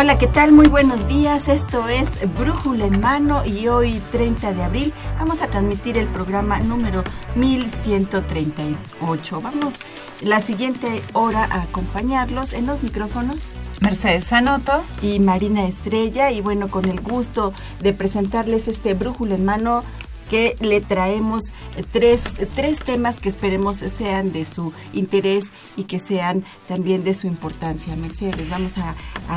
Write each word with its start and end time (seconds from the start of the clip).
Hola, 0.00 0.16
¿qué 0.16 0.28
tal? 0.28 0.52
Muy 0.52 0.68
buenos 0.68 1.08
días. 1.08 1.48
Esto 1.48 1.88
es 1.88 2.08
Brújula 2.38 2.86
en 2.86 3.00
Mano 3.00 3.44
y 3.44 3.66
hoy, 3.66 4.00
30 4.12 4.52
de 4.52 4.62
abril, 4.62 4.92
vamos 5.18 5.42
a 5.42 5.48
transmitir 5.48 5.98
el 5.98 6.06
programa 6.06 6.60
número 6.60 7.02
1138. 7.34 9.40
Vamos 9.40 9.74
la 10.20 10.40
siguiente 10.40 11.02
hora 11.14 11.42
a 11.44 11.62
acompañarlos 11.62 12.52
en 12.52 12.66
los 12.66 12.84
micrófonos. 12.84 13.38
Mercedes 13.80 14.26
Sanoto 14.26 14.84
y 15.02 15.18
Marina 15.18 15.66
Estrella 15.66 16.30
y 16.30 16.42
bueno, 16.42 16.68
con 16.68 16.84
el 16.84 17.00
gusto 17.00 17.52
de 17.80 17.92
presentarles 17.92 18.68
este 18.68 18.94
Brújula 18.94 19.34
en 19.34 19.44
Mano 19.44 19.82
que 20.28 20.56
le 20.60 20.80
traemos 20.80 21.52
tres, 21.92 22.22
tres 22.54 22.78
temas 22.78 23.20
que 23.20 23.28
esperemos 23.28 23.76
sean 23.76 24.32
de 24.32 24.44
su 24.44 24.72
interés 24.92 25.46
y 25.76 25.84
que 25.84 26.00
sean 26.00 26.44
también 26.66 27.04
de 27.04 27.14
su 27.14 27.26
importancia. 27.26 27.96
Mercedes, 27.96 28.48
vamos 28.50 28.76
a, 28.78 28.94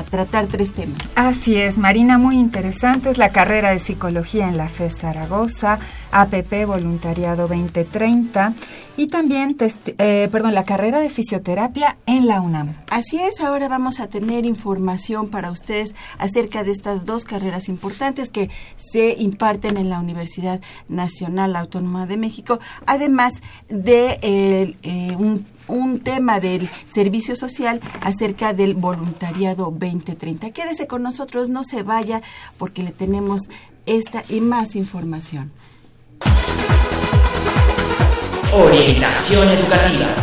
tratar 0.09 0.47
tres 0.47 0.73
temas. 0.73 0.99
Así 1.15 1.55
es, 1.57 1.77
Marina, 1.77 2.17
muy 2.17 2.37
interesante. 2.37 3.09
Es 3.09 3.17
la 3.17 3.29
carrera 3.29 3.71
de 3.71 3.79
psicología 3.79 4.47
en 4.47 4.57
la 4.57 4.67
FE 4.69 4.89
Zaragoza, 4.89 5.79
APP 6.11 6.65
Voluntariado 6.65 7.47
2030 7.47 8.53
y 8.97 9.07
también, 9.07 9.55
eh, 9.59 10.29
perdón, 10.31 10.53
la 10.53 10.63
carrera 10.63 10.99
de 10.99 11.09
fisioterapia 11.09 11.97
en 12.05 12.27
la 12.27 12.41
UNAM. 12.41 12.73
Así 12.89 13.19
es, 13.19 13.41
ahora 13.41 13.67
vamos 13.67 13.99
a 13.99 14.07
tener 14.07 14.45
información 14.45 15.29
para 15.29 15.49
ustedes 15.51 15.95
acerca 16.17 16.63
de 16.63 16.71
estas 16.71 17.05
dos 17.05 17.23
carreras 17.23 17.69
importantes 17.69 18.29
que 18.29 18.49
se 18.75 19.15
imparten 19.17 19.77
en 19.77 19.89
la 19.89 19.99
Universidad 19.99 20.61
Nacional 20.89 21.55
Autónoma 21.55 22.05
de 22.05 22.17
México, 22.17 22.59
además 22.85 23.33
de 23.69 24.17
eh, 24.21 25.15
un, 25.17 25.45
un 25.67 26.01
tema 26.01 26.39
del 26.39 26.69
servicio 26.91 27.35
social 27.35 27.79
acerca 28.01 28.53
del 28.53 28.73
voluntariado 28.73 29.71
2030. 29.71 30.51
Quédese 30.51 30.87
con 30.87 31.01
nosotros, 31.01 31.49
no 31.49 31.63
se 31.63 31.83
vaya 31.83 32.21
porque 32.57 32.83
le 32.83 32.91
tenemos 32.91 33.43
esta 33.85 34.23
y 34.29 34.41
más 34.41 34.75
información. 34.75 35.51
Orientación 38.53 39.47
educativa. 39.49 40.20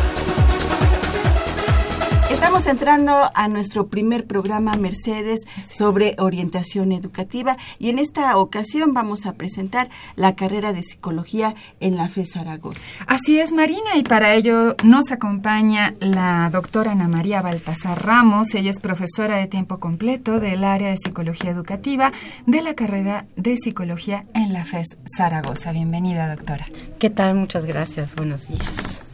Estamos 2.58 2.80
entrando 2.80 3.30
a 3.36 3.46
nuestro 3.46 3.86
primer 3.86 4.26
programa 4.26 4.72
Mercedes 4.72 5.42
sobre 5.64 6.16
orientación 6.18 6.90
educativa 6.90 7.56
y 7.78 7.88
en 7.88 8.00
esta 8.00 8.36
ocasión 8.36 8.94
vamos 8.94 9.26
a 9.26 9.34
presentar 9.34 9.88
la 10.16 10.34
carrera 10.34 10.72
de 10.72 10.82
psicología 10.82 11.54
en 11.78 11.96
la 11.96 12.08
FE 12.08 12.26
Zaragoza. 12.26 12.80
Así 13.06 13.38
es, 13.38 13.52
Marina, 13.52 13.94
y 13.94 14.02
para 14.02 14.34
ello 14.34 14.74
nos 14.82 15.12
acompaña 15.12 15.94
la 16.00 16.50
doctora 16.50 16.90
Ana 16.90 17.06
María 17.06 17.42
Baltasar 17.42 18.04
Ramos. 18.04 18.52
Ella 18.56 18.70
es 18.70 18.80
profesora 18.80 19.36
de 19.36 19.46
tiempo 19.46 19.78
completo 19.78 20.40
del 20.40 20.64
área 20.64 20.90
de 20.90 20.96
psicología 20.96 21.52
educativa 21.52 22.10
de 22.46 22.60
la 22.60 22.74
carrera 22.74 23.26
de 23.36 23.56
psicología 23.56 24.24
en 24.34 24.52
la 24.52 24.64
FES 24.64 24.98
Zaragoza. 25.16 25.70
Bienvenida, 25.70 26.34
doctora. 26.34 26.66
¿Qué 26.98 27.08
tal? 27.08 27.36
Muchas 27.36 27.66
gracias. 27.66 28.16
Buenos 28.16 28.48
días. 28.48 29.07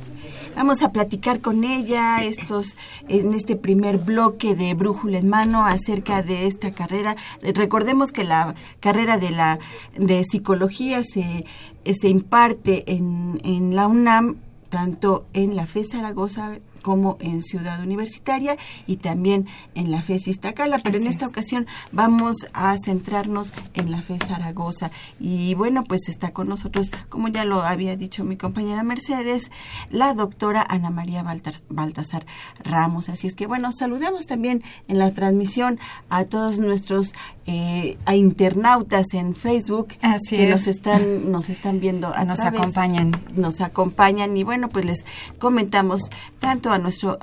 Vamos 0.56 0.82
a 0.82 0.92
platicar 0.92 1.40
con 1.40 1.64
ella 1.64 2.22
estos 2.22 2.76
en 3.08 3.34
este 3.34 3.56
primer 3.56 3.98
bloque 3.98 4.54
de 4.54 4.74
Brújula 4.74 5.18
en 5.18 5.28
mano 5.28 5.66
acerca 5.66 6.22
de 6.22 6.46
esta 6.46 6.72
carrera. 6.72 7.16
Recordemos 7.42 8.12
que 8.12 8.22
la 8.22 8.54
carrera 8.78 9.18
de 9.18 9.30
la 9.30 9.58
de 9.96 10.22
psicología 10.24 11.02
se, 11.02 11.44
se 11.84 12.08
imparte 12.08 12.84
en, 12.92 13.40
en 13.42 13.74
la 13.74 13.88
UNAM 13.88 14.36
tanto 14.68 15.26
en 15.32 15.56
la 15.56 15.66
FE 15.66 15.84
Zaragoza 15.84 16.58
como 16.84 17.16
en 17.18 17.42
Ciudad 17.42 17.80
Universitaria 17.80 18.58
y 18.86 18.96
también 18.96 19.46
en 19.74 19.90
la 19.90 20.02
FES 20.02 20.28
Iztacala, 20.28 20.78
pero 20.78 20.98
en 20.98 21.06
esta 21.06 21.26
ocasión 21.26 21.66
vamos 21.92 22.36
a 22.52 22.76
centrarnos 22.76 23.54
en 23.72 23.90
la 23.90 24.02
FES 24.02 24.28
Zaragoza. 24.28 24.90
Y 25.18 25.54
bueno, 25.54 25.84
pues 25.84 26.10
está 26.10 26.32
con 26.32 26.46
nosotros, 26.46 26.92
como 27.08 27.28
ya 27.28 27.46
lo 27.46 27.62
había 27.62 27.96
dicho 27.96 28.22
mi 28.22 28.36
compañera 28.36 28.82
Mercedes, 28.82 29.50
la 29.90 30.12
doctora 30.12 30.64
Ana 30.68 30.90
María 30.90 31.24
Baltasar 31.70 32.26
Ramos. 32.62 33.08
Así 33.08 33.28
es 33.28 33.34
que 33.34 33.46
bueno, 33.46 33.72
saludamos 33.72 34.26
también 34.26 34.62
en 34.86 34.98
la 34.98 35.10
transmisión 35.12 35.78
a 36.10 36.26
todos 36.26 36.58
nuestros 36.58 37.14
eh, 37.46 37.96
a 38.04 38.14
internautas 38.14 39.12
en 39.12 39.34
Facebook 39.34 39.88
que 40.30 40.46
nos 40.48 40.66
están 40.66 41.30
nos 41.30 41.50
están 41.50 41.78
viendo 41.78 42.08
a 42.14 42.24
nos 42.24 42.40
acompañan 42.40 43.12
nos 43.36 43.60
acompañan 43.60 44.34
y 44.36 44.44
bueno 44.44 44.70
pues 44.70 44.86
les 44.86 45.04
comentamos 45.38 46.02
tanto 46.38 46.72
a 46.74 46.78
nuestro 46.78 47.18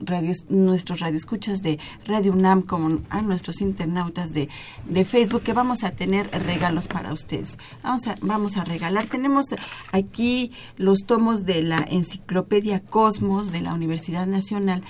radio, 0.00 0.32
nuestros 0.48 1.00
radioescuchas 1.00 1.62
de 1.62 1.78
Radio 2.06 2.32
UNAM 2.32 2.62
como 2.62 3.00
a 3.10 3.22
nuestros 3.22 3.60
internautas 3.60 4.32
de, 4.32 4.48
de 4.88 5.04
Facebook 5.04 5.42
que 5.42 5.52
vamos 5.52 5.84
a 5.84 5.92
tener 5.92 6.30
regalos 6.30 6.88
para 6.88 7.12
ustedes. 7.12 7.58
Vamos 7.82 8.06
a, 8.06 8.14
vamos 8.22 8.56
a 8.56 8.64
regalar. 8.64 9.06
Tenemos 9.06 9.46
aquí 9.92 10.52
los 10.76 11.00
tomos 11.06 11.44
de 11.44 11.62
la 11.62 11.84
enciclopedia 11.88 12.80
Cosmos 12.80 13.52
de 13.52 13.60
la 13.60 13.74
Universidad 13.74 14.26
Nacional 14.26 14.82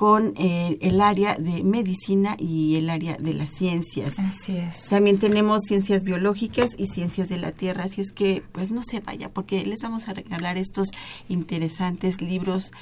con 0.00 0.32
eh, 0.38 0.78
el 0.80 1.02
área 1.02 1.34
de 1.34 1.62
medicina 1.62 2.34
y 2.38 2.76
el 2.76 2.88
área 2.88 3.18
de 3.18 3.34
las 3.34 3.50
ciencias. 3.50 4.18
Así 4.18 4.56
es. 4.56 4.86
También 4.86 5.18
tenemos 5.18 5.60
ciencias 5.66 6.04
biológicas 6.04 6.70
y 6.78 6.86
ciencias 6.86 7.28
de 7.28 7.36
la 7.36 7.52
Tierra, 7.52 7.84
así 7.84 8.00
es 8.00 8.10
que 8.10 8.42
pues 8.52 8.70
no 8.70 8.82
se 8.82 9.00
vaya 9.00 9.28
porque 9.28 9.62
les 9.66 9.82
vamos 9.82 10.08
a 10.08 10.14
regalar 10.14 10.56
estos 10.56 10.88
interesantes 11.28 12.22
libros 12.22 12.72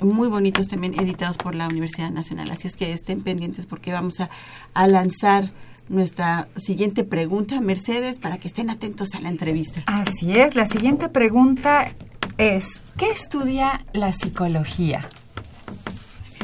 muy 0.00 0.28
bonitos 0.28 0.68
también 0.68 0.98
editados 0.98 1.36
por 1.36 1.54
la 1.54 1.66
Universidad 1.68 2.10
Nacional. 2.10 2.50
Así 2.50 2.68
es 2.68 2.74
que 2.74 2.92
estén 2.92 3.22
pendientes 3.22 3.66
porque 3.66 3.92
vamos 3.92 4.20
a, 4.20 4.30
a 4.74 4.86
lanzar 4.86 5.50
nuestra 5.88 6.48
siguiente 6.56 7.04
pregunta, 7.04 7.60
Mercedes, 7.60 8.18
para 8.18 8.38
que 8.38 8.48
estén 8.48 8.70
atentos 8.70 9.14
a 9.14 9.20
la 9.20 9.28
entrevista. 9.28 9.82
Así 9.86 10.38
es, 10.38 10.54
la 10.54 10.66
siguiente 10.66 11.08
pregunta 11.08 11.92
es, 12.36 12.84
¿qué 12.96 13.10
estudia 13.10 13.84
la 13.92 14.12
psicología? 14.12 15.06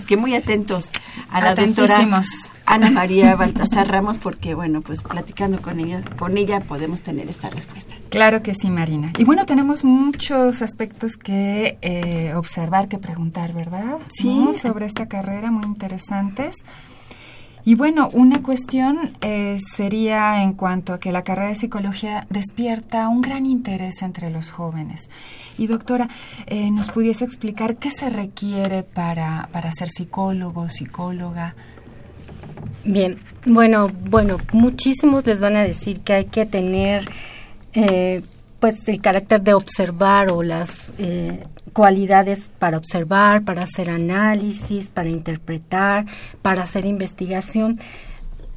Que 0.05 0.17
muy 0.17 0.35
atentos 0.35 0.91
a 1.31 1.41
la 1.41 1.55
doctora 1.55 2.23
Ana 2.67 2.91
María 2.91 3.37
Baltasar 3.37 3.89
Ramos, 3.89 4.19
porque 4.19 4.55
bueno, 4.55 4.81
pues 4.81 5.03
platicando 5.03 5.61
con 5.61 5.81
ella, 5.81 6.03
con 6.19 6.39
ella 6.39 6.61
podemos 6.61 7.03
tener 7.03 7.29
esta 7.29 7.51
respuesta. 7.51 7.95
Claro 8.11 8.43
que 8.43 8.55
sí, 8.55 8.71
Marina. 8.71 9.13
Y 9.19 9.25
bueno, 9.25 9.45
tenemos 9.45 9.85
muchos 9.85 10.63
aspectos 10.63 11.17
que 11.17 11.79
eh, 11.83 12.35
observar, 12.35 12.89
que 12.89 12.99
preguntar, 12.99 13.53
¿verdad? 13.53 13.99
Sí. 14.09 14.51
Sobre 14.55 14.87
esta 14.87 15.07
carrera, 15.07 15.51
muy 15.51 15.65
interesantes. 15.65 16.65
Y 17.65 17.77
bueno, 17.77 18.11
una 18.13 18.43
cuestión 18.43 18.99
eh, 19.23 19.57
sería 19.59 20.43
en 20.43 20.53
cuanto 20.53 20.93
a 20.93 21.01
que 21.01 21.13
la 21.13 21.25
carrera 21.25 21.49
de 21.49 21.55
psicología 21.55 22.27
despierta 22.29 23.09
un 23.09 23.23
gran 23.23 23.47
interés 23.47 24.03
entre 24.03 24.31
los 24.31 24.51
jóvenes. 24.51 25.11
Y 25.57 25.67
doctora, 25.67 26.09
eh, 26.47 26.71
¿nos 26.71 26.91
pudiese 26.91 27.25
explicar 27.25 27.77
qué 27.77 27.91
se 27.91 28.11
requiere 28.11 28.83
para, 28.83 29.49
para 29.51 29.73
ser 29.73 29.89
psicólogo, 29.89 30.69
psicóloga? 30.69 31.55
Bien, 32.85 33.17
bueno, 33.47 33.91
bueno, 34.11 34.37
muchísimos 34.53 35.25
les 35.27 35.41
van 35.41 35.57
a 35.57 35.63
decir 35.63 36.01
que 36.01 36.13
hay 36.13 36.25
que 36.27 36.45
tener 36.45 37.09
eh, 37.73 38.23
pues 38.61 38.87
el 38.89 39.01
carácter 39.01 39.43
de 39.43 39.55
observar 39.55 40.31
o 40.33 40.43
las 40.43 40.93
eh, 40.99 41.45
cualidades 41.75 42.51
para 42.59 42.79
observar, 42.79 43.43
para 43.43 43.65
hacer 43.65 43.91
análisis, 43.91 44.89
para 44.89 45.11
interpretar, 45.11 46.07
para 46.41 46.63
hacer 46.63 46.87
investigación. 46.87 47.79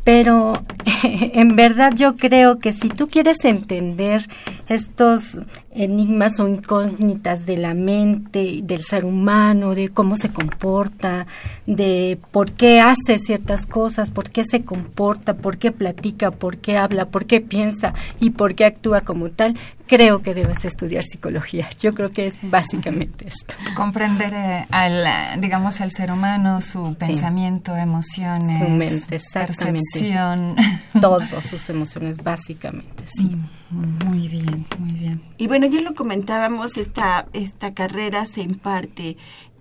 pero 0.05 0.53
en 1.03 1.57
verdad 1.57 1.91
yo 1.93 2.15
creo 2.15 2.59
que 2.59 2.71
si 2.71 2.87
tú 2.87 3.07
quieres 3.07 3.43
entender 3.43 4.21
estos 4.69 5.39
enigmas 5.77 6.39
o 6.39 6.47
incógnitas 6.47 7.45
de 7.45 7.57
la 7.57 7.73
mente, 7.73 8.61
del 8.63 8.81
ser 8.81 9.05
humano, 9.05 9.75
de 9.75 9.89
cómo 9.89 10.15
se 10.15 10.29
comporta, 10.29 11.27
de 11.65 12.19
por 12.31 12.51
qué 12.51 12.81
hace 12.81 13.19
ciertas 13.19 13.65
cosas, 13.65 14.09
por 14.09 14.29
qué 14.29 14.43
se 14.43 14.63
comporta, 14.63 15.35
por 15.35 15.57
qué 15.57 15.71
platica, 15.71 16.31
por 16.31 16.57
qué 16.57 16.77
habla, 16.77 17.05
por 17.05 17.25
qué 17.25 17.41
piensa 17.41 17.93
y 18.19 18.31
por 18.31 18.55
qué 18.55 18.65
actúa 18.65 19.01
como 19.01 19.29
tal, 19.29 19.55
creo 19.85 20.21
que 20.21 20.33
debes 20.33 20.65
estudiar 20.65 21.03
psicología. 21.03 21.67
Yo 21.79 21.93
creo 21.93 22.09
que 22.09 22.27
es 22.27 22.33
básicamente 22.41 23.27
esto. 23.27 23.55
Comprender 23.75 24.33
eh, 24.33 24.65
al, 24.71 25.39
digamos, 25.39 25.79
al 25.81 25.91
ser 25.91 26.11
humano, 26.11 26.61
su 26.61 26.95
pensamiento, 26.95 27.75
emociones, 27.75 28.59
su 28.59 28.69
mente, 28.69 29.19
percepción. 29.33 30.55
Todas 30.99 31.45
sus 31.45 31.69
emociones, 31.69 32.17
básicamente, 32.17 33.05
sí. 33.07 33.27
Mm, 33.27 33.45
muy 33.69 34.27
bien, 34.27 34.65
muy 34.79 34.93
bien. 34.93 35.21
Y 35.37 35.47
bueno, 35.47 35.67
ya 35.67 35.81
lo 35.81 35.93
comentábamos, 35.93 36.77
esta, 36.77 37.27
esta 37.33 37.73
carrera 37.73 38.25
se 38.25 38.41
imparte 38.41 39.17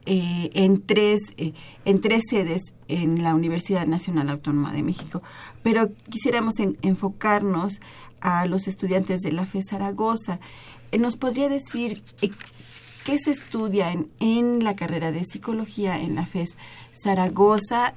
eh, 0.09 0.51
en, 0.55 0.83
tres, 0.83 1.21
eh, 1.37 1.53
en 1.85 2.01
tres 2.01 2.23
sedes 2.31 2.75
en 2.87 3.25
la 3.25 3.35
Universidad 3.35 3.89
Nacional 3.89 4.31
Autónoma 4.31 4.73
de 4.73 4.85
México, 4.85 5.21
pero 5.65 5.91
quisiéramos 6.09 6.55
enfocarnos 6.83 7.81
a 8.21 8.47
los 8.47 8.69
estudiantes 8.69 9.23
de 9.23 9.33
la 9.33 9.47
FE 9.47 9.63
Zaragoza. 9.69 10.39
Eh, 10.93 10.99
¿Nos 10.99 11.17
podría 11.17 11.49
decir 11.49 12.01
qué 13.05 13.19
se 13.19 13.33
estudia 13.33 13.91
en, 13.91 14.09
en, 14.21 14.63
la 14.63 14.77
carrera 14.77 15.11
de 15.11 15.25
psicología 15.25 16.01
en 16.01 16.15
la 16.15 16.25
FES 16.25 16.57
Zaragoza? 17.03 17.95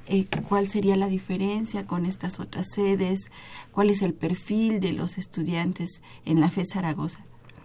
¿Cuál 0.48 0.68
sería 0.68 0.96
la 0.96 1.06
diferencia 1.06 1.86
con 1.86 2.06
estas 2.06 2.40
otras 2.40 2.66
sedes? 2.74 3.30
¿Cuál 3.72 3.90
es 3.90 4.02
el 4.02 4.14
perfil 4.14 4.80
de 4.80 4.92
los 4.92 5.18
estudiantes 5.18 6.02
en 6.24 6.40
la 6.40 6.50
FES 6.50 6.70
Zaragoza? 6.72 7.20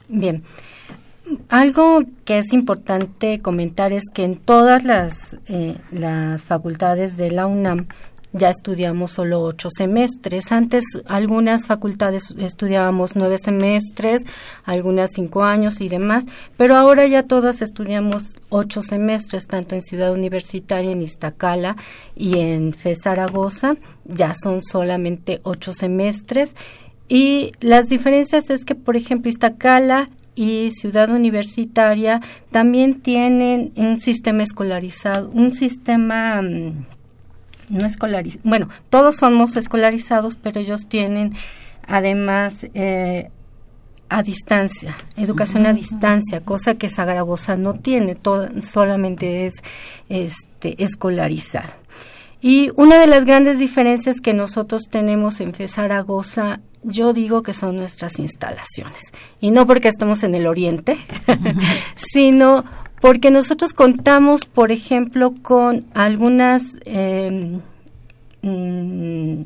Bien, 0.07 0.43
algo 1.49 2.01
que 2.25 2.37
es 2.37 2.53
importante 2.53 3.41
comentar 3.41 3.91
es 3.91 4.03
que 4.13 4.23
en 4.23 4.35
todas 4.35 4.83
las, 4.83 5.37
eh, 5.47 5.75
las 5.91 6.43
facultades 6.43 7.17
de 7.17 7.31
la 7.31 7.47
UNAM 7.47 7.87
ya 8.35 8.49
estudiamos 8.49 9.11
solo 9.11 9.41
ocho 9.41 9.69
semestres. 9.69 10.51
Antes 10.51 10.83
algunas 11.05 11.67
facultades 11.67 12.31
estudiábamos 12.37 13.15
nueve 13.15 13.37
semestres, 13.37 14.23
algunas 14.65 15.11
cinco 15.13 15.43
años 15.43 15.79
y 15.79 15.87
demás, 15.87 16.25
pero 16.57 16.75
ahora 16.75 17.07
ya 17.07 17.23
todas 17.23 17.61
estudiamos 17.61 18.23
ocho 18.49 18.81
semestres, 18.81 19.47
tanto 19.47 19.75
en 19.75 19.81
Ciudad 19.81 20.11
Universitaria, 20.11 20.91
en 20.91 21.01
Iztacala 21.01 21.77
y 22.15 22.39
en 22.39 22.73
FE 22.73 22.95
Zaragoza, 22.95 23.75
ya 24.03 24.33
son 24.35 24.61
solamente 24.61 25.39
ocho 25.43 25.71
semestres. 25.71 26.55
Y 27.07 27.53
las 27.61 27.87
diferencias 27.87 28.49
es 28.49 28.65
que, 28.65 28.75
por 28.75 28.97
ejemplo, 28.97 29.29
Iztacala 29.29 30.09
y 30.35 30.71
Ciudad 30.71 31.09
Universitaria 31.09 32.19
también 32.51 32.99
tienen 33.01 33.71
un 33.77 34.01
sistema 34.01 34.43
escolarizado, 34.43 35.29
un 35.29 35.53
sistema 35.53 36.41
mm, 36.41 36.94
no 37.69 37.85
escolarizado, 37.85 38.41
bueno, 38.43 38.69
todos 38.89 39.17
somos 39.17 39.55
escolarizados, 39.55 40.35
pero 40.35 40.59
ellos 40.59 40.87
tienen 40.87 41.33
además 41.87 42.67
eh, 42.73 43.29
a 44.09 44.23
distancia, 44.23 44.95
educación 45.17 45.65
a 45.65 45.73
distancia, 45.73 46.41
cosa 46.41 46.75
que 46.75 46.89
Zaragoza 46.89 47.55
no 47.55 47.73
tiene, 47.73 48.15
todo, 48.15 48.49
solamente 48.61 49.47
es 49.47 49.55
este, 50.09 50.81
escolarizado. 50.83 51.73
Y 52.41 52.71
una 52.75 52.99
de 52.99 53.07
las 53.07 53.25
grandes 53.25 53.57
diferencias 53.57 54.21
que 54.21 54.33
nosotros 54.33 54.83
tenemos 54.89 55.41
en 55.41 55.53
FE 55.53 55.67
Zaragoza 55.67 56.59
yo 56.85 57.13
digo 57.13 57.41
que 57.41 57.53
son 57.53 57.75
nuestras 57.77 58.19
instalaciones. 58.19 59.11
Y 59.41 59.51
no 59.51 59.65
porque 59.65 59.87
estamos 59.87 60.23
en 60.23 60.35
el 60.35 60.47
oriente, 60.47 60.97
sino 62.13 62.63
porque 63.05 63.29
nosotros 63.29 63.73
contamos, 63.73 64.47
por 64.47 64.71
ejemplo, 64.71 65.35
con 65.43 65.85
algunas 65.93 66.63
em, 66.85 67.59
mm, 68.41 69.41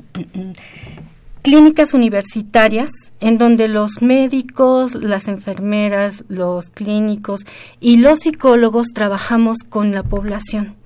clínicas 1.41 1.93
universitarias 1.93 2.89
en 3.19 3.37
donde 3.37 3.67
los 3.67 4.01
médicos, 4.01 4.95
las 4.95 5.27
enfermeras, 5.27 6.23
los 6.29 6.69
clínicos 6.69 7.41
y 7.81 7.97
los 7.97 8.19
psicólogos 8.19 8.93
trabajamos 8.93 9.57
con 9.67 9.91
la 9.91 10.03
población. 10.03 10.78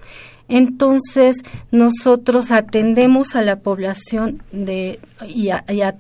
Entonces, 0.49 1.37
nosotros 1.71 2.51
atendemos 2.51 3.35
a 3.35 3.41
la 3.41 3.59
población 3.59 4.43
de, 4.51 4.99
y, 5.25 5.49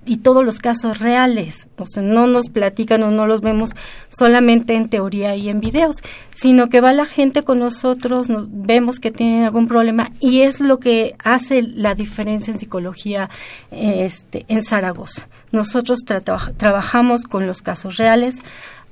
y, 0.05 0.17
todos 0.17 0.43
los 0.43 0.59
casos 0.59 0.99
reales. 0.99 1.69
O 1.77 1.85
sea, 1.85 2.03
no 2.03 2.27
nos 2.27 2.49
platican 2.49 3.03
o 3.03 3.11
no 3.11 3.25
los 3.25 3.41
vemos 3.41 3.71
solamente 4.09 4.75
en 4.75 4.89
teoría 4.89 5.35
y 5.35 5.49
en 5.49 5.61
videos, 5.61 5.97
sino 6.35 6.69
que 6.69 6.81
va 6.81 6.93
la 6.93 7.05
gente 7.05 7.43
con 7.43 7.59
nosotros, 7.59 8.29
nos 8.29 8.47
vemos 8.51 8.99
que 8.99 9.11
tienen 9.11 9.45
algún 9.45 9.67
problema 9.67 10.11
y 10.19 10.41
es 10.41 10.59
lo 10.59 10.79
que 10.79 11.15
hace 11.23 11.61
la 11.61 11.95
diferencia 11.95 12.51
en 12.51 12.59
psicología 12.59 13.29
este, 13.71 14.45
en 14.49 14.63
Zaragoza. 14.63 15.27
Nosotros 15.51 15.99
trabajamos 16.57 17.23
con 17.23 17.47
los 17.47 17.61
casos 17.61 17.97
reales, 17.97 18.39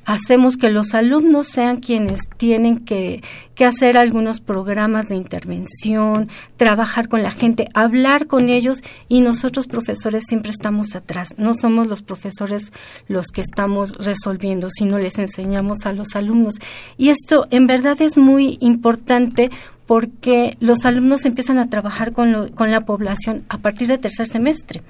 hacemos 0.05 0.57
que 0.57 0.69
los 0.69 0.93
alumnos 0.93 1.47
sean 1.47 1.77
quienes 1.77 2.21
tienen 2.37 2.79
que, 2.79 3.23
hacer 3.61 3.95
algunos 3.95 4.41
programas 4.41 5.07
de 5.07 5.15
intervención, 5.15 6.29
trabajar 6.57 7.07
con 7.09 7.21
la 7.21 7.29
gente, 7.29 7.69
hablar 7.75 8.25
con 8.25 8.49
ellos 8.49 8.81
y 9.07 9.21
nosotros 9.21 9.67
profesores 9.67 10.23
siempre 10.27 10.49
estamos 10.49 10.95
atrás. 10.95 11.35
No 11.37 11.53
somos 11.53 11.85
los 11.85 12.01
profesores 12.01 12.73
los 13.07 13.27
que 13.27 13.41
estamos 13.41 13.91
resolviendo, 14.03 14.71
sino 14.71 14.97
les 14.97 15.19
enseñamos 15.19 15.85
a 15.85 15.93
los 15.93 16.15
alumnos. 16.15 16.55
Y 16.97 17.09
esto 17.09 17.45
en 17.51 17.67
verdad 17.67 18.01
es 18.01 18.17
muy 18.17 18.57
importante 18.61 19.51
porque 19.85 20.57
los 20.59 20.83
alumnos 20.87 21.25
empiezan 21.25 21.59
a 21.59 21.69
trabajar 21.69 22.13
con, 22.13 22.49
con 22.49 22.71
la 22.71 22.81
población 22.81 23.43
a 23.47 23.59
partir 23.59 23.89
del 23.89 23.99
tercer 23.99 24.25
semestre 24.25 24.81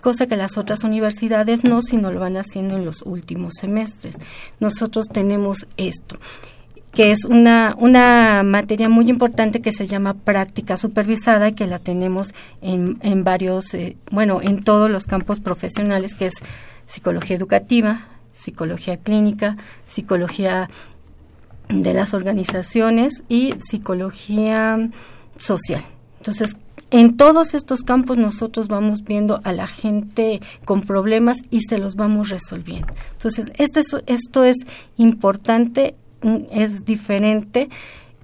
cosa 0.00 0.26
que 0.26 0.36
las 0.36 0.58
otras 0.58 0.84
universidades 0.84 1.64
no, 1.64 1.82
sino 1.82 2.10
lo 2.10 2.20
van 2.20 2.36
haciendo 2.36 2.76
en 2.76 2.84
los 2.84 3.02
últimos 3.02 3.54
semestres. 3.60 4.16
Nosotros 4.58 5.08
tenemos 5.08 5.66
esto 5.76 6.18
que 6.92 7.12
es 7.12 7.24
una, 7.24 7.76
una 7.78 8.42
materia 8.42 8.88
muy 8.88 9.08
importante 9.08 9.60
que 9.60 9.72
se 9.72 9.86
llama 9.86 10.14
práctica 10.14 10.76
supervisada 10.76 11.48
y 11.48 11.52
que 11.52 11.66
la 11.66 11.78
tenemos 11.78 12.34
en, 12.62 12.98
en 13.02 13.22
varios, 13.22 13.74
eh, 13.74 13.96
bueno, 14.10 14.40
en 14.42 14.64
todos 14.64 14.90
los 14.90 15.06
campos 15.06 15.40
profesionales, 15.40 16.14
que 16.14 16.26
es 16.26 16.34
psicología 16.86 17.36
educativa, 17.36 18.08
psicología 18.32 18.96
clínica, 18.96 19.56
psicología 19.86 20.68
de 21.68 21.94
las 21.94 22.14
organizaciones 22.14 23.22
y 23.28 23.54
psicología 23.60 24.90
social. 25.38 25.84
Entonces, 26.18 26.56
en 26.90 27.16
todos 27.16 27.54
estos 27.54 27.82
campos 27.82 28.18
nosotros 28.18 28.68
vamos 28.68 29.04
viendo 29.04 29.40
a 29.44 29.52
la 29.52 29.66
gente 29.66 30.40
con 30.64 30.82
problemas 30.82 31.38
y 31.50 31.60
se 31.62 31.78
los 31.78 31.94
vamos 31.94 32.30
resolviendo. 32.30 32.92
Entonces, 33.12 33.52
este 33.56 33.80
esto 34.06 34.44
es 34.44 34.56
importante, 34.96 35.94
mm, 36.22 36.36
es 36.50 36.84
diferente. 36.84 37.68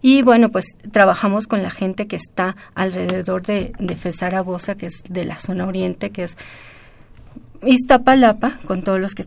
Y 0.02 0.22
bueno, 0.22 0.50
pues 0.50 0.66
trabajamos 0.92 1.46
con 1.46 1.62
la 1.62 1.70
gente 1.70 2.06
que 2.06 2.16
está 2.16 2.56
alrededor 2.74 3.42
de, 3.42 3.72
de 3.78 4.12
Zaragoza, 4.12 4.76
que 4.76 4.86
es 4.86 5.02
de 5.08 5.24
la 5.24 5.38
zona 5.38 5.66
oriente, 5.66 6.10
que 6.10 6.24
es 6.24 6.36
Iztapalapa, 7.62 8.58
con 8.66 8.82
todos 8.82 9.00
los 9.00 9.14
que 9.14 9.24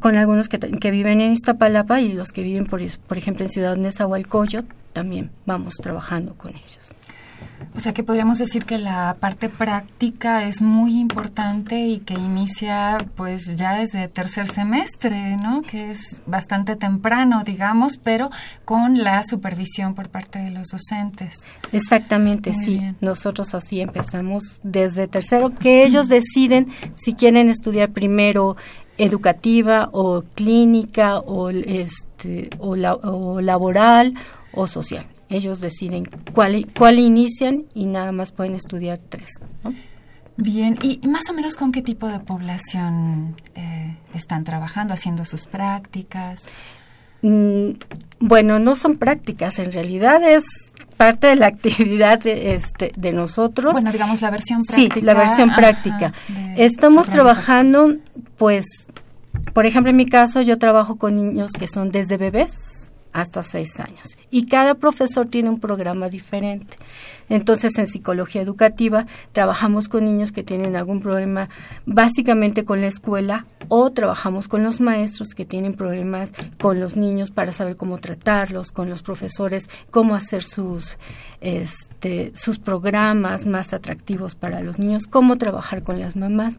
con 0.00 0.16
algunos 0.16 0.48
que, 0.48 0.58
que, 0.58 0.90
viven 0.90 1.20
en 1.20 1.32
Iztapalapa 1.32 2.00
y 2.00 2.12
los 2.12 2.32
que 2.32 2.42
viven, 2.42 2.66
por, 2.66 2.80
por 3.06 3.16
ejemplo, 3.16 3.44
en 3.44 3.50
Ciudad 3.50 3.76
Nezahualcóyotl, 3.76 4.72
también 4.92 5.30
vamos 5.46 5.74
trabajando 5.76 6.34
con 6.34 6.50
ellos. 6.50 6.94
O 7.76 7.80
sea 7.80 7.92
que 7.92 8.02
podríamos 8.02 8.38
decir 8.38 8.64
que 8.64 8.78
la 8.78 9.14
parte 9.20 9.48
práctica 9.48 10.44
es 10.44 10.62
muy 10.62 10.98
importante 10.98 11.78
y 11.86 11.98
que 12.00 12.14
inicia 12.14 12.98
pues 13.14 13.56
ya 13.56 13.74
desde 13.74 14.08
tercer 14.08 14.48
semestre, 14.48 15.36
¿no? 15.36 15.62
Que 15.62 15.90
es 15.90 16.22
bastante 16.26 16.74
temprano, 16.76 17.44
digamos, 17.44 17.96
pero 17.96 18.30
con 18.64 18.98
la 18.98 19.22
supervisión 19.22 19.94
por 19.94 20.08
parte 20.08 20.40
de 20.40 20.50
los 20.50 20.68
docentes. 20.68 21.50
Exactamente, 21.70 22.52
sí. 22.52 22.80
Nosotros 23.00 23.54
así 23.54 23.80
empezamos 23.80 24.58
desde 24.62 25.06
tercero, 25.06 25.54
que 25.54 25.84
ellos 25.84 26.08
deciden 26.08 26.68
si 26.96 27.12
quieren 27.14 27.48
estudiar 27.48 27.90
primero 27.90 28.56
educativa 28.96 29.88
o 29.92 30.22
clínica 30.34 31.18
o 31.18 31.50
este 31.50 32.50
o, 32.58 32.70
o 32.70 33.40
laboral 33.40 34.14
o 34.52 34.66
social 34.66 35.06
ellos 35.28 35.60
deciden 35.60 36.08
cuál, 36.32 36.66
cuál 36.76 36.98
inician 36.98 37.64
y 37.74 37.86
nada 37.86 38.12
más 38.12 38.32
pueden 38.32 38.54
estudiar 38.54 38.98
tres. 39.08 39.30
Bien, 40.36 40.78
¿y 40.82 41.00
más 41.06 41.28
o 41.30 41.32
menos 41.32 41.56
con 41.56 41.72
qué 41.72 41.82
tipo 41.82 42.06
de 42.06 42.20
población 42.20 43.36
eh, 43.54 43.96
están 44.14 44.44
trabajando, 44.44 44.94
haciendo 44.94 45.24
sus 45.24 45.46
prácticas? 45.46 46.48
Mm, 47.22 47.70
bueno, 48.20 48.60
no 48.60 48.76
son 48.76 48.96
prácticas, 48.98 49.58
en 49.58 49.72
realidad 49.72 50.22
es 50.22 50.44
parte 50.96 51.26
de 51.26 51.36
la 51.36 51.46
actividad 51.48 52.20
de, 52.20 52.54
este, 52.54 52.92
de 52.96 53.12
nosotros. 53.12 53.72
Bueno, 53.72 53.90
digamos 53.90 54.22
la 54.22 54.30
versión 54.30 54.64
práctica. 54.64 54.94
Sí, 54.94 55.00
la 55.02 55.14
versión 55.14 55.54
práctica. 55.54 56.12
Estamos 56.56 57.08
trabajando, 57.08 57.96
pues, 58.36 58.64
por 59.52 59.66
ejemplo, 59.66 59.90
en 59.90 59.96
mi 59.96 60.06
caso, 60.06 60.40
yo 60.40 60.58
trabajo 60.58 60.96
con 60.96 61.16
niños 61.16 61.50
que 61.52 61.66
son 61.66 61.90
desde 61.90 62.16
bebés 62.16 62.77
hasta 63.12 63.42
seis 63.42 63.78
años 63.80 64.18
y 64.30 64.46
cada 64.46 64.74
profesor 64.74 65.28
tiene 65.28 65.50
un 65.50 65.60
programa 65.60 66.08
diferente. 66.08 66.76
Entonces, 67.30 67.76
en 67.78 67.86
psicología 67.86 68.40
educativa 68.40 69.06
trabajamos 69.32 69.88
con 69.88 70.04
niños 70.04 70.32
que 70.32 70.42
tienen 70.42 70.76
algún 70.76 71.00
problema 71.00 71.48
básicamente 71.84 72.64
con 72.64 72.80
la 72.80 72.86
escuela 72.86 73.46
o 73.68 73.90
trabajamos 73.90 74.48
con 74.48 74.62
los 74.62 74.80
maestros 74.80 75.34
que 75.34 75.44
tienen 75.44 75.74
problemas 75.74 76.32
con 76.58 76.80
los 76.80 76.96
niños 76.96 77.30
para 77.30 77.52
saber 77.52 77.76
cómo 77.76 77.98
tratarlos, 77.98 78.72
con 78.72 78.88
los 78.88 79.02
profesores, 79.02 79.68
cómo 79.90 80.14
hacer 80.14 80.42
sus 80.42 80.96
este, 81.40 82.32
sus 82.34 82.58
programas 82.58 83.46
más 83.46 83.72
atractivos 83.72 84.34
para 84.34 84.60
los 84.60 84.78
niños, 84.78 85.06
cómo 85.06 85.36
trabajar 85.36 85.82
con 85.82 86.00
las 86.00 86.16
mamás. 86.16 86.58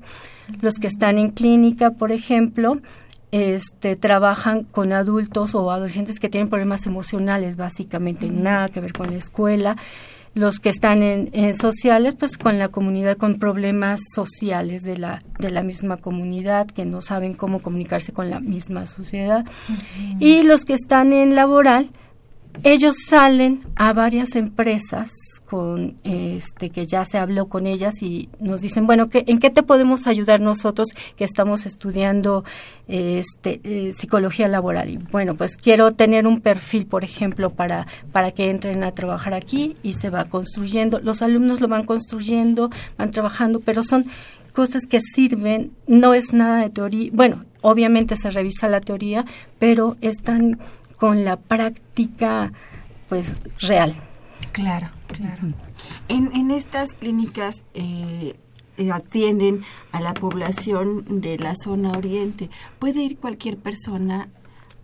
Los 0.62 0.75
que 0.75 0.88
están 0.88 1.18
en 1.18 1.32
clínica, 1.32 1.91
por 1.91 2.12
ejemplo, 2.12 2.79
este, 3.31 3.95
trabajan 3.95 4.63
con 4.63 4.91
adultos 4.91 5.53
o 5.55 5.71
adolescentes 5.71 6.19
que 6.19 6.29
tienen 6.29 6.50
problemas 6.50 6.86
emocionales, 6.88 7.57
básicamente 7.57 8.29
nada 8.29 8.69
que 8.69 8.79
ver 8.79 8.93
con 8.93 9.12
la 9.12 9.17
escuela. 9.17 9.77
Los 10.36 10.59
que 10.59 10.69
están 10.69 11.01
en, 11.01 11.55
sociales, 11.55 12.15
pues 12.17 12.38
con 12.38 12.59
la 12.59 12.69
comunidad, 12.69 13.17
con 13.17 13.39
problemas 13.39 14.00
sociales 14.13 14.83
de 14.83 14.98
la, 14.98 15.24
de 15.39 15.50
la 15.50 15.63
misma 15.63 15.98
comunidad, 15.98 16.67
que 16.67 16.86
no 16.86 17.01
saben 17.01 17.33
cómo 17.33 17.59
comunicarse 17.59 18.13
con 18.13 18.29
la 18.29 18.39
misma 18.39 18.86
sociedad. 18.86 19.43
Y 20.19 20.43
los 20.43 20.65
que 20.65 20.74
están 20.74 21.13
en 21.13 21.36
laboral, 21.36 21.89
ellos 22.63 22.95
salen 23.07 23.62
a 23.75 23.91
varias 23.93 24.36
empresas 24.36 25.09
con 25.50 25.96
este 26.03 26.70
que 26.70 26.86
ya 26.86 27.03
se 27.06 27.18
habló 27.18 27.48
con 27.48 27.65
ellas 27.65 28.03
y 28.03 28.29
nos 28.39 28.62
dicen 28.62 28.86
bueno 28.86 29.10
¿qué, 29.10 29.24
en 29.27 29.39
qué 29.39 29.50
te 29.50 29.63
podemos 29.63 30.06
ayudar 30.06 30.41
nosotros 30.41 30.89
que 31.15 31.24
estamos 31.24 31.65
estudiando 31.65 32.44
este 32.88 33.60
eh, 33.63 33.94
psicología 33.94 34.48
laboral 34.48 34.89
y 34.89 34.98
bueno 34.98 35.34
pues 35.34 35.58
quiero 35.58 35.91
tener 35.94 36.27
un 36.27 36.41
perfil 36.41 36.86
por 36.86 37.03
ejemplo 37.03 37.50
para 37.50 37.88
para 38.12 38.32
que 38.32 38.51
entren 38.51 38.84
a 38.84 38.91
trabajar 38.91 39.34
aquí 39.34 39.75
y 39.82 39.96
se 39.96 40.10
va 40.10 40.25
construyendo. 40.25 41.00
Los 41.00 41.22
alumnos 41.22 41.62
lo 41.62 41.68
van 41.68 41.84
construyendo 41.84 42.70
van 42.98 43.10
trabajando 43.10 43.60
pero 43.60 43.84
son 43.84 44.06
cosas 44.53 44.84
que 44.88 45.01
sirven 45.01 45.72
no 45.88 46.13
es 46.13 46.32
nada 46.32 46.62
de 46.62 46.70
teoría 46.70 47.10
bueno 47.12 47.46
obviamente 47.62 48.15
se 48.18 48.29
revisa 48.29 48.68
la 48.68 48.82
teoría 48.82 49.25
pero 49.58 49.96
están 50.01 50.60
con 50.98 51.25
la 51.25 51.38
práctica 51.38 52.51
pues 53.08 53.34
real. 53.60 53.96
Claro, 54.51 54.89
claro. 55.13 55.54
En, 56.08 56.32
en 56.36 56.51
estas 56.51 56.94
clínicas 56.94 57.63
eh, 57.74 58.36
eh, 58.80 58.92
atienden 58.92 59.63
a 59.92 60.00
la 60.00 60.13
población 60.13 61.22
de 61.22 61.38
la 61.38 61.54
zona 61.56 61.92
oriente. 61.92 62.50
¿Puede 62.80 63.04
ir 63.04 63.18
cualquier 63.18 63.58
persona 63.58 64.30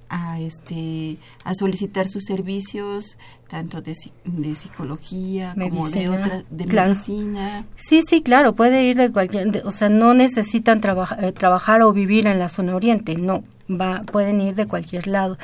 a 0.10 0.39
este 0.39 1.17
a 1.44 1.55
solicitar 1.55 2.08
sus 2.08 2.25
servicios 2.25 3.17
tanto 3.48 3.82
de, 3.82 3.96
de 4.25 4.53
psicología 4.53 5.55
como 5.60 5.89
de 5.89 6.10
otras 6.10 6.44
de 6.50 6.65
medicina 6.65 7.65
sí 7.75 8.01
sí 8.08 8.22
claro 8.22 8.53
puede 8.53 8.84
ir 8.84 8.98
de 8.98 9.12
cualquier 9.12 9.63
o 9.65 9.72
sea 9.72 9.89
no 9.89 10.13
necesitan 10.13 10.79
eh, 11.20 11.32
trabajar 11.32 11.82
o 11.82 11.91
vivir 11.91 12.27
en 12.27 12.38
la 12.38 12.50
zona 12.50 12.75
oriente 12.75 13.15
no 13.15 13.44
va 13.70 14.03
pueden 14.03 14.41
ir 14.41 14.53
de 14.53 14.67
cualquier 14.67 15.08
lado 15.08 15.39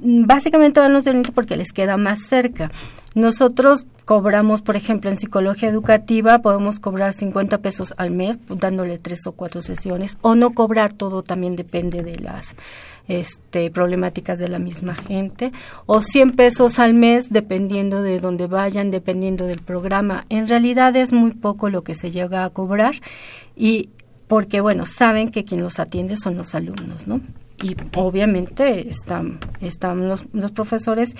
básicamente 0.00 0.80
van 0.80 0.92
los 0.92 1.04
de 1.04 1.10
oriente 1.10 1.32
porque 1.32 1.56
les 1.56 1.72
queda 1.72 1.96
más 1.96 2.20
cerca 2.28 2.70
nosotros 3.14 3.84
cobramos, 4.04 4.62
por 4.62 4.76
ejemplo, 4.76 5.10
en 5.10 5.16
psicología 5.16 5.68
educativa, 5.68 6.38
podemos 6.40 6.80
cobrar 6.80 7.12
50 7.12 7.58
pesos 7.58 7.94
al 7.98 8.10
mes, 8.10 8.38
dándole 8.48 8.98
tres 8.98 9.26
o 9.26 9.32
cuatro 9.32 9.60
sesiones, 9.60 10.16
o 10.22 10.34
no 10.34 10.50
cobrar 10.50 10.92
todo, 10.92 11.22
también 11.22 11.54
depende 11.54 12.02
de 12.02 12.16
las 12.16 12.56
este, 13.08 13.70
problemáticas 13.70 14.38
de 14.38 14.48
la 14.48 14.58
misma 14.58 14.94
gente, 14.94 15.52
o 15.86 16.00
100 16.00 16.32
pesos 16.32 16.78
al 16.78 16.94
mes, 16.94 17.30
dependiendo 17.30 18.02
de 18.02 18.18
dónde 18.18 18.46
vayan, 18.46 18.90
dependiendo 18.90 19.46
del 19.46 19.60
programa. 19.60 20.24
En 20.30 20.48
realidad 20.48 20.96
es 20.96 21.12
muy 21.12 21.32
poco 21.32 21.68
lo 21.68 21.84
que 21.84 21.94
se 21.94 22.10
llega 22.10 22.44
a 22.44 22.50
cobrar, 22.50 22.94
y 23.56 23.90
porque, 24.26 24.62
bueno, 24.62 24.86
saben 24.86 25.28
que 25.28 25.44
quien 25.44 25.60
los 25.60 25.78
atiende 25.78 26.16
son 26.16 26.36
los 26.36 26.54
alumnos, 26.54 27.06
¿no? 27.06 27.20
Y 27.62 27.76
obviamente 27.96 28.88
están, 28.88 29.38
están 29.60 30.08
los, 30.08 30.24
los 30.32 30.50
profesores 30.50 31.14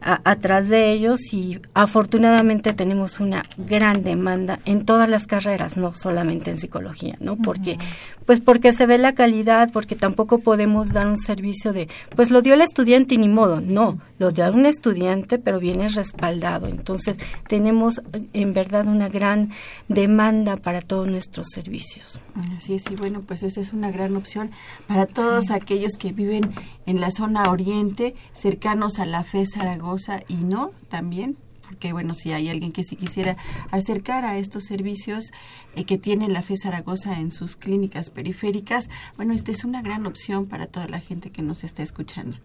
atrás 0.00 0.68
de 0.68 0.92
ellos 0.92 1.32
y 1.32 1.58
afortunadamente 1.74 2.72
tenemos 2.74 3.18
una 3.18 3.42
gran 3.56 4.04
demanda 4.04 4.58
en 4.64 4.84
todas 4.84 5.08
las 5.08 5.26
carreras, 5.26 5.76
no 5.76 5.94
solamente 5.94 6.50
en 6.50 6.58
psicología, 6.58 7.16
¿no? 7.20 7.36
Porque 7.36 7.78
pues 8.26 8.40
porque 8.40 8.72
se 8.72 8.86
ve 8.86 8.98
la 8.98 9.14
calidad, 9.14 9.70
porque 9.72 9.96
tampoco 9.96 10.38
podemos 10.38 10.92
dar 10.92 11.06
un 11.06 11.16
servicio 11.16 11.72
de, 11.72 11.88
pues 12.14 12.30
lo 12.30 12.42
dio 12.42 12.54
el 12.54 12.60
estudiante 12.60 13.14
y 13.14 13.18
ni 13.18 13.28
modo, 13.28 13.60
no, 13.60 13.98
lo 14.18 14.32
dio 14.32 14.52
un 14.52 14.66
estudiante, 14.66 15.38
pero 15.38 15.60
viene 15.60 15.88
respaldado. 15.88 16.66
Entonces, 16.66 17.16
tenemos 17.48 18.00
en 18.32 18.52
verdad 18.52 18.86
una 18.86 19.08
gran 19.08 19.50
demanda 19.88 20.56
para 20.56 20.80
todos 20.80 21.08
nuestros 21.08 21.46
servicios. 21.54 22.20
Sí, 22.60 22.78
sí, 22.78 22.96
bueno, 22.96 23.22
pues 23.26 23.42
esa 23.42 23.60
es 23.60 23.72
una 23.72 23.90
gran 23.90 24.16
opción 24.16 24.50
para 24.86 25.06
todos 25.06 25.50
aquellos 25.50 25.92
que 25.98 26.12
viven 26.12 26.42
en 26.86 27.00
la 27.00 27.10
zona 27.10 27.44
oriente, 27.44 28.14
cercanos 28.34 28.98
a 28.98 29.06
la 29.06 29.22
FE 29.22 29.46
Zaragoza 29.46 30.20
y 30.28 30.34
no, 30.36 30.72
también 30.88 31.36
porque 31.66 31.92
bueno, 31.92 32.14
si 32.14 32.32
hay 32.32 32.48
alguien 32.48 32.72
que 32.72 32.84
sí 32.84 32.96
quisiera 32.96 33.36
acercar 33.70 34.24
a 34.24 34.38
estos 34.38 34.64
servicios 34.64 35.32
eh, 35.74 35.84
que 35.84 35.98
tiene 35.98 36.28
la 36.28 36.42
FE 36.42 36.56
Zaragoza 36.56 37.20
en 37.20 37.32
sus 37.32 37.56
clínicas 37.56 38.10
periféricas, 38.10 38.88
bueno, 39.16 39.34
esta 39.34 39.52
es 39.52 39.64
una 39.64 39.82
gran 39.82 40.06
opción 40.06 40.46
para 40.46 40.66
toda 40.66 40.88
la 40.88 41.00
gente 41.00 41.30
que 41.30 41.42
nos 41.42 41.64
está 41.64 41.82
escuchando. 41.82 42.36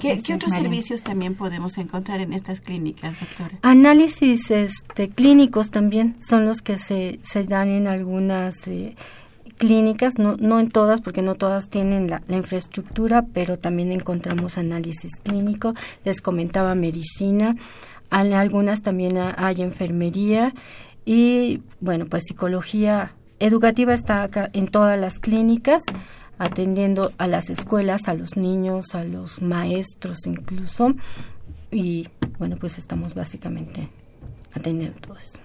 ¿Qué, 0.00 0.20
otros 0.34 0.52
servicios 0.52 1.02
también 1.02 1.34
podemos 1.34 1.78
encontrar 1.78 2.20
en 2.20 2.32
estas 2.32 2.60
clínicas, 2.60 3.20
doctora? 3.20 3.58
Análisis 3.62 4.50
este, 4.50 5.08
clínicos 5.08 5.70
también 5.70 6.16
son 6.20 6.44
los 6.44 6.60
que 6.60 6.78
se, 6.78 7.20
se 7.22 7.44
dan 7.44 7.68
en 7.68 7.86
algunas... 7.86 8.66
Eh, 8.66 8.96
clínicas, 9.56 10.18
no, 10.18 10.36
no 10.38 10.60
en 10.60 10.70
todas, 10.70 11.00
porque 11.00 11.22
no 11.22 11.34
todas 11.34 11.68
tienen 11.68 12.08
la, 12.08 12.20
infraestructura, 12.28 13.24
pero 13.32 13.56
también 13.56 13.92
encontramos 13.92 14.58
análisis 14.58 15.12
clínico, 15.22 15.74
les 16.04 16.20
comentaba 16.20 16.74
medicina, 16.74 17.56
algunas 18.20 18.82
también 18.82 19.18
hay 19.18 19.62
enfermería 19.62 20.54
y 21.04 21.62
bueno, 21.80 22.06
pues 22.06 22.24
psicología 22.24 23.14
educativa 23.40 23.92
está 23.92 24.22
acá 24.22 24.50
en 24.52 24.68
todas 24.68 24.98
las 24.98 25.18
clínicas 25.18 25.82
atendiendo 26.38 27.12
a 27.18 27.26
las 27.26 27.50
escuelas, 27.50 28.08
a 28.08 28.14
los 28.14 28.36
niños, 28.36 28.94
a 28.94 29.04
los 29.04 29.42
maestros 29.42 30.26
incluso 30.26 30.94
y 31.70 32.08
bueno, 32.38 32.56
pues 32.56 32.78
estamos 32.78 33.14
básicamente 33.14 33.88
atendiendo 34.52 34.98
todo 35.00 35.16
eso. 35.16 35.38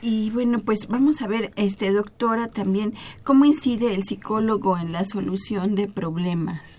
Y 0.00 0.30
bueno, 0.30 0.60
pues 0.60 0.86
vamos 0.88 1.22
a 1.22 1.26
ver, 1.26 1.50
este 1.56 1.90
doctora, 1.92 2.48
también 2.48 2.94
cómo 3.22 3.46
incide 3.46 3.94
el 3.94 4.04
psicólogo 4.04 4.76
en 4.76 4.92
la 4.92 5.04
solución 5.04 5.74
de 5.74 5.88
problemas. 5.88 6.73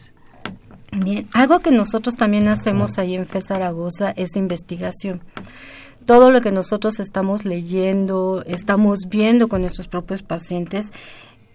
Bien, 0.98 1.28
algo 1.34 1.60
que 1.60 1.72
nosotros 1.72 2.16
también 2.16 2.48
hacemos 2.48 2.98
ahí 2.98 3.16
en 3.16 3.26
FE 3.26 3.42
Zaragoza 3.42 4.12
es 4.16 4.38
investigación. 4.38 5.22
Todo 6.06 6.32
lo 6.32 6.40
que 6.40 6.52
nosotros 6.52 7.02
estamos 7.02 7.44
leyendo, 7.44 8.44
estamos 8.48 9.10
viendo 9.10 9.50
con 9.50 9.62
nuestros 9.62 9.90
propios 9.90 10.24
pacientes, 10.24 10.92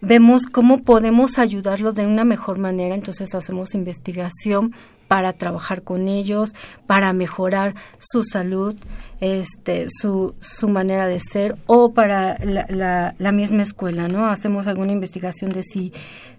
vemos 0.02 0.42
cómo 0.44 0.82
podemos 0.82 1.38
ayudarlos 1.38 1.94
de 1.94 2.06
una 2.06 2.24
mejor 2.24 2.58
manera, 2.58 2.94
entonces 2.94 3.34
hacemos 3.34 3.74
investigación 3.74 4.74
para 5.08 5.32
trabajar 5.32 5.82
con 5.82 6.06
ellos, 6.06 6.54
para 6.86 7.12
mejorar 7.14 7.74
su 7.98 8.24
salud, 8.24 8.76
este, 9.20 9.86
su, 9.88 10.34
su 10.40 10.68
manera 10.68 11.06
de 11.06 11.18
ser 11.18 11.56
o 11.66 11.94
para 11.94 12.36
la, 12.44 12.66
la, 12.68 13.14
la 13.18 13.32
misma 13.32 13.62
escuela, 13.62 14.06
¿no? 14.06 14.26
Hacemos 14.26 14.66
alguna 14.66 14.92
investigación 14.92 15.50
de 15.50 15.62
si, 15.62 15.92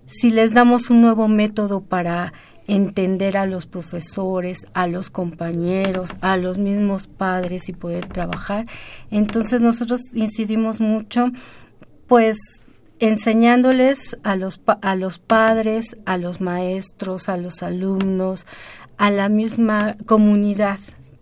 si 0.06 0.30
les 0.30 0.54
damos 0.54 0.90
un 0.90 1.02
nuevo 1.02 1.28
método 1.28 1.82
para 1.82 2.34
entender 2.72 3.36
a 3.36 3.46
los 3.46 3.66
profesores, 3.66 4.66
a 4.74 4.88
los 4.88 5.10
compañeros, 5.10 6.14
a 6.22 6.38
los 6.38 6.58
mismos 6.58 7.08
padres 7.08 7.68
y 7.68 7.74
poder 7.74 8.06
trabajar. 8.06 8.66
Entonces 9.10 9.62
nosotros 9.62 10.00
incidimos 10.14 10.80
mucho, 10.80 11.32
pues 12.08 12.38
enseñándoles 13.00 14.18
a 14.24 14.38
los, 14.38 14.62
a 14.82 14.96
los 14.96 15.20
padres, 15.20 15.98
a 16.06 16.16
los 16.16 16.40
maestros, 16.40 17.28
a 17.28 17.36
los 17.36 17.62
alumnos, 17.62 18.46
a 18.98 19.12
la 19.12 19.28
misma 19.28 19.98
comunidad 20.06 20.80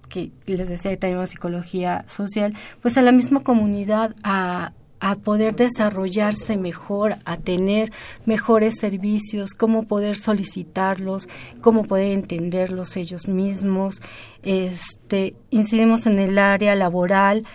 que 0.08 0.32
les 0.46 0.70
decía 0.70 0.92
que 0.92 0.98
tenemos 0.98 1.32
psicología 1.32 2.06
social, 2.08 2.54
pues 2.82 2.98
a 2.98 3.02
la 3.02 3.12
misma 3.12 3.42
comunidad 3.42 4.16
a 4.24 4.74
a 5.00 5.16
poder 5.16 5.56
desarrollarse 5.56 6.58
mejor, 6.58 7.16
a 7.26 7.38
tener 7.38 7.92
mejores 8.26 8.76
servicios, 8.80 9.52
cómo 9.54 9.84
poder 9.84 10.16
solicitarlos, 10.16 11.28
cómo 11.62 11.84
poder 11.84 12.12
entenderlos 12.12 12.98
ellos 12.98 13.28
mismos. 13.28 14.02
Este, 14.44 15.36
incidimos 15.50 16.06
en 16.06 16.20
el 16.20 16.38
área 16.38 16.76
laboral, 16.76 17.46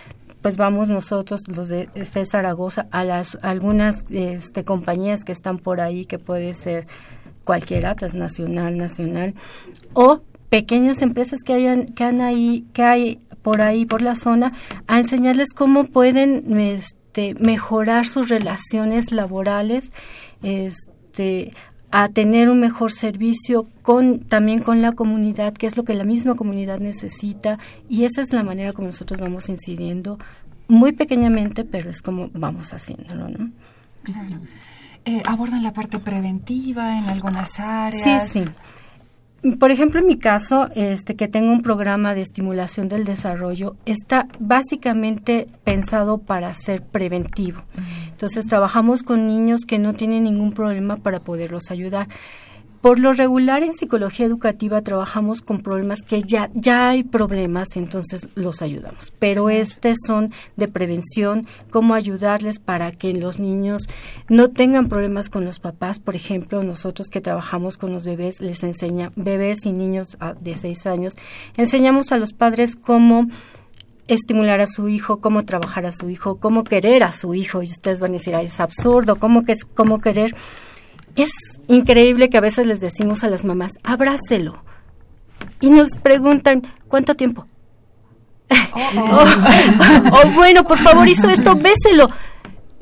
pues 0.41 0.57
vamos 0.57 0.89
nosotros, 0.89 1.47
los 1.47 1.69
de 1.69 1.87
FE 2.05 2.25
Zaragoza, 2.25 2.87
a 2.91 3.03
las 3.03 3.37
algunas 3.41 4.05
este, 4.11 4.63
compañías 4.63 5.23
que 5.23 5.31
están 5.31 5.57
por 5.57 5.81
ahí, 5.81 6.05
que 6.05 6.19
puede 6.19 6.53
ser 6.53 6.87
cualquiera, 7.43 7.95
transnacional, 7.95 8.77
nacional, 8.77 9.33
o 9.93 10.21
pequeñas 10.49 11.01
empresas 11.01 11.41
que 11.41 11.53
hayan, 11.53 11.87
que 11.87 12.03
han 12.03 12.21
ahí, 12.21 12.65
que 12.73 12.83
hay 12.83 13.19
por 13.41 13.61
ahí, 13.61 13.85
por 13.85 14.01
la 14.01 14.15
zona, 14.15 14.53
a 14.87 14.97
enseñarles 14.97 15.53
cómo 15.53 15.85
pueden 15.85 16.59
este, 16.59 17.04
mejorar 17.39 18.05
sus 18.05 18.29
relaciones 18.29 19.11
laborales, 19.11 19.91
este, 20.43 21.51
a 21.91 22.09
tener 22.09 22.49
un 22.49 22.59
mejor 22.59 22.91
servicio 22.91 23.67
con 23.81 24.19
también 24.19 24.61
con 24.61 24.81
la 24.81 24.91
comunidad, 24.91 25.53
que 25.53 25.67
es 25.67 25.77
lo 25.77 25.83
que 25.83 25.93
la 25.93 26.03
misma 26.03 26.35
comunidad 26.35 26.79
necesita, 26.79 27.57
y 27.87 28.03
esa 28.03 28.21
es 28.21 28.33
la 28.33 28.43
manera 28.43 28.73
como 28.73 28.87
nosotros 28.87 29.19
vamos 29.19 29.47
incidiendo, 29.49 30.19
muy 30.67 30.91
pequeñamente, 30.91 31.63
pero 31.63 31.89
es 31.89 32.01
como 32.01 32.29
vamos 32.33 32.73
haciéndolo, 32.73 33.29
¿no? 33.29 33.51
Claro. 34.03 34.41
Eh, 35.05 35.21
¿Abordan 35.25 35.63
la 35.63 35.71
parte 35.71 35.99
preventiva 35.99 36.97
en 36.97 37.05
algunas 37.05 37.59
áreas? 37.59 38.29
Sí, 38.29 38.41
sí. 38.41 38.49
Por 39.59 39.69
ejemplo, 39.69 39.99
en 39.99 40.07
mi 40.07 40.17
caso, 40.17 40.69
este 40.75 41.15
que 41.15 41.27
tengo 41.27 41.51
un 41.51 41.61
programa 41.61 42.15
de 42.15 42.21
estimulación 42.21 42.89
del 42.89 43.05
desarrollo, 43.05 43.75
está 43.85 44.27
básicamente 44.39 45.47
pensado 45.63 46.17
para 46.17 46.51
ser 46.55 46.81
preventivo. 46.81 47.61
Entonces, 48.09 48.47
trabajamos 48.47 49.03
con 49.03 49.27
niños 49.27 49.61
que 49.67 49.77
no 49.77 49.93
tienen 49.93 50.23
ningún 50.23 50.51
problema 50.51 50.97
para 50.97 51.19
poderlos 51.19 51.69
ayudar. 51.69 52.07
Por 52.85 52.99
lo 52.99 53.13
regular 53.13 53.63
en 53.63 53.73
psicología 53.73 54.27
educativa 54.27 54.79
trabajamos 54.83 55.41
con 55.41 55.63
problemas 55.63 56.03
que 56.07 56.21
ya, 56.21 56.51
ya 56.53 56.89
hay 56.89 57.03
problemas, 57.03 57.77
entonces 57.77 58.27
los 58.35 58.61
ayudamos. 58.61 59.11
Pero 59.17 59.49
estos 59.49 59.97
son 60.05 60.31
de 60.55 60.67
prevención, 60.67 61.47
cómo 61.71 61.95
ayudarles 61.95 62.59
para 62.59 62.91
que 62.91 63.11
los 63.15 63.39
niños 63.39 63.87
no 64.29 64.51
tengan 64.51 64.87
problemas 64.87 65.31
con 65.31 65.45
los 65.45 65.57
papás. 65.57 65.97
Por 65.97 66.15
ejemplo, 66.15 66.61
nosotros 66.61 67.07
que 67.07 67.21
trabajamos 67.21 67.77
con 67.77 67.91
los 67.91 68.05
bebés, 68.05 68.39
les 68.39 68.61
enseña, 68.61 69.09
bebés 69.15 69.65
y 69.65 69.71
niños 69.71 70.15
ah, 70.19 70.35
de 70.39 70.55
seis 70.55 70.85
años, 70.85 71.15
enseñamos 71.57 72.11
a 72.11 72.19
los 72.19 72.33
padres 72.33 72.75
cómo 72.75 73.25
estimular 74.07 74.61
a 74.61 74.67
su 74.67 74.89
hijo, 74.89 75.21
cómo 75.21 75.43
trabajar 75.43 75.87
a 75.87 75.91
su 75.91 76.11
hijo, 76.11 76.35
cómo 76.39 76.63
querer 76.63 77.01
a 77.01 77.11
su 77.11 77.33
hijo. 77.33 77.63
Y 77.63 77.65
ustedes 77.65 77.99
van 77.99 78.11
a 78.11 78.13
decir, 78.13 78.35
es 78.35 78.59
absurdo, 78.59 79.15
¿cómo, 79.15 79.43
que 79.43 79.53
es, 79.53 79.65
cómo 79.65 79.99
querer? 79.99 80.35
Es 81.15 81.29
increíble 81.67 82.29
que 82.29 82.37
a 82.37 82.41
veces 82.41 82.67
les 82.67 82.79
decimos 82.81 83.23
a 83.23 83.29
las 83.29 83.43
mamás, 83.43 83.73
abrácelo. 83.83 84.63
Y 85.61 85.69
nos 85.69 85.97
preguntan, 85.97 86.63
¿cuánto 86.87 87.15
tiempo? 87.15 87.47
o, 88.75 90.29
bueno, 90.33 90.65
por 90.65 90.77
favor, 90.77 91.07
hizo 91.07 91.29
esto, 91.29 91.55
béselo. 91.55 92.09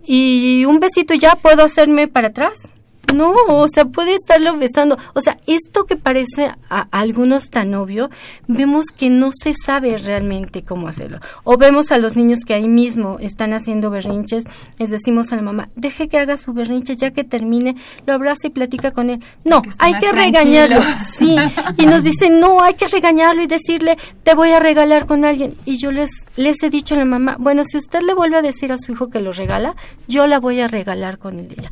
Y 0.05 0.65
un 0.65 0.79
besito 0.79 1.13
ya 1.13 1.35
puedo 1.35 1.63
hacerme 1.63 2.07
para 2.07 2.29
atrás. 2.29 2.73
No, 3.13 3.33
o 3.47 3.67
sea, 3.67 3.85
puede 3.85 4.15
estarlo 4.15 4.57
besando. 4.57 4.97
O 5.13 5.21
sea, 5.21 5.37
esto 5.47 5.85
que 5.85 5.95
parece 5.95 6.51
a, 6.69 6.87
algunos 6.91 7.49
tan 7.49 7.73
obvio, 7.75 8.09
vemos 8.47 8.87
que 8.87 9.09
no 9.09 9.31
se 9.31 9.53
sabe 9.53 9.97
realmente 9.97 10.63
cómo 10.63 10.87
hacerlo. 10.87 11.19
O 11.43 11.57
vemos 11.57 11.91
a 11.91 11.97
los 11.97 12.15
niños 12.15 12.39
que 12.45 12.53
ahí 12.53 12.67
mismo 12.67 13.17
están 13.19 13.53
haciendo 13.53 13.89
berrinches, 13.89 14.45
les 14.79 14.89
decimos 14.89 15.31
a 15.31 15.35
la 15.35 15.41
mamá, 15.41 15.69
deje 15.75 16.09
que 16.09 16.17
haga 16.17 16.37
su 16.37 16.53
berrinche, 16.53 16.95
ya 16.95 17.11
que 17.11 17.23
termine, 17.23 17.75
lo 18.05 18.13
abraza 18.13 18.47
y 18.47 18.49
platica 18.49 18.91
con 18.91 19.09
él. 19.09 19.23
No, 19.43 19.61
hay 19.79 19.93
que 19.99 20.11
regañarlo. 20.11 20.81
Sí, 21.17 21.35
y 21.77 21.85
nos 21.85 22.03
dicen, 22.03 22.39
no, 22.39 22.61
hay 22.61 22.73
que 22.73 22.87
regañarlo 22.87 23.43
y 23.43 23.47
decirle, 23.47 23.97
te 24.23 24.33
voy 24.35 24.49
a 24.51 24.59
regalar 24.59 25.05
con 25.05 25.23
alguien. 25.23 25.53
Y 25.65 25.77
yo 25.77 25.91
les, 25.91 26.09
les 26.35 26.61
he 26.63 26.69
dicho 26.69 26.95
a 26.95 26.97
la 26.97 27.05
mamá, 27.05 27.37
bueno, 27.39 27.63
si 27.63 27.77
usted 27.77 28.01
le 28.01 28.13
vuelve 28.13 28.37
a 28.37 28.41
decir 28.41 28.71
a 28.71 28.77
su 28.77 28.91
hijo 28.91 29.09
que 29.09 29.21
lo 29.21 29.33
regala, 29.33 29.75
yo 30.07 30.27
la 30.27 30.39
voy 30.39 30.59
a 30.59 30.67
regalar 30.67 31.17
con 31.17 31.39
él 31.39 31.53
ella 31.57 31.71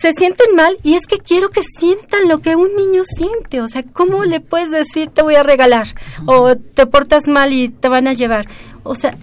se 0.00 0.12
sienten 0.12 0.54
mal 0.56 0.76
y 0.82 0.94
es 0.94 1.06
que 1.06 1.18
quiero 1.18 1.50
que 1.50 1.62
sientan 1.78 2.28
lo 2.28 2.38
que 2.38 2.56
un 2.56 2.74
niño 2.76 3.02
siente. 3.04 3.60
O 3.60 3.68
sea, 3.68 3.82
¿cómo 3.82 4.24
le 4.24 4.40
puedes 4.40 4.70
decir 4.70 5.08
te 5.08 5.22
voy 5.22 5.36
a 5.36 5.42
regalar? 5.42 5.88
O 6.26 6.56
te 6.56 6.86
portas 6.86 7.26
mal 7.26 7.52
y 7.52 7.68
te 7.68 7.88
van 7.88 8.08
a 8.08 8.12
llevar. 8.12 8.46
O 8.82 8.94
sea, 8.94 9.16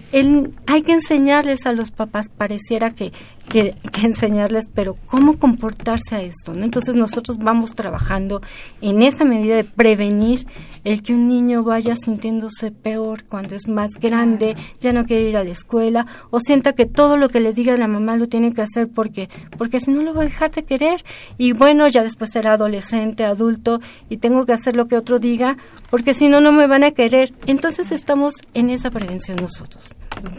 hay 0.66 0.82
que 0.82 0.92
enseñarles 0.92 1.66
a 1.66 1.72
los 1.72 1.92
papás, 1.92 2.28
pareciera 2.28 2.90
que, 2.90 3.12
que, 3.48 3.74
enseñarles, 4.02 4.68
pero 4.74 4.96
cómo 5.06 5.38
comportarse 5.38 6.16
a 6.16 6.22
esto, 6.22 6.54
¿no? 6.54 6.64
Entonces 6.64 6.96
nosotros 6.96 7.38
vamos 7.38 7.74
trabajando 7.74 8.42
en 8.80 9.02
esa 9.02 9.24
medida 9.24 9.56
de 9.56 9.64
prevenir 9.64 10.40
el 10.84 11.02
que 11.02 11.14
un 11.14 11.28
niño 11.28 11.62
vaya 11.62 11.94
sintiéndose 11.96 12.72
peor 12.72 13.24
cuando 13.24 13.54
es 13.54 13.68
más 13.68 13.90
grande, 14.00 14.56
ya 14.80 14.92
no 14.92 15.04
quiere 15.04 15.28
ir 15.28 15.36
a 15.36 15.44
la 15.44 15.50
escuela, 15.50 16.06
o 16.30 16.40
sienta 16.40 16.72
que 16.72 16.86
todo 16.86 17.16
lo 17.16 17.28
que 17.28 17.40
le 17.40 17.52
diga 17.52 17.76
la 17.76 17.86
mamá 17.86 18.16
lo 18.16 18.28
tiene 18.28 18.52
que 18.52 18.62
hacer 18.62 18.88
porque, 18.88 19.28
porque 19.56 19.78
si 19.78 19.92
no 19.92 20.02
lo 20.02 20.14
va 20.14 20.22
a 20.22 20.26
dejar 20.26 20.50
de 20.50 20.64
querer. 20.64 21.04
Y 21.38 21.52
bueno, 21.52 21.86
ya 21.88 22.02
después 22.02 22.30
será 22.32 22.54
adolescente, 22.54 23.24
adulto, 23.24 23.80
y 24.08 24.16
tengo 24.16 24.46
que 24.46 24.52
hacer 24.52 24.76
lo 24.76 24.88
que 24.88 24.96
otro 24.96 25.18
diga, 25.18 25.56
porque 25.90 26.14
si 26.14 26.28
no, 26.28 26.40
no 26.40 26.52
me 26.52 26.66
van 26.66 26.84
a 26.84 26.90
querer. 26.90 27.32
Entonces 27.46 27.92
estamos 27.92 28.34
en 28.54 28.70
esa 28.70 28.90
prevención 28.90 29.36
nosotros 29.40 29.94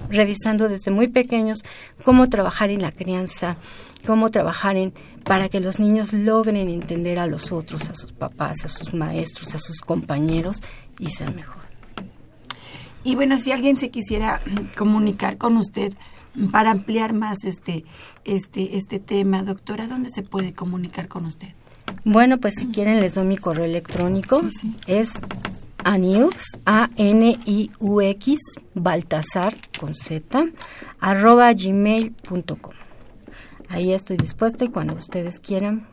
revisando 0.10 0.70
desde 0.70 0.92
muy 0.92 1.08
pequeños 1.08 1.64
cómo 2.04 2.30
trabajar 2.30 2.70
en 2.70 2.82
la 2.82 2.92
crianza, 2.92 3.58
cómo 4.06 4.32
trabajar 4.32 4.78
en 4.78 4.94
para 5.24 5.50
que 5.50 5.60
los 5.60 5.80
niños 5.80 6.14
logren 6.14 6.70
entender 6.70 7.18
a 7.20 7.28
los 7.28 7.52
otros, 7.52 7.90
a 7.90 7.96
sus 7.96 8.12
papás, 8.12 8.66
a 8.66 8.68
sus 8.68 8.94
maestros, 8.94 9.56
a 9.56 9.60
sus 9.60 9.80
compañeros 9.80 10.62
y 11.00 11.08
ser 11.10 11.34
mejor. 11.34 11.64
Y 13.04 13.16
bueno, 13.16 13.38
si 13.38 13.52
alguien 13.52 13.78
se 13.78 13.90
quisiera 13.90 14.42
comunicar 14.78 15.38
con 15.38 15.58
usted 15.58 15.94
para 16.52 16.72
ampliar 16.72 17.14
más 17.14 17.44
este 17.44 17.84
este 18.26 18.78
este 18.78 19.00
tema, 19.00 19.44
doctora, 19.44 19.88
¿dónde 19.88 20.10
se 20.10 20.24
puede 20.24 20.54
comunicar 20.54 21.08
con 21.08 21.26
usted? 21.26 21.50
Bueno, 22.06 22.38
pues 22.40 22.56
si 22.56 22.68
quieren 22.68 23.00
les 23.00 23.14
doy 23.14 23.26
mi 23.26 23.38
correo 23.38 23.66
electrónico. 23.66 24.42
Es 24.88 25.12
aniux, 25.84 26.36
A-N-I-U-X, 26.66 28.40
Baltasar, 28.74 29.56
con 29.80 29.94
Z, 29.94 30.46
arroba 31.00 31.54
gmail.com. 31.54 32.74
Ahí 33.70 33.92
estoy 33.92 34.18
dispuesta 34.18 34.66
y 34.66 34.70
cuando 34.70 34.94
ustedes 34.94 35.40
quieran, 35.40 35.88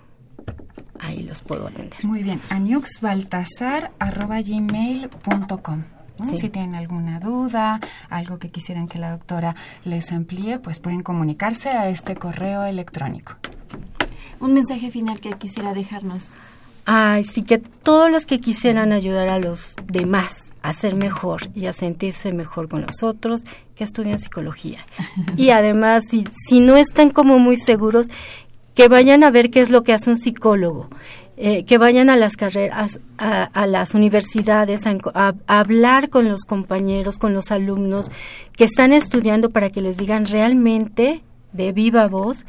ahí 0.98 1.22
los 1.22 1.42
puedo 1.42 1.66
atender. 1.66 2.05
Muy 2.05 2.22
bien, 2.22 2.40
aniuxbaltasar, 2.50 3.92
arroba 3.98 4.40
gmail.com. 4.40 5.83
Si 6.26 6.50
tienen 6.50 6.74
alguna 6.74 7.18
duda, 7.18 7.81
algo 8.11 8.38
que 8.38 8.50
quisieran 8.50 8.87
que 8.87 8.98
la 8.98 9.12
doctora 9.12 9.57
les 9.85 10.12
amplíe, 10.12 10.59
pues 10.59 10.79
pueden 10.79 11.03
comunicarse 11.03 11.70
a 11.70 11.88
este 11.88 12.14
correo 12.14 12.64
electrónico. 12.64 13.37
Un 14.38 14.53
mensaje 14.53 14.90
final 14.90 15.20
que 15.20 15.33
quisiera 15.33 15.72
dejarnos. 15.72 16.35
Ay, 16.92 17.22
sí 17.22 17.42
que 17.42 17.59
todos 17.59 18.11
los 18.11 18.26
que 18.26 18.40
quisieran 18.40 18.90
ayudar 18.90 19.29
a 19.29 19.38
los 19.38 19.76
demás 19.85 20.53
a 20.61 20.72
ser 20.72 20.96
mejor 20.96 21.42
y 21.55 21.66
a 21.66 21.72
sentirse 21.72 22.33
mejor 22.33 22.68
con 22.68 22.81
nosotros, 22.81 23.42
que 23.76 23.85
estudien 23.85 24.18
psicología. 24.18 24.81
Y 25.37 25.50
además, 25.50 26.03
si, 26.11 26.24
si 26.48 26.59
no 26.59 26.76
están 26.76 27.11
como 27.11 27.38
muy 27.38 27.55
seguros, 27.55 28.09
que 28.74 28.88
vayan 28.88 29.22
a 29.22 29.31
ver 29.31 29.50
qué 29.50 29.61
es 29.61 29.70
lo 29.70 29.85
que 29.85 29.92
hace 29.92 30.11
un 30.11 30.18
psicólogo. 30.18 30.88
Eh, 31.37 31.64
que 31.64 31.79
vayan 31.79 32.11
a 32.11 32.16
las 32.16 32.35
carreras, 32.35 32.98
a, 33.18 33.66
las 33.68 33.94
universidades, 33.94 34.85
a, 34.85 34.96
a, 35.14 35.35
hablar 35.46 36.11
con 36.11 36.29
los 36.29 36.40
compañeros, 36.40 37.18
con 37.18 37.35
los 37.35 37.53
alumnos 37.53 38.11
que 38.57 38.64
están 38.64 38.92
estudiando 38.92 39.50
para 39.50 39.70
que 39.70 39.81
les 39.81 39.96
digan 39.96 40.26
realmente 40.26 41.22
de 41.53 41.70
viva 41.70 42.09
voz 42.09 42.46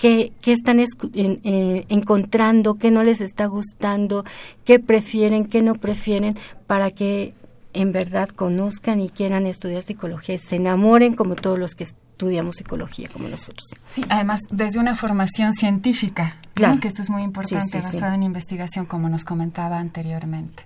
qué, 0.00 0.32
están 0.46 0.80
eh, 0.80 1.84
encontrando, 1.88 2.74
qué 2.74 2.90
no 2.90 3.02
les 3.02 3.20
está 3.20 3.46
gustando, 3.46 4.24
qué 4.64 4.78
prefieren, 4.78 5.44
qué 5.44 5.62
no 5.62 5.74
prefieren, 5.74 6.36
para 6.66 6.90
que 6.90 7.34
en 7.74 7.92
verdad 7.92 8.28
conozcan 8.30 9.00
y 9.00 9.10
quieran 9.10 9.46
estudiar 9.46 9.82
psicología 9.82 10.34
y 10.34 10.38
se 10.38 10.56
enamoren 10.56 11.14
como 11.14 11.36
todos 11.36 11.58
los 11.58 11.74
que 11.74 11.84
estudiamos 11.84 12.56
psicología 12.56 13.08
como 13.12 13.28
nosotros. 13.28 13.68
Sí, 13.92 14.02
además 14.08 14.40
desde 14.50 14.80
una 14.80 14.96
formación 14.96 15.52
científica, 15.52 16.30
claro. 16.54 16.80
que 16.80 16.88
esto 16.88 17.02
es 17.02 17.10
muy 17.10 17.22
importante, 17.22 17.80
basado 17.80 18.14
en 18.14 18.22
investigación, 18.22 18.86
como 18.86 19.08
nos 19.08 19.24
comentaba 19.24 19.78
anteriormente. 19.78 20.64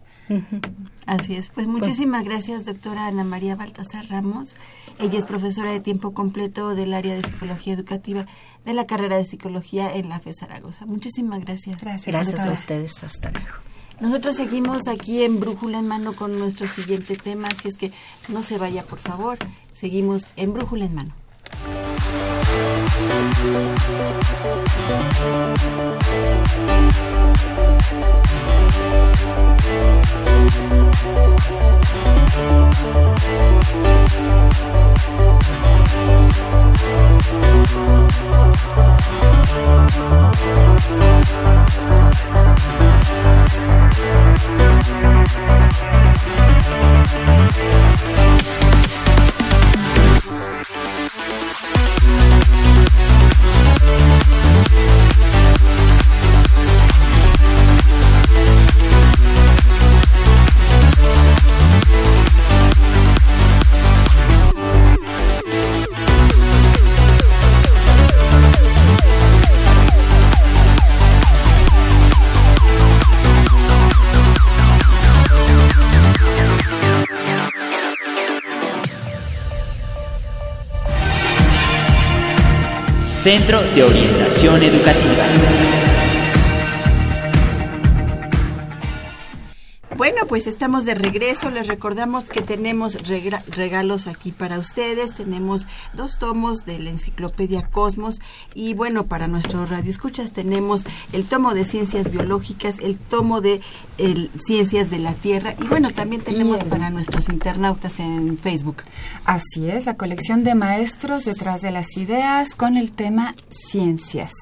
Así 1.06 1.34
es. 1.34 1.50
Pues 1.50 1.66
muchísimas 1.66 2.24
gracias, 2.24 2.64
doctora 2.64 3.08
Ana 3.08 3.24
María 3.24 3.56
Baltasar 3.56 4.06
Ramos. 4.08 4.56
Ella 4.98 5.18
es 5.18 5.24
profesora 5.24 5.72
de 5.72 5.80
tiempo 5.80 6.14
completo 6.14 6.74
del 6.74 6.94
área 6.94 7.14
de 7.14 7.22
psicología 7.22 7.74
educativa 7.74 8.26
de 8.64 8.74
la 8.74 8.86
carrera 8.86 9.16
de 9.16 9.26
psicología 9.26 9.94
en 9.94 10.08
la 10.08 10.20
FE 10.20 10.32
Zaragoza. 10.32 10.86
Muchísimas 10.86 11.40
gracias. 11.40 11.80
Gracias, 11.82 12.46
a 12.46 12.52
ustedes. 12.52 13.02
Hasta 13.02 13.30
luego. 13.30 13.46
Nosotros 14.00 14.36
seguimos 14.36 14.88
aquí 14.88 15.22
en 15.22 15.40
Brújula 15.40 15.78
en 15.78 15.86
Mano 15.86 16.14
con 16.14 16.38
nuestro 16.38 16.66
siguiente 16.66 17.16
tema, 17.16 17.48
así 17.48 17.68
es 17.68 17.76
que 17.76 17.92
no 18.28 18.42
se 18.42 18.58
vaya, 18.58 18.82
por 18.82 18.98
favor. 18.98 19.38
Seguimos 19.72 20.26
en 20.36 20.52
Brújula 20.52 20.86
en 20.86 20.94
Mano. 20.94 21.14
Centro 83.24 83.62
de 83.74 83.82
Orientación 83.82 84.62
Educativa. 84.62 85.24
Bueno, 89.96 90.26
pues 90.28 90.46
estamos 90.46 90.84
de 90.84 90.94
regreso. 90.94 91.48
Les 91.48 91.66
recordamos 91.66 92.24
que 92.24 92.42
tenemos 92.42 92.98
regalos 93.56 94.06
aquí 94.06 94.32
para 94.32 94.58
ustedes. 94.58 95.14
Tenemos 95.14 95.66
dos 95.92 96.18
tomos 96.18 96.64
de 96.64 96.78
la 96.78 96.90
enciclopedia 96.90 97.66
Cosmos 97.68 98.20
y 98.54 98.74
bueno, 98.74 99.04
para 99.04 99.26
nuestros 99.26 99.70
radioescuchas 99.70 100.32
tenemos 100.32 100.84
el 101.12 101.24
tomo 101.24 101.54
de 101.54 101.64
ciencias 101.64 102.10
biológicas, 102.10 102.78
el 102.80 102.96
tomo 102.96 103.40
de 103.40 103.60
ciencias 104.44 104.90
de 104.90 104.98
la 104.98 105.14
Tierra 105.14 105.54
y 105.60 105.66
bueno, 105.66 105.90
también 105.90 106.22
tenemos 106.22 106.64
para 106.64 106.90
nuestros 106.90 107.28
internautas 107.28 107.98
en 108.00 108.38
Facebook. 108.38 108.82
Así 109.24 109.68
es, 109.68 109.86
la 109.86 109.96
colección 109.96 110.44
de 110.44 110.54
maestros 110.54 111.24
detrás 111.24 111.62
de 111.62 111.70
las 111.70 111.96
ideas 111.96 112.54
con 112.54 112.76
el 112.76 112.92
tema 112.92 113.34
ciencias 113.50 114.32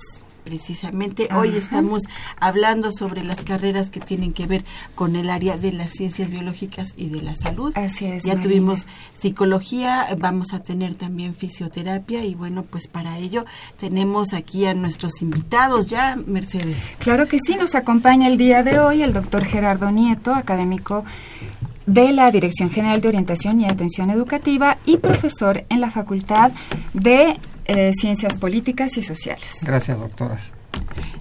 precisamente 0.45 1.29
hoy 1.35 1.57
estamos 1.57 2.03
hablando 2.39 2.93
sobre 2.93 3.25
las 3.25 3.43
carreras 3.43 3.91
que 3.91 4.01
tienen 4.01 4.33
que 4.33 4.47
ver 4.47 4.65
con 4.95 5.17
el 5.17 5.31
área 5.31 5.57
de 5.57 5.73
las 5.73 5.91
ciencias 5.91 6.31
biológicas 6.31 6.95
y 6.97 7.09
de 7.09 7.23
la 7.23 7.35
salud. 7.35 7.73
Así 7.77 8.07
es. 8.07 8.25
Ya 8.25 8.41
tuvimos 8.41 8.87
psicología, 9.19 10.07
vamos 10.19 10.53
a 10.53 10.63
tener 10.63 10.95
también 10.95 11.35
fisioterapia 11.35 12.25
y 12.25 12.35
bueno, 12.35 12.63
pues 12.63 12.87
para 12.87 13.19
ello 13.19 13.45
tenemos 13.79 14.33
aquí 14.33 14.67
a 14.67 14.75
nuestros 14.75 15.23
invitados 15.23 15.87
ya, 15.87 16.17
Mercedes. 16.27 16.93
Claro 16.99 17.29
que 17.29 17.39
sí, 17.39 17.57
nos 17.57 17.75
acompaña 17.75 18.29
el 18.29 18.37
día 18.37 18.63
de 18.63 18.79
hoy 18.79 19.03
el 19.03 19.13
doctor 19.13 19.45
Gerardo 19.45 19.91
Nieto, 19.91 20.35
académico 20.35 21.05
de 21.87 22.13
la 22.13 22.31
Dirección 22.31 22.71
General 22.71 23.01
de 23.01 23.09
Orientación 23.09 23.61
y 23.61 23.65
Atención 23.65 24.11
Educativa 24.11 24.79
y 24.87 24.99
profesor 24.99 25.65
en 25.69 25.81
la 25.81 25.91
Facultad 25.91 26.53
de 26.93 27.37
eh, 27.77 27.93
Ciencias 27.93 28.37
Políticas 28.37 28.97
y 28.97 29.03
Sociales. 29.03 29.61
Gracias, 29.63 30.01
doctoras. 30.01 30.53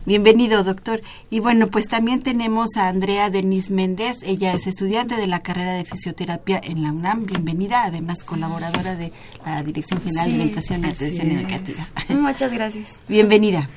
Bienvenido, 0.05 0.63
doctor. 0.63 1.01
Y 1.29 1.39
bueno, 1.39 1.67
pues 1.67 1.87
también 1.87 2.23
tenemos 2.23 2.75
a 2.77 2.87
Andrea 2.87 3.29
Denise 3.29 3.71
Méndez. 3.71 4.17
Ella 4.23 4.53
es 4.53 4.65
estudiante 4.67 5.15
de 5.15 5.27
la 5.27 5.39
carrera 5.39 5.73
de 5.73 5.85
fisioterapia 5.85 6.59
en 6.63 6.81
la 6.81 6.91
UNAM. 6.91 7.25
Bienvenida, 7.25 7.83
además 7.83 8.23
colaboradora 8.23 8.95
de 8.95 9.11
la 9.45 9.61
Dirección 9.63 10.01
General 10.01 10.29
de 10.29 10.35
Orientación 10.35 10.83
y 10.83 10.87
Atención 10.87 11.31
Educativa. 11.31 11.87
Muchas 12.09 12.51
gracias. 12.51 12.99
Bienvenida. 13.07 13.69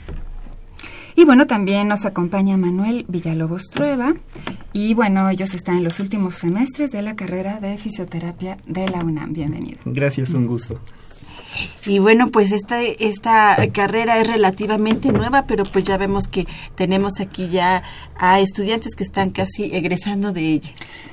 Y 1.17 1.25
bueno, 1.25 1.47
también 1.47 1.87
nos 1.87 2.07
acompaña 2.07 2.57
Manuel 2.57 3.05
Villalobos 3.09 3.65
Trueba. 3.71 4.15
Y 4.73 4.95
bueno, 4.95 5.29
ellos 5.29 5.55
están 5.55 5.77
en 5.77 5.85
los 5.85 6.01
últimos 6.01 6.37
semestres 6.37 6.91
de 6.91 7.03
la 7.03 7.15
carrera 7.15 7.61
de 7.61 7.77
fisioterapia 7.77 8.57
de 8.67 8.89
la 8.89 9.05
UNAM. 9.05 9.33
Bienvenido. 9.33 9.79
Gracias, 9.85 10.35
un 10.35 10.47
gusto. 10.47 10.81
Y 11.87 11.99
bueno, 11.99 12.31
pues 12.31 12.53
esta, 12.53 12.83
esta 12.83 13.57
carrera 13.73 14.19
es 14.21 14.27
relativamente 14.27 15.13
nueva, 15.13 15.45
pero 15.47 15.65
pues 15.65 15.85
ya 15.85 15.97
vemos 15.97 16.29
que 16.29 16.47
tenemos 16.75 17.21
aquí 17.21 17.49
ya 17.49 17.83
a 18.17 18.41
estudiantes 18.41 18.95
que 18.95 19.05
están 19.05 19.31
casi 19.31 19.75
egresando 19.75 20.33
de 20.33 20.53
ella. 20.55 20.71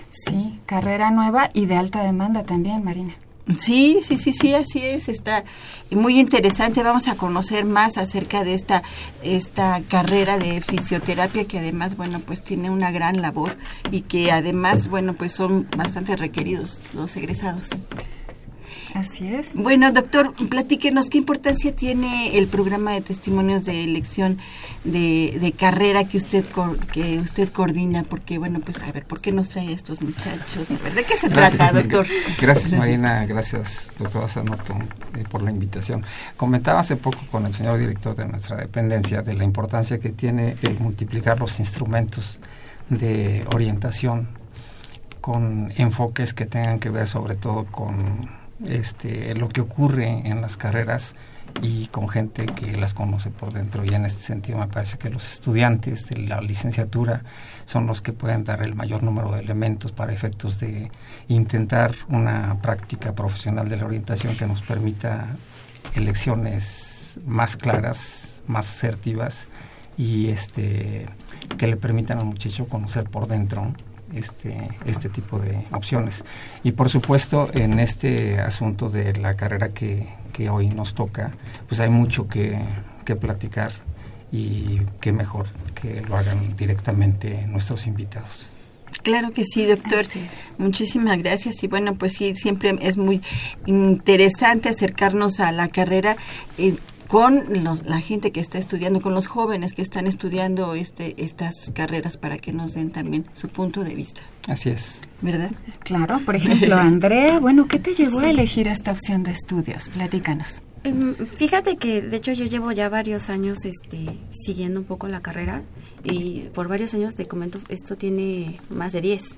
Sí, 0.10 0.60
carrera 0.66 1.12
nueva 1.12 1.50
y 1.54 1.66
de 1.66 1.76
alta 1.76 2.04
demanda 2.04 2.44
también, 2.44 2.84
Marina. 2.84 3.16
Sí, 3.60 4.00
sí, 4.04 4.18
sí, 4.18 4.34
sí, 4.34 4.54
así 4.54 4.80
es. 4.80 5.10
Está 5.10 5.44
muy 5.90 6.20
interesante. 6.20 6.84
Vamos 6.84 7.08
a 7.08 7.16
conocer 7.16 7.66
más 7.66 7.98
acerca 7.98 8.44
de 8.44 8.54
esta 8.54 8.84
esta 9.24 9.82
carrera 9.90 10.38
de 10.38 10.62
fisioterapia 10.62 11.46
que 11.46 11.60
además, 11.60 11.98
bueno, 11.98 12.20
pues 12.20 12.44
tiene 12.44 12.70
una 12.70 12.92
gran 12.92 13.22
labor 13.22 13.56
y 13.92 14.02
que 14.02 14.32
además, 14.32 14.88
bueno, 14.88 15.14
pues 15.14 15.34
son 15.34 15.68
bastante 15.76 16.16
requeridos 16.16 16.82
los 16.94 17.16
egresados. 17.16 17.70
Así 18.94 19.28
es. 19.34 19.56
Bueno, 19.56 19.92
doctor, 19.92 20.34
platíquenos 20.50 21.10
qué 21.10 21.18
importancia 21.18 21.74
tiene 21.74 22.38
el 22.38 22.48
programa 22.48 22.92
de 22.92 23.02
testimonios 23.02 23.64
de 23.64 23.84
elección 23.84 24.38
de, 24.84 25.54
carrera 25.58 26.04
que 26.06 26.18
usted 26.18 26.46
que 26.92 27.20
usted 27.20 27.50
coordina, 27.50 28.04
porque 28.04 28.38
bueno, 28.38 28.60
pues 28.60 28.82
a 28.84 28.92
ver, 28.92 29.06
¿por 29.06 29.22
qué 29.22 29.32
nos 29.32 29.50
trae 29.50 29.72
estos 29.72 30.02
muchachos? 30.02 30.70
¿De 30.70 31.04
qué 31.04 31.18
se 31.18 31.30
trata, 31.30 31.72
doctor? 31.72 32.06
Gracias, 32.40 32.72
Marina, 32.74 33.26
gracias, 33.26 33.92
doctora 33.98 34.28
Sanoto, 34.28 34.76
eh, 35.16 35.24
por 35.30 35.42
la 35.42 35.52
invitación. 35.52 36.04
Comentaba 36.36 36.82
hace 36.82 36.96
poco 36.96 37.20
con 37.32 37.46
el 37.46 37.54
señor 37.54 37.78
director 37.78 38.16
de 38.16 38.26
nuestra 38.26 38.58
dependencia 38.58 39.22
de 39.22 39.36
la 39.36 39.44
importancia 39.44 40.00
que 40.00 40.10
tiene 40.10 40.58
el 40.64 40.80
multiplicar 40.80 41.40
los 41.40 41.60
instrumentos 41.60 42.40
de 42.90 43.46
orientación 43.54 44.28
con 45.22 45.72
enfoques 45.78 46.34
que 46.34 46.46
tengan 46.46 46.80
que 46.80 46.90
ver 46.90 47.08
sobre 47.08 47.36
todo 47.36 47.66
con 47.66 48.41
este, 48.68 49.34
lo 49.36 49.50
que 49.50 49.62
ocurre 49.62 50.08
en 50.26 50.42
las 50.42 50.58
carreras 50.58 51.16
y 51.62 51.88
con 51.88 52.08
gente 52.08 52.46
que 52.46 52.78
las 52.78 52.94
conoce 52.94 53.30
por 53.30 53.54
dentro. 53.54 53.84
Y 53.86 53.90
en 53.90 54.06
este 54.06 54.22
sentido 54.22 54.60
me 54.60 54.68
parece 54.68 54.98
que 54.98 55.10
los 55.10 55.34
estudiantes 55.34 56.08
de 56.08 56.18
la 56.20 56.42
licenciatura 56.42 57.24
son 57.66 57.88
los 57.88 58.02
que 58.02 58.14
pueden 58.14 58.44
dar 58.44 58.64
el 58.64 58.76
mayor 58.76 59.04
número 59.04 59.32
de 59.32 59.42
elementos 59.42 59.92
para 59.92 60.14
efectos 60.14 60.60
de 60.60 60.92
intentar 61.28 61.94
una 62.10 62.60
práctica 62.62 63.14
profesional 63.14 63.70
de 63.70 63.78
la 63.78 63.86
orientación 63.86 64.36
que 64.36 64.48
nos 64.48 64.62
permita 64.62 65.28
elecciones 65.94 67.20
más 67.26 67.58
claras, 67.58 68.42
más 68.48 68.70
asertivas 68.70 69.48
y 69.98 70.30
este 70.30 71.06
que 71.58 71.68
le 71.68 71.76
permitan 71.76 72.20
al 72.20 72.26
muchacho 72.26 72.68
conocer 72.68 73.10
por 73.10 73.28
dentro 73.28 73.74
este, 74.14 74.70
este 74.86 75.10
tipo 75.10 75.40
de 75.40 75.66
opciones. 75.72 76.24
Y 76.64 76.72
por 76.72 76.90
supuesto, 76.90 77.50
en 77.54 77.80
este 77.80 78.40
asunto 78.40 78.90
de 78.90 79.14
la 79.18 79.36
carrera 79.36 79.70
que, 79.70 80.08
que 80.34 80.50
hoy 80.50 80.70
nos 80.70 80.94
toca, 80.94 81.32
pues 81.68 81.80
hay 81.80 81.90
mucho 81.90 82.28
que, 82.28 82.60
que 83.06 83.16
platicar 83.16 83.72
y 84.32 84.82
qué 85.00 85.12
mejor 85.12 85.48
que 85.74 86.02
lo 86.02 86.16
hagan 86.16 86.56
directamente 86.56 87.46
nuestros 87.48 87.88
invitados. 87.88 88.48
Claro 89.04 89.32
que 89.32 89.44
sí, 89.46 89.66
doctor. 89.66 90.06
Muchísimas 90.58 91.18
gracias. 91.18 91.64
Y 91.64 91.68
bueno, 91.68 91.96
pues 91.96 92.14
sí, 92.14 92.36
siempre 92.36 92.78
es 92.82 92.98
muy 92.98 93.22
interesante 93.66 94.70
acercarnos 94.70 95.40
a 95.40 95.52
la 95.52 95.70
carrera. 95.70 96.18
Eh, 96.58 96.76
con 97.12 97.44
la 97.86 98.00
gente 98.00 98.32
que 98.32 98.40
está 98.40 98.58
estudiando, 98.58 99.02
con 99.02 99.14
los 99.14 99.28
jóvenes 99.28 99.74
que 99.74 99.82
están 99.82 100.08
estudiando 100.08 100.76
este, 100.76 101.22
estas 101.22 101.70
carreras 101.76 102.16
para 102.16 102.38
que 102.38 102.54
nos 102.54 102.74
den 102.74 102.90
también 102.90 103.26
su 103.34 103.50
punto 103.50 103.84
de 103.84 103.94
vista. 103.96 104.22
Así 104.48 104.70
es. 104.70 105.02
¿Verdad? 105.22 105.52
Claro, 105.80 106.22
por 106.26 106.38
ejemplo, 106.38 106.74
Andrea, 106.80 107.40
bueno, 107.40 107.68
¿qué 107.68 107.80
te 107.80 107.92
llevó 107.92 108.20
a 108.20 108.30
elegir 108.30 108.70
esta 108.70 108.94
opción 108.94 109.24
de 109.24 109.32
estudios? 109.32 109.90
Platícanos. 109.90 110.62
Em, 110.86 111.14
fíjate 111.16 111.76
que 111.76 112.02
de 112.02 112.16
hecho 112.16 112.32
yo 112.32 112.46
llevo 112.46 112.72
ya 112.72 112.88
varios 112.88 113.30
años 113.30 113.66
este, 113.66 114.06
siguiendo 114.32 114.80
un 114.80 114.86
poco 114.86 115.10
la 115.10 115.22
carrera 115.22 115.64
y 116.06 116.50
por 116.54 116.70
varios 116.70 116.94
años 116.94 117.16
te 117.16 117.26
comento, 117.26 117.60
esto 117.68 117.98
tiene 117.98 118.58
más 118.70 118.94
de 118.94 119.02
10. 119.02 119.38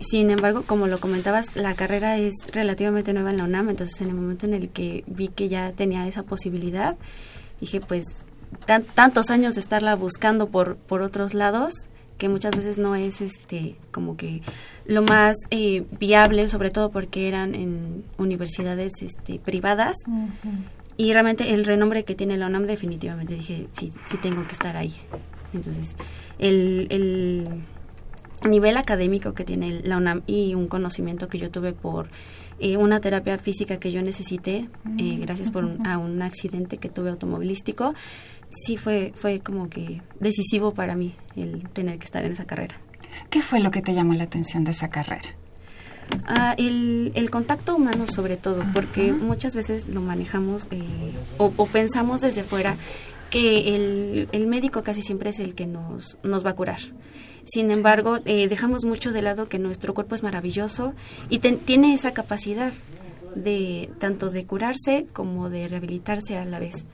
Sin 0.00 0.30
embargo, 0.30 0.62
como 0.66 0.86
lo 0.86 0.98
comentabas, 0.98 1.54
la 1.56 1.74
carrera 1.74 2.16
es 2.16 2.34
relativamente 2.52 3.12
nueva 3.12 3.30
en 3.30 3.36
la 3.36 3.44
UNAM, 3.44 3.68
entonces 3.68 4.00
en 4.00 4.08
el 4.08 4.14
momento 4.14 4.46
en 4.46 4.54
el 4.54 4.70
que 4.70 5.04
vi 5.06 5.28
que 5.28 5.48
ya 5.48 5.72
tenía 5.72 6.06
esa 6.06 6.22
posibilidad, 6.22 6.96
dije, 7.60 7.80
pues 7.80 8.06
tantos 8.94 9.30
años 9.30 9.54
de 9.54 9.60
estarla 9.60 9.94
buscando 9.96 10.48
por, 10.48 10.76
por 10.76 11.02
otros 11.02 11.34
lados, 11.34 11.74
que 12.20 12.28
muchas 12.28 12.54
veces 12.54 12.78
no 12.78 12.94
es 12.94 13.20
este 13.20 13.76
como 13.90 14.16
que 14.16 14.42
lo 14.84 15.02
más 15.02 15.36
eh, 15.50 15.84
viable, 15.98 16.48
sobre 16.48 16.70
todo 16.70 16.90
porque 16.90 17.28
eran 17.28 17.54
en 17.54 18.04
universidades 18.18 18.92
este, 19.00 19.38
privadas. 19.38 19.96
y 20.96 21.12
realmente 21.12 21.54
el 21.54 21.64
renombre 21.64 22.04
que 22.04 22.14
tiene 22.14 22.36
la 22.36 22.46
UNAM 22.46 22.66
definitivamente 22.66 23.34
dije, 23.34 23.68
sí, 23.72 23.92
sí 24.06 24.16
tengo 24.18 24.46
que 24.46 24.52
estar 24.52 24.76
ahí. 24.76 24.94
Entonces, 25.54 25.96
el, 26.38 26.86
el 26.90 27.48
nivel 28.48 28.76
académico 28.76 29.34
que 29.34 29.44
tiene 29.44 29.80
la 29.82 29.96
UNAM 29.96 30.22
y 30.26 30.54
un 30.54 30.68
conocimiento 30.68 31.28
que 31.28 31.38
yo 31.38 31.50
tuve 31.50 31.72
por 31.72 32.10
eh, 32.58 32.76
una 32.76 33.00
terapia 33.00 33.38
física 33.38 33.78
que 33.78 33.92
yo 33.92 34.02
necesité, 34.02 34.68
eh, 34.98 35.18
gracias 35.20 35.50
por 35.50 35.64
un, 35.64 35.86
a 35.86 35.98
un 35.98 36.20
accidente 36.22 36.78
que 36.78 36.88
tuve 36.88 37.10
automovilístico, 37.10 37.94
sí 38.50 38.76
fue, 38.76 39.12
fue 39.14 39.40
como 39.40 39.68
que 39.68 40.02
decisivo 40.18 40.74
para 40.74 40.94
mí 40.94 41.14
el 41.36 41.62
tener 41.70 41.98
que 41.98 42.04
estar 42.04 42.24
en 42.24 42.32
esa 42.32 42.44
carrera. 42.44 42.76
¿Qué 43.30 43.42
fue 43.42 43.60
lo 43.60 43.70
que 43.70 43.82
te 43.82 43.94
llamó 43.94 44.14
la 44.14 44.24
atención 44.24 44.64
de 44.64 44.72
esa 44.72 44.88
carrera? 44.88 45.30
Ah, 46.26 46.54
el, 46.58 47.12
el, 47.14 47.30
contacto 47.30 47.76
humano 47.76 48.06
sobre 48.06 48.36
todo, 48.36 48.64
porque 48.74 49.12
muchas 49.12 49.54
veces 49.54 49.88
lo 49.88 50.00
manejamos 50.00 50.66
eh, 50.70 50.82
o, 51.38 51.52
o, 51.56 51.66
pensamos 51.66 52.20
desde 52.20 52.42
fuera 52.42 52.76
que 53.30 53.74
el, 53.74 54.28
el, 54.32 54.46
médico 54.46 54.82
casi 54.82 55.02
siempre 55.02 55.30
es 55.30 55.38
el 55.38 55.54
que 55.54 55.66
nos, 55.66 56.18
nos 56.22 56.44
va 56.44 56.50
a 56.50 56.54
curar. 56.54 56.80
Sin 57.44 57.70
embargo, 57.70 58.18
eh, 58.24 58.48
dejamos 58.48 58.84
mucho 58.84 59.12
de 59.12 59.22
lado 59.22 59.48
que 59.48 59.58
nuestro 59.58 59.94
cuerpo 59.94 60.14
es 60.14 60.22
maravilloso 60.22 60.94
y 61.28 61.38
ten, 61.38 61.58
tiene 61.58 61.94
esa 61.94 62.12
capacidad 62.12 62.72
de 63.34 63.90
tanto 63.98 64.30
de 64.30 64.44
curarse 64.44 65.06
como 65.12 65.50
de 65.50 65.68
rehabilitarse 65.68 66.36
a 66.36 66.44
la 66.44 66.58
vez. 66.58 66.84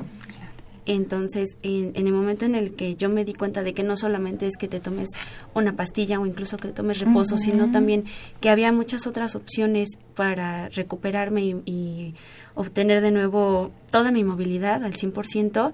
Entonces, 0.88 1.58
en, 1.64 1.90
en, 1.94 2.06
el 2.06 2.12
momento 2.12 2.44
en 2.44 2.54
el 2.54 2.74
que 2.74 2.94
yo 2.94 3.08
me 3.08 3.24
di 3.24 3.34
cuenta 3.34 3.64
de 3.64 3.74
que 3.74 3.82
no 3.82 3.96
solamente 3.96 4.46
es 4.46 4.56
que 4.56 4.68
te 4.68 4.78
tomes 4.78 5.08
una 5.52 5.72
pastilla 5.72 6.20
o 6.20 6.26
incluso 6.26 6.58
que 6.58 6.68
tomes 6.68 7.00
reposo, 7.00 7.34
uh 7.34 7.38
-huh. 7.38 7.42
sino 7.42 7.72
también 7.72 8.04
que 8.40 8.50
había 8.50 8.70
muchas 8.70 9.08
otras 9.08 9.34
opciones 9.34 9.98
para 10.14 10.68
recuperarme 10.68 11.44
y, 11.44 11.56
y 11.66 12.14
obtener 12.54 13.00
de 13.00 13.10
nuevo 13.10 13.72
toda 13.90 14.12
mi 14.12 14.22
movilidad 14.22 14.84
al 14.84 14.92
100%, 14.92 15.72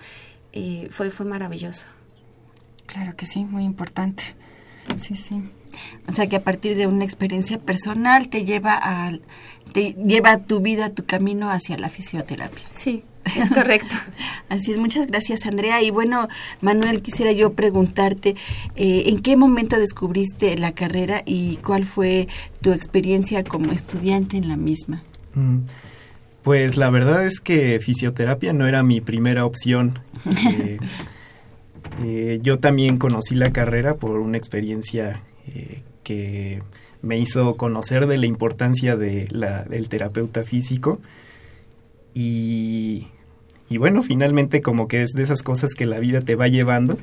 eh, 0.53 0.89
fue, 0.91 1.11
fue 1.11 1.27
maravilloso. 1.27 1.87
Claro 2.87 3.17
que 3.17 3.27
sí, 3.27 3.45
muy 3.45 3.65
importante. 3.65 4.35
Sí, 4.99 5.17
sí. 5.17 5.43
O 6.07 6.13
sea 6.13 6.27
que 6.29 6.37
a 6.37 6.43
partir 6.43 6.77
de 6.77 6.87
una 6.87 7.05
experiencia 7.05 7.59
personal 7.59 8.29
te 8.29 8.45
lleva 8.45 8.79
a 8.81 9.13
te 9.73 9.95
lleva 9.95 10.39
tu 10.39 10.61
vida, 10.61 10.91
tu 10.91 11.05
camino 11.07 11.51
hacia 11.51 11.79
la 11.79 11.89
fisioterapia. 11.89 12.65
Sí, 12.75 13.05
es 13.41 13.49
correcto. 13.51 13.95
Así 14.49 14.73
es, 14.73 14.77
muchas 14.77 15.07
gracias 15.07 15.47
Andrea. 15.47 15.83
Y 15.83 15.91
bueno, 15.91 16.29
Manuel, 16.61 17.01
quisiera 17.01 17.33
yo 17.33 17.55
preguntarte, 17.55 18.37
eh, 18.77 19.05
¿en 19.07 19.21
qué 19.21 19.37
momento 19.37 19.79
descubriste 19.79 20.59
la 20.59 20.73
carrera 20.73 21.23
y 21.25 21.57
cuál 21.57 21.87
fue 21.87 22.29
tu 22.61 22.73
experiencia 22.73 23.45
como 23.45 23.73
estudiante 23.73 24.37
en 24.37 24.49
la 24.49 24.57
misma? 24.57 25.03
Mm, 25.35 25.61
pues 26.43 26.77
la 26.77 26.91
verdad 26.91 27.25
es 27.25 27.41
que 27.41 27.79
fisioterapia 27.81 28.53
no 28.53 28.67
era 28.67 28.83
mi 28.83 29.01
primera 29.01 29.47
opción. 29.47 30.01
eh, 30.27 30.79
eh, 32.05 32.41
yo 32.43 32.59
también 32.59 32.99
conocí 32.99 33.35
la 33.35 33.53
carrera 33.53 33.95
por 33.95 34.19
una 34.19 34.39
experiencia 34.39 35.23
eh, 35.47 35.83
que 36.03 36.63
me 37.01 37.19
hizo 37.19 37.57
conocer 37.57 38.07
de 38.07 38.19
la 38.19 38.27
importancia 38.27 38.97
de 38.97 39.29
la, 39.31 39.65
del 39.65 39.89
terapeuta 39.89 40.45
físico 40.45 41.01
y, 42.15 43.09
y, 43.69 43.79
bueno, 43.79 44.03
finalmente 44.03 44.63
como 44.63 44.87
que 44.89 45.03
es 45.03 45.11
de 45.11 45.23
esas 45.23 45.43
cosas 45.43 45.75
que 45.75 45.87
la 45.87 45.99
vida 45.99 46.21
te 46.21 46.37
va 46.37 46.49
llevando 46.49 46.99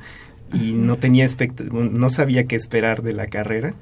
y 0.52 0.72
no 0.72 0.96
tenía 0.96 1.26
no 1.72 2.08
sabía 2.08 2.44
qué 2.44 2.56
esperar 2.56 3.02
de 3.02 3.12
la 3.12 3.26
carrera 3.26 3.74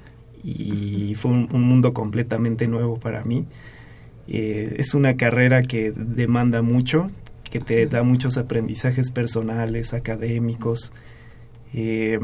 y 0.44 1.14
fue 1.16 1.30
un, 1.30 1.48
un 1.52 1.62
mundo 1.62 1.92
completamente 1.92 2.68
nuevo 2.68 2.98
para 2.98 3.24
mí. 3.24 3.44
Eh, 4.28 4.76
es 4.78 4.94
una 4.94 5.16
carrera 5.16 5.62
que 5.62 5.90
demanda 5.90 6.60
mucho, 6.60 7.06
que 7.50 7.60
te 7.60 7.86
da 7.86 8.02
muchos 8.02 8.36
aprendizajes 8.36 9.10
personales, 9.10 9.94
académicos. 9.94 10.92
Eh, 11.72 12.18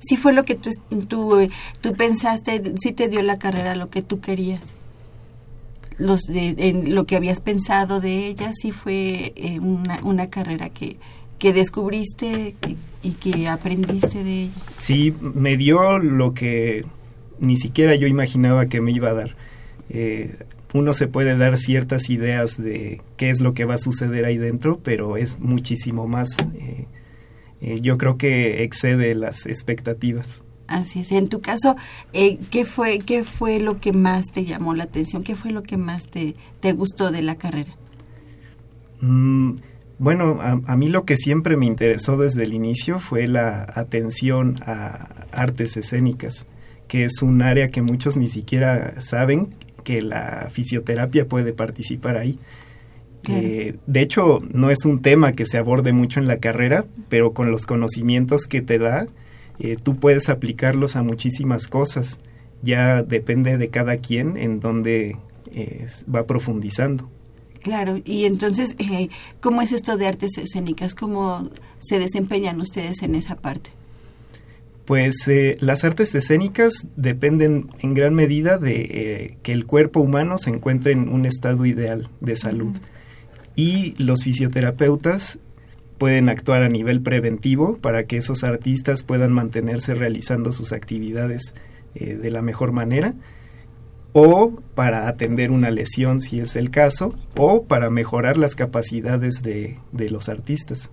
sí 0.00 0.16
fue 0.16 0.34
lo 0.34 0.44
que 0.44 0.56
tú, 0.56 0.70
tú, 1.08 1.48
tú 1.80 1.94
pensaste, 1.94 2.62
sí 2.80 2.92
te 2.92 3.08
dio 3.08 3.22
la 3.22 3.38
carrera 3.38 3.74
lo 3.74 3.88
que 3.88 4.02
tú 4.02 4.20
querías. 4.20 4.76
Los 5.96 6.22
de, 6.22 6.54
en 6.58 6.94
lo 6.94 7.06
que 7.06 7.16
habías 7.16 7.40
pensado 7.40 8.00
de 8.00 8.26
ella, 8.26 8.52
sí 8.52 8.72
fue 8.72 9.32
eh, 9.36 9.58
una, 9.60 10.00
una 10.02 10.28
carrera 10.28 10.68
que, 10.68 10.96
que 11.38 11.52
descubriste 11.52 12.56
y, 12.68 13.08
y 13.08 13.12
que 13.12 13.48
aprendiste 13.48 14.22
de 14.22 14.42
ella. 14.44 14.52
Sí, 14.76 15.14
me 15.20 15.56
dio 15.56 15.98
lo 15.98 16.34
que 16.34 16.84
ni 17.38 17.56
siquiera 17.56 17.94
yo 17.94 18.06
imaginaba 18.06 18.66
que 18.66 18.80
me 18.80 18.92
iba 18.92 19.10
a 19.10 19.14
dar. 19.14 19.36
Eh, 19.90 20.34
uno 20.74 20.92
se 20.92 21.06
puede 21.06 21.36
dar 21.38 21.56
ciertas 21.56 22.10
ideas 22.10 22.60
de 22.60 23.00
qué 23.16 23.30
es 23.30 23.40
lo 23.40 23.54
que 23.54 23.64
va 23.64 23.74
a 23.74 23.78
suceder 23.78 24.24
ahí 24.24 24.38
dentro, 24.38 24.80
pero 24.82 25.16
es 25.16 25.38
muchísimo 25.38 26.08
más. 26.08 26.36
Eh, 26.58 26.86
eh, 27.60 27.80
yo 27.80 27.96
creo 27.96 28.18
que 28.18 28.64
excede 28.64 29.14
las 29.14 29.46
expectativas. 29.46 30.42
Así 30.66 31.00
es. 31.00 31.12
En 31.12 31.28
tu 31.28 31.40
caso, 31.40 31.76
eh, 32.12 32.38
¿qué, 32.50 32.64
fue, 32.64 32.98
¿qué 32.98 33.22
fue 33.22 33.60
lo 33.60 33.78
que 33.78 33.92
más 33.92 34.32
te 34.32 34.44
llamó 34.44 34.74
la 34.74 34.84
atención? 34.84 35.22
¿Qué 35.22 35.36
fue 35.36 35.52
lo 35.52 35.62
que 35.62 35.76
más 35.76 36.08
te, 36.08 36.34
te 36.58 36.72
gustó 36.72 37.12
de 37.12 37.22
la 37.22 37.36
carrera? 37.36 37.70
Mm, 39.00 39.56
bueno, 40.00 40.40
a, 40.40 40.60
a, 40.66 40.76
mí 40.76 40.88
lo 40.88 41.04
que 41.04 41.16
siempre 41.16 41.56
me 41.56 41.66
interesó 41.66 42.16
desde 42.16 42.42
el 42.42 42.52
inicio 42.52 42.98
fue 42.98 43.28
la 43.28 43.64
atención 43.76 44.56
a 44.66 45.26
artes 45.30 45.76
escénicas, 45.76 46.46
que 46.88 47.04
es 47.04 47.22
un 47.22 47.42
área 47.42 47.68
que 47.68 47.80
muchos 47.80 48.16
ni 48.16 48.28
siquiera 48.28 49.00
saben 49.00 49.54
que 49.84 50.02
la 50.02 50.48
fisioterapia 50.50 51.26
puede 51.26 51.52
participar 51.52 52.16
ahí. 52.16 52.38
Claro. 53.22 53.46
Eh, 53.46 53.76
de 53.86 54.00
hecho, 54.00 54.40
no 54.52 54.70
es 54.70 54.84
un 54.84 55.00
tema 55.00 55.32
que 55.32 55.46
se 55.46 55.58
aborde 55.58 55.92
mucho 55.92 56.20
en 56.20 56.26
la 56.26 56.38
carrera, 56.38 56.84
pero 57.08 57.32
con 57.32 57.50
los 57.50 57.66
conocimientos 57.66 58.46
que 58.46 58.60
te 58.60 58.78
da, 58.78 59.06
eh, 59.58 59.76
tú 59.82 59.96
puedes 59.96 60.28
aplicarlos 60.28 60.96
a 60.96 61.02
muchísimas 61.02 61.68
cosas. 61.68 62.20
Ya 62.62 63.02
depende 63.02 63.58
de 63.58 63.68
cada 63.68 63.98
quien 63.98 64.36
en 64.36 64.60
dónde 64.60 65.16
eh, 65.52 65.86
va 66.12 66.26
profundizando. 66.26 67.08
Claro, 67.62 67.98
y 68.04 68.24
entonces, 68.24 68.76
eh, 68.78 69.08
¿cómo 69.40 69.62
es 69.62 69.72
esto 69.72 69.96
de 69.96 70.06
artes 70.06 70.36
escénicas? 70.36 70.94
¿Cómo 70.94 71.48
se 71.78 71.98
desempeñan 71.98 72.60
ustedes 72.60 73.02
en 73.02 73.14
esa 73.14 73.36
parte? 73.36 73.70
Pues 74.84 75.26
eh, 75.28 75.56
las 75.60 75.84
artes 75.84 76.14
escénicas 76.14 76.86
dependen 76.96 77.70
en 77.80 77.94
gran 77.94 78.14
medida 78.14 78.58
de 78.58 78.80
eh, 78.82 79.36
que 79.42 79.52
el 79.52 79.64
cuerpo 79.64 80.00
humano 80.00 80.36
se 80.36 80.50
encuentre 80.50 80.92
en 80.92 81.08
un 81.08 81.24
estado 81.24 81.64
ideal 81.64 82.10
de 82.20 82.36
salud. 82.36 82.72
Uh 82.72 82.74
-huh. 82.74 82.80
Y 83.56 83.94
los 84.02 84.24
fisioterapeutas 84.24 85.38
pueden 85.98 86.28
actuar 86.28 86.62
a 86.62 86.68
nivel 86.68 87.00
preventivo 87.00 87.78
para 87.78 88.04
que 88.04 88.16
esos 88.16 88.44
artistas 88.44 89.02
puedan 89.02 89.32
mantenerse 89.32 89.94
realizando 89.94 90.52
sus 90.52 90.72
actividades 90.72 91.54
eh, 91.94 92.16
de 92.16 92.30
la 92.30 92.42
mejor 92.42 92.72
manera 92.72 93.14
o 94.12 94.60
para 94.74 95.08
atender 95.08 95.50
una 95.50 95.70
lesión 95.70 96.20
si 96.20 96.40
es 96.40 96.56
el 96.56 96.70
caso 96.70 97.14
o 97.36 97.64
para 97.64 97.90
mejorar 97.90 98.36
las 98.36 98.54
capacidades 98.54 99.42
de, 99.42 99.78
de 99.92 100.10
los 100.10 100.28
artistas. 100.28 100.90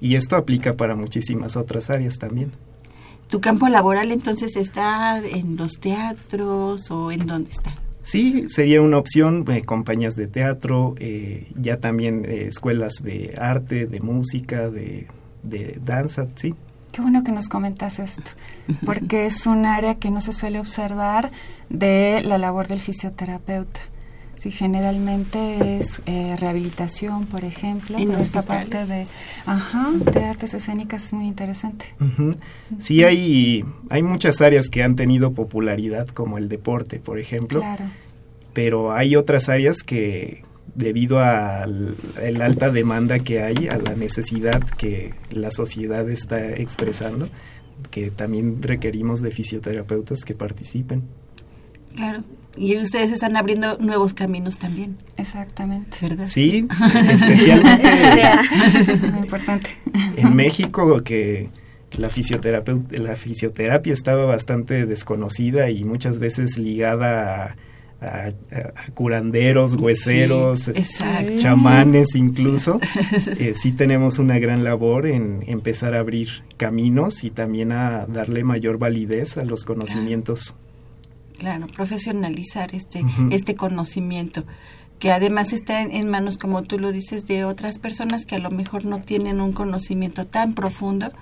Y 0.00 0.16
esto 0.16 0.36
aplica 0.36 0.74
para 0.74 0.94
muchísimas 0.94 1.56
otras 1.56 1.90
áreas 1.90 2.18
también. 2.18 2.52
¿Tu 3.28 3.40
campo 3.40 3.68
laboral 3.68 4.12
entonces 4.12 4.56
está 4.56 5.18
en 5.18 5.56
los 5.56 5.80
teatros 5.80 6.90
o 6.90 7.10
en 7.10 7.26
dónde 7.26 7.50
está? 7.50 7.74
Sí, 8.04 8.44
sería 8.48 8.82
una 8.82 8.98
opción, 8.98 9.46
eh, 9.48 9.62
compañías 9.62 10.14
de 10.14 10.26
teatro, 10.26 10.94
eh, 10.98 11.50
ya 11.56 11.78
también 11.78 12.26
eh, 12.26 12.46
escuelas 12.48 12.96
de 13.02 13.34
arte, 13.38 13.86
de 13.86 14.00
música, 14.00 14.68
de, 14.68 15.06
de, 15.42 15.80
danza, 15.82 16.28
sí. 16.34 16.54
Qué 16.92 17.00
bueno 17.00 17.24
que 17.24 17.32
nos 17.32 17.48
comentas 17.48 17.98
esto, 17.98 18.30
porque 18.84 19.24
es 19.24 19.46
un 19.46 19.64
área 19.64 19.94
que 19.94 20.10
no 20.10 20.20
se 20.20 20.32
suele 20.32 20.60
observar 20.60 21.32
de 21.70 22.20
la 22.22 22.36
labor 22.36 22.68
del 22.68 22.78
fisioterapeuta. 22.78 23.80
Sí, 24.44 24.50
generalmente 24.50 25.78
es 25.78 26.02
eh, 26.04 26.36
rehabilitación, 26.38 27.24
por 27.24 27.44
ejemplo, 27.44 27.96
en 27.96 28.08
pero 28.08 28.20
esta 28.20 28.42
parte 28.42 28.84
de, 28.84 29.04
ajá, 29.46 29.90
de 30.12 30.22
artes 30.22 30.52
escénicas 30.52 31.06
es 31.06 31.12
muy 31.14 31.24
interesante. 31.24 31.86
Uh 31.98 32.04
-huh. 32.04 32.36
Sí, 32.78 33.02
hay, 33.04 33.64
hay 33.88 34.02
muchas 34.02 34.42
áreas 34.42 34.68
que 34.68 34.82
han 34.82 34.96
tenido 34.96 35.32
popularidad, 35.32 36.08
como 36.08 36.36
el 36.36 36.50
deporte, 36.50 36.98
por 36.98 37.18
ejemplo. 37.18 37.60
Claro. 37.60 37.86
Pero 38.52 38.92
hay 38.92 39.16
otras 39.16 39.48
áreas 39.48 39.82
que, 39.82 40.42
debido 40.74 41.20
a 41.20 41.64
la 41.66 42.44
alta 42.44 42.70
demanda 42.70 43.20
que 43.20 43.42
hay, 43.42 43.68
a 43.70 43.78
la 43.78 43.94
necesidad 43.96 44.62
que 44.76 45.14
la 45.30 45.52
sociedad 45.52 46.06
está 46.10 46.50
expresando, 46.50 47.30
que 47.90 48.10
también 48.10 48.60
requerimos 48.60 49.22
de 49.22 49.30
fisioterapeutas 49.30 50.22
que 50.22 50.34
participen. 50.34 51.04
Claro, 51.96 52.24
y 52.56 52.76
ustedes 52.78 53.10
están 53.12 53.36
abriendo 53.36 53.76
nuevos 53.78 54.14
caminos 54.14 54.58
también. 54.58 54.96
Exactamente. 55.16 55.96
¿Verdad? 56.02 56.26
Sí, 56.28 56.66
especialmente. 57.10 57.88
es 58.92 59.10
muy 59.12 59.20
importante. 59.22 59.70
En 60.16 60.34
México, 60.36 61.02
que 61.02 61.48
la 61.96 62.08
fisioterapia, 62.08 62.74
la 62.90 63.14
fisioterapia 63.16 63.92
estaba 63.92 64.24
bastante 64.24 64.86
desconocida 64.86 65.70
y 65.70 65.84
muchas 65.84 66.18
veces 66.18 66.58
ligada 66.58 67.56
a, 68.00 68.06
a, 68.06 68.28
a 68.28 68.90
curanderos, 68.94 69.74
hueseros, 69.74 70.60
Sí, 70.64 70.70
exacto. 70.74 71.32
chamanes 71.38 72.14
incluso. 72.14 72.80
Eh, 73.38 73.54
sí 73.56 73.72
tenemos 73.72 74.18
una 74.18 74.38
gran 74.38 74.64
labor 74.64 75.06
en 75.06 75.44
empezar 75.46 75.94
a 75.94 76.00
abrir 76.00 76.28
caminos 76.56 77.22
y 77.24 77.30
también 77.30 77.72
a 77.72 78.06
darle 78.06 78.44
mayor 78.44 78.78
validez 78.78 79.36
a 79.38 79.44
los 79.44 79.64
conocimientos. 79.64 80.56
Claro, 81.44 81.66
profesionalizar 81.66 82.74
este, 82.74 83.04
este 83.30 83.54
conocimiento, 83.54 84.44
que 84.98 85.12
además 85.12 85.52
está 85.52 85.82
en, 85.82 85.92
en 85.92 86.08
manos, 86.08 86.38
como 86.38 86.62
tú 86.62 86.78
lo 86.78 86.90
dices, 86.90 87.26
de 87.26 87.44
otras 87.44 87.78
personas 87.78 88.24
que 88.24 88.36
a 88.36 88.38
lo 88.38 88.50
mejor 88.50 88.86
no 88.86 89.02
tienen 89.02 89.42
un 89.42 89.52
conocimiento 89.52 90.26
tan 90.26 90.54
profundo 90.54 91.12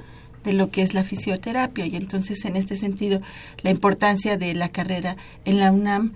de 0.44 0.52
lo 0.52 0.70
que 0.70 0.82
es 0.82 0.94
la 0.94 1.02
fisioterapia. 1.02 1.87
Y 1.87 1.96
entonces, 1.96 2.44
en 2.44 2.54
este 2.54 2.76
sentido, 2.76 3.20
la 3.62 3.70
importancia 3.70 4.37
de 4.37 4.54
la 4.54 4.68
carrera 4.68 5.16
en 5.44 5.58
la 5.58 5.72
UNAM, 5.72 6.12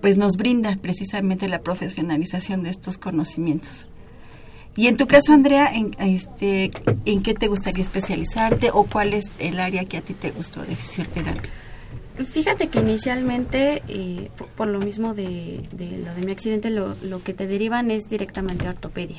pues 0.00 0.16
nos 0.16 0.38
brinda 0.38 0.74
precisamente 0.76 1.50
la 1.50 1.60
profesionalización 1.60 2.62
de 2.62 2.70
estos 2.70 2.96
conocimientos. 2.96 3.86
Y 4.76 4.86
en 4.86 4.96
tu 4.96 5.06
caso, 5.06 5.34
Andrea, 5.34 5.70
¿en, 5.74 5.90
este, 5.98 6.70
¿en 7.04 7.22
qué 7.22 7.34
te 7.34 7.48
gustaría 7.48 7.82
especializarte 7.82 8.70
o 8.72 8.84
cuál 8.84 9.12
es 9.12 9.26
el 9.40 9.60
área 9.60 9.84
que 9.84 9.98
a 9.98 10.00
ti 10.00 10.14
te 10.14 10.30
gustó 10.30 10.62
de 10.62 10.74
fisioterapia? 10.74 11.50
Fíjate 12.24 12.68
que 12.68 12.78
inicialmente, 12.80 13.82
eh, 13.88 14.30
por, 14.38 14.46
por 14.48 14.68
lo 14.68 14.78
mismo 14.80 15.12
de, 15.14 15.60
de 15.72 15.98
lo 15.98 16.14
de 16.14 16.22
mi 16.24 16.32
accidente, 16.32 16.70
lo, 16.70 16.94
lo 17.04 17.22
que 17.22 17.34
te 17.34 17.46
derivan 17.46 17.90
es 17.90 18.04
directamente 18.08 18.66
a 18.66 18.70
ortopedia. 18.70 19.18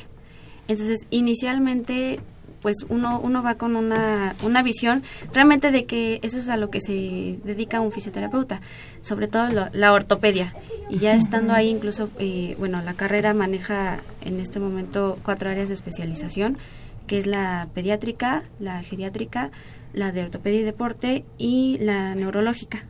Entonces, 0.67 1.01
inicialmente, 1.11 2.19
pues 2.61 2.77
uno, 2.89 3.19
uno 3.19 3.43
va 3.43 3.55
con 3.55 3.75
una, 3.75 4.35
una 4.43 4.63
visión 4.63 5.03
realmente 5.33 5.69
de 5.71 5.85
que 5.85 6.19
eso 6.23 6.39
es 6.39 6.49
a 6.49 6.57
lo 6.57 6.71
que 6.71 6.81
se 6.81 7.37
dedica 7.43 7.79
un 7.81 7.91
fisioterapeuta, 7.91 8.61
sobre 9.01 9.27
todo 9.27 9.47
lo- 9.49 9.69
la 9.73 9.93
ortopedia. 9.93 10.55
Y 10.89 10.97
ya 10.99 11.13
estando 11.13 11.53
ahí, 11.53 11.69
incluso, 11.69 12.09
eh, 12.17 12.55
bueno, 12.57 12.81
la 12.81 12.93
carrera 12.95 13.33
maneja 13.33 13.99
en 14.25 14.39
este 14.39 14.59
momento 14.59 15.19
cuatro 15.23 15.49
áreas 15.51 15.67
de 15.67 15.75
especialización, 15.75 16.57
que 17.05 17.19
es 17.19 17.27
la 17.27 17.67
pediátrica, 17.73 18.43
la 18.59 18.81
geriátrica, 18.81 19.51
la 19.93 20.11
de 20.11 20.23
ortopedia 20.23 20.59
y 20.61 20.63
deporte 20.63 21.25
y 21.37 21.77
la 21.79 22.15
neurológica. 22.15 22.85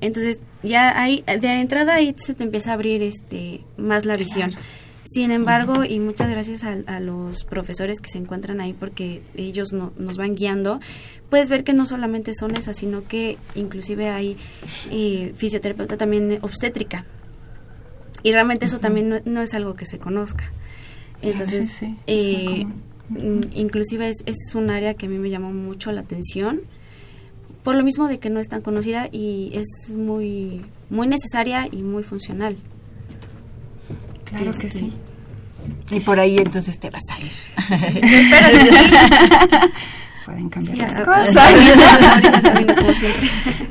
Entonces, 0.00 0.40
ya 0.62 1.00
ahí, 1.00 1.22
de 1.26 1.60
entrada 1.60 1.94
ahí 1.94 2.14
se 2.18 2.34
te 2.34 2.42
empieza 2.44 2.70
a 2.70 2.74
abrir 2.74 3.02
este 3.02 3.60
más 3.76 4.04
la 4.04 4.16
visión. 4.16 4.50
Sin 5.04 5.30
embargo, 5.30 5.84
y 5.84 5.98
muchas 6.00 6.30
gracias 6.30 6.64
a, 6.64 6.72
a 6.86 7.00
los 7.00 7.44
profesores 7.44 8.00
que 8.00 8.08
se 8.10 8.18
encuentran 8.18 8.60
ahí 8.60 8.72
porque 8.72 9.22
ellos 9.36 9.72
no- 9.72 9.92
nos 9.96 10.16
van 10.16 10.34
guiando, 10.34 10.80
puedes 11.28 11.48
ver 11.48 11.64
que 11.64 11.72
no 11.72 11.86
solamente 11.86 12.32
son 12.34 12.52
esas, 12.56 12.76
sino 12.78 13.04
que 13.06 13.36
inclusive 13.54 14.08
hay 14.10 14.36
eh, 14.90 15.32
fisioterapeuta 15.36 15.96
también 15.96 16.38
obstétrica. 16.42 17.04
Y 18.22 18.32
realmente 18.32 18.66
eso 18.66 18.78
también 18.78 19.08
no, 19.08 19.20
no 19.24 19.42
es 19.42 19.54
algo 19.54 19.74
que 19.74 19.86
se 19.86 19.98
conozca. 19.98 20.50
Entonces, 21.20 21.70
sí, 21.70 21.86
sí, 21.86 21.96
eh, 22.06 22.66
inclusive 23.54 24.08
es, 24.08 24.22
es 24.26 24.54
un 24.54 24.70
área 24.70 24.94
que 24.94 25.06
a 25.06 25.08
mí 25.08 25.18
me 25.18 25.30
llamó 25.30 25.52
mucho 25.52 25.92
la 25.92 26.00
atención 26.02 26.60
por 27.62 27.76
lo 27.76 27.84
mismo 27.84 28.08
de 28.08 28.18
que 28.18 28.30
no 28.30 28.40
es 28.40 28.48
tan 28.48 28.60
conocida 28.60 29.08
y 29.12 29.52
es 29.54 29.96
muy 29.96 30.64
muy 30.90 31.06
necesaria 31.06 31.68
y 31.70 31.82
muy 31.82 32.02
funcional. 32.02 32.56
Claro 34.24 34.52
que 34.52 34.66
Este, 34.66 34.70
sí. 34.70 34.92
Y 35.90 36.00
por 36.00 36.18
ahí 36.18 36.36
entonces 36.38 36.78
te 36.78 36.90
vas 36.90 37.04
a 37.10 37.20
ir. 37.20 37.30
Sí, 37.30 37.98
espero 38.02 38.58
que 38.58 38.70
sí. 38.70 39.72
Pueden 40.24 40.48
cambiar 40.48 40.76
Sí, 40.76 40.82
las 40.82 41.00
cosas. 41.00 41.52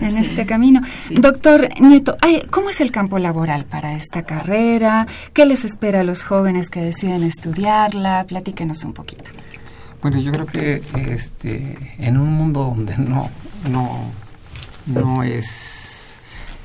en 0.02 0.18
este 0.18 0.46
camino. 0.46 0.82
Doctor 1.10 1.70
Nieto, 1.80 2.18
¿cómo 2.50 2.70
es 2.70 2.82
el 2.82 2.92
campo 2.92 3.20
laboral 3.20 3.66
para 3.66 3.94
esta 3.94 4.24
carrera? 4.24 5.08
¿Qué 5.34 5.46
les 5.46 5.64
espera 5.66 6.02
a 6.02 6.04
los 6.04 6.24
jóvenes 6.24 6.70
que 6.70 6.82
deciden 6.82 7.24
estudiarla? 7.24 8.26
Platíquenos 8.28 8.84
un 8.84 8.94
poquito. 8.94 9.24
Bueno, 10.02 10.20
yo 10.20 10.32
creo 10.32 10.46
que 10.46 10.82
este, 11.10 11.78
en 12.00 12.18
un 12.18 12.34
mundo 12.34 12.64
donde 12.64 12.98
no, 12.98 13.30
no, 13.70 14.12
no 14.88 15.24
es 15.24 16.18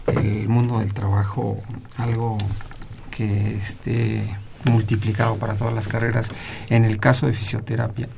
el 0.06 0.48
mundo 0.48 0.78
del 0.78 0.94
trabajo 0.94 1.56
algo 1.98 2.38
que 3.10 3.56
esté 3.56 4.22
multiplicado 4.64 5.36
para 5.36 5.54
todas 5.54 5.74
las 5.74 5.86
carreras, 5.86 6.30
en 6.70 6.84
el 6.84 6.98
caso 6.98 7.26
de 7.26 7.32
fisioterapia, 7.34 8.08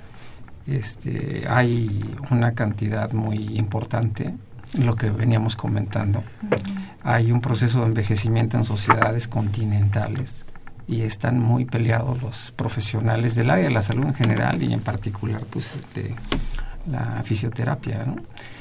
este, 0.69 1.45
hay 1.49 2.05
una 2.31 2.53
cantidad 2.53 3.13
muy 3.13 3.59
importante, 3.59 4.35
lo 4.79 4.97
que 4.97 5.11
veníamos 5.11 5.57
comentando. 5.57 6.23
Hay 7.03 7.33
un 7.33 7.41
proceso 7.41 7.81
de 7.81 7.87
envejecimiento 7.87 8.59
en 8.59 8.65
sociedades 8.65 9.29
continentales 9.29 10.45
y 10.87 11.03
están 11.03 11.39
muy 11.39 11.65
peleados 11.65 12.23
los 12.23 12.53
profesionales 12.53 13.35
del 13.35 13.51
área 13.51 13.65
de 13.65 13.71
la 13.71 13.83
salud 13.83 14.07
en 14.07 14.15
general 14.15 14.63
y 14.63 14.73
en 14.73 14.81
particular 14.81 15.43
pues 15.51 15.79
de 15.95 16.15
la 16.91 17.23
fisioterapia. 17.25 18.05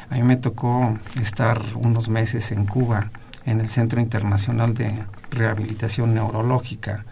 A 0.09 0.15
mí 0.15 0.23
me 0.23 0.37
tocó 0.37 0.97
estar 1.19 1.59
unos 1.75 2.07
meses 2.07 2.51
en 2.51 2.65
Cuba 2.65 3.11
en 3.45 3.59
el 3.59 3.69
Centro 3.69 3.99
Internacional 3.99 4.73
de 4.73 4.91
Rehabilitación 5.31 6.13
Neurológica 6.13 7.05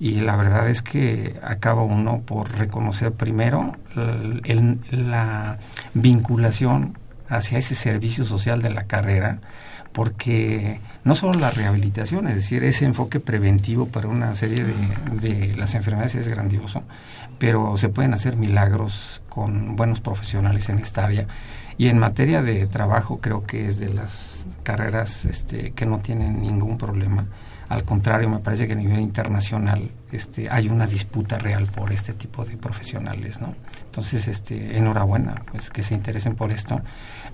y 0.00 0.20
la 0.20 0.36
verdad 0.36 0.68
es 0.68 0.82
que 0.82 1.38
acaba 1.42 1.82
uno 1.82 2.20
por 2.24 2.52
reconocer 2.56 3.12
primero 3.12 3.76
el- 4.44 4.80
la 4.90 5.58
vinculación 5.94 6.96
hacia 7.28 7.58
ese 7.58 7.74
servicio 7.74 8.24
social 8.24 8.62
de 8.62 8.70
la 8.70 8.84
carrera 8.84 9.38
porque 9.92 10.80
no 11.04 11.14
solo 11.14 11.38
la 11.40 11.50
rehabilitación, 11.50 12.28
es 12.28 12.34
decir, 12.36 12.62
ese 12.62 12.84
enfoque 12.84 13.20
preventivo 13.20 13.86
para 13.88 14.08
una 14.08 14.34
serie 14.34 14.64
de, 14.64 14.74
de 15.20 15.56
las 15.56 15.74
enfermedades 15.74 16.14
es 16.14 16.28
grandioso, 16.28 16.82
pero 17.38 17.76
se 17.76 17.88
pueden 17.88 18.14
hacer 18.14 18.36
milagros 18.36 19.22
con 19.28 19.74
buenos 19.76 20.00
profesionales 20.00 20.68
en 20.68 20.78
esta 20.78 21.04
área. 21.04 21.26
Y 21.78 21.88
en 21.88 21.98
materia 21.98 22.42
de 22.42 22.66
trabajo 22.66 23.18
creo 23.20 23.44
que 23.44 23.66
es 23.66 23.78
de 23.80 23.88
las 23.92 24.46
carreras 24.62 25.24
este, 25.24 25.72
que 25.72 25.86
no 25.86 25.98
tienen 26.00 26.40
ningún 26.42 26.76
problema. 26.76 27.26
Al 27.68 27.84
contrario, 27.84 28.30
me 28.30 28.38
parece 28.38 28.66
que 28.66 28.72
a 28.72 28.76
nivel 28.76 29.00
internacional 29.00 29.90
este, 30.10 30.48
hay 30.48 30.68
una 30.68 30.86
disputa 30.86 31.36
real 31.36 31.66
por 31.66 31.92
este 31.92 32.14
tipo 32.14 32.42
de 32.44 32.56
profesionales, 32.56 33.40
¿no? 33.40 33.54
Entonces, 33.84 34.26
este, 34.26 34.78
enhorabuena, 34.78 35.42
pues 35.50 35.68
que 35.68 35.82
se 35.82 35.94
interesen 35.94 36.34
por 36.34 36.50
esto. 36.50 36.80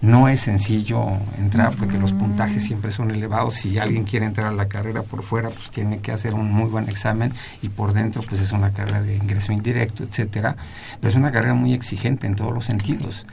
No 0.00 0.28
es 0.28 0.40
sencillo 0.40 1.06
entrar 1.38 1.76
porque 1.76 1.98
los 1.98 2.12
puntajes 2.12 2.64
siempre 2.64 2.90
son 2.90 3.12
elevados. 3.12 3.54
Si 3.54 3.78
alguien 3.78 4.04
quiere 4.04 4.26
entrar 4.26 4.48
a 4.48 4.52
la 4.52 4.66
carrera 4.66 5.02
por 5.02 5.22
fuera, 5.22 5.50
pues 5.50 5.70
tiene 5.70 5.98
que 5.98 6.10
hacer 6.10 6.34
un 6.34 6.52
muy 6.52 6.68
buen 6.68 6.88
examen 6.88 7.32
y 7.62 7.68
por 7.68 7.92
dentro, 7.92 8.22
pues 8.22 8.40
es 8.40 8.50
una 8.50 8.72
carrera 8.72 9.02
de 9.02 9.14
ingreso 9.14 9.52
indirecto, 9.52 10.02
etcétera. 10.02 10.56
Pero 11.00 11.10
es 11.10 11.16
una 11.16 11.30
carrera 11.30 11.54
muy 11.54 11.74
exigente 11.74 12.26
en 12.26 12.34
todos 12.34 12.52
los 12.52 12.64
sentidos. 12.64 13.24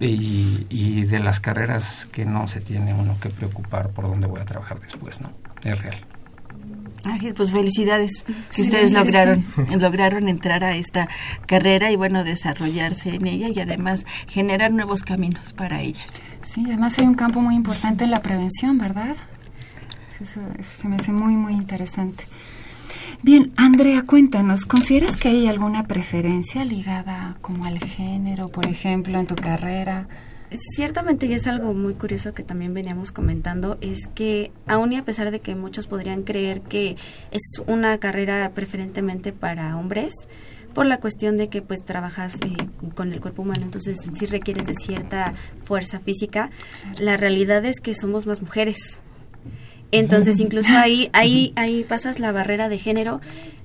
Y, 0.00 0.66
y 0.70 1.04
de 1.04 1.18
las 1.18 1.40
carreras 1.40 2.08
que 2.10 2.24
no 2.24 2.48
se 2.48 2.60
tiene 2.60 2.94
uno 2.94 3.16
que 3.20 3.28
preocupar 3.28 3.90
por 3.90 4.06
dónde 4.06 4.28
voy 4.28 4.40
a 4.40 4.44
trabajar 4.44 4.80
después, 4.80 5.20
¿no? 5.20 5.30
Es 5.62 5.78
real. 5.82 5.96
Así 7.08 7.28
es, 7.28 7.34
pues 7.34 7.50
felicidades 7.50 8.24
si 8.50 8.62
Sí, 8.62 8.62
ustedes 8.62 8.90
sí, 8.90 8.96
lograron 8.96 9.46
lograron 9.80 10.28
entrar 10.28 10.64
a 10.64 10.76
esta 10.76 11.08
carrera 11.46 11.90
y 11.90 11.96
bueno 11.96 12.24
desarrollarse 12.24 13.14
en 13.14 13.26
ella 13.26 13.48
y 13.48 13.60
además 13.60 14.06
generar 14.26 14.72
nuevos 14.72 15.02
caminos 15.02 15.52
para 15.52 15.80
ella. 15.80 16.02
Sí, 16.42 16.64
además 16.66 16.98
hay 16.98 17.06
un 17.06 17.14
campo 17.14 17.40
muy 17.40 17.54
importante 17.54 18.04
en 18.04 18.10
la 18.10 18.22
prevención, 18.22 18.78
¿verdad? 18.78 19.16
Eso, 20.20 20.40
eso 20.58 20.78
se 20.78 20.88
me 20.88 20.96
hace 20.96 21.12
muy, 21.12 21.34
muy 21.36 21.52
interesante. 21.54 22.24
Bien, 23.22 23.52
Andrea, 23.56 24.02
cuéntanos, 24.02 24.64
¿consideras 24.64 25.16
que 25.16 25.28
hay 25.28 25.48
alguna 25.48 25.86
preferencia 25.86 26.64
ligada 26.64 27.36
como 27.40 27.64
al 27.64 27.78
género, 27.80 28.48
por 28.48 28.66
ejemplo, 28.66 29.18
en 29.18 29.26
tu 29.26 29.34
carrera? 29.34 30.08
Ciertamente, 30.50 31.26
y 31.26 31.34
es 31.34 31.46
algo 31.46 31.74
muy 31.74 31.94
curioso 31.94 32.32
que 32.32 32.42
también 32.42 32.72
veníamos 32.72 33.12
comentando, 33.12 33.76
es 33.82 34.06
que 34.14 34.50
aún 34.66 34.92
y 34.92 34.96
a 34.96 35.04
pesar 35.04 35.30
de 35.30 35.40
que 35.40 35.54
muchos 35.54 35.86
podrían 35.86 36.22
creer 36.22 36.62
que 36.62 36.96
es 37.30 37.42
una 37.66 37.98
carrera 37.98 38.50
preferentemente 38.54 39.32
para 39.32 39.76
hombres, 39.76 40.14
por 40.72 40.86
la 40.86 41.00
cuestión 41.00 41.36
de 41.36 41.48
que 41.48 41.60
pues 41.60 41.84
trabajas 41.84 42.36
eh, 42.46 42.56
con 42.94 43.12
el 43.12 43.20
cuerpo 43.20 43.42
humano, 43.42 43.62
entonces 43.64 43.98
sí 44.14 44.26
requieres 44.26 44.66
de 44.66 44.74
cierta 44.74 45.34
fuerza 45.64 46.00
física, 46.00 46.50
la 46.98 47.18
realidad 47.18 47.64
es 47.66 47.80
que 47.80 47.94
somos 47.94 48.26
más 48.26 48.40
mujeres. 48.40 48.98
Entonces, 49.90 50.38
incluso 50.38 50.70
ahí, 50.76 51.08
ahí, 51.14 51.52
ahí 51.56 51.82
pasas 51.82 52.20
la 52.20 52.30
barrera 52.30 52.68
de 52.68 52.78
género, 52.78 53.20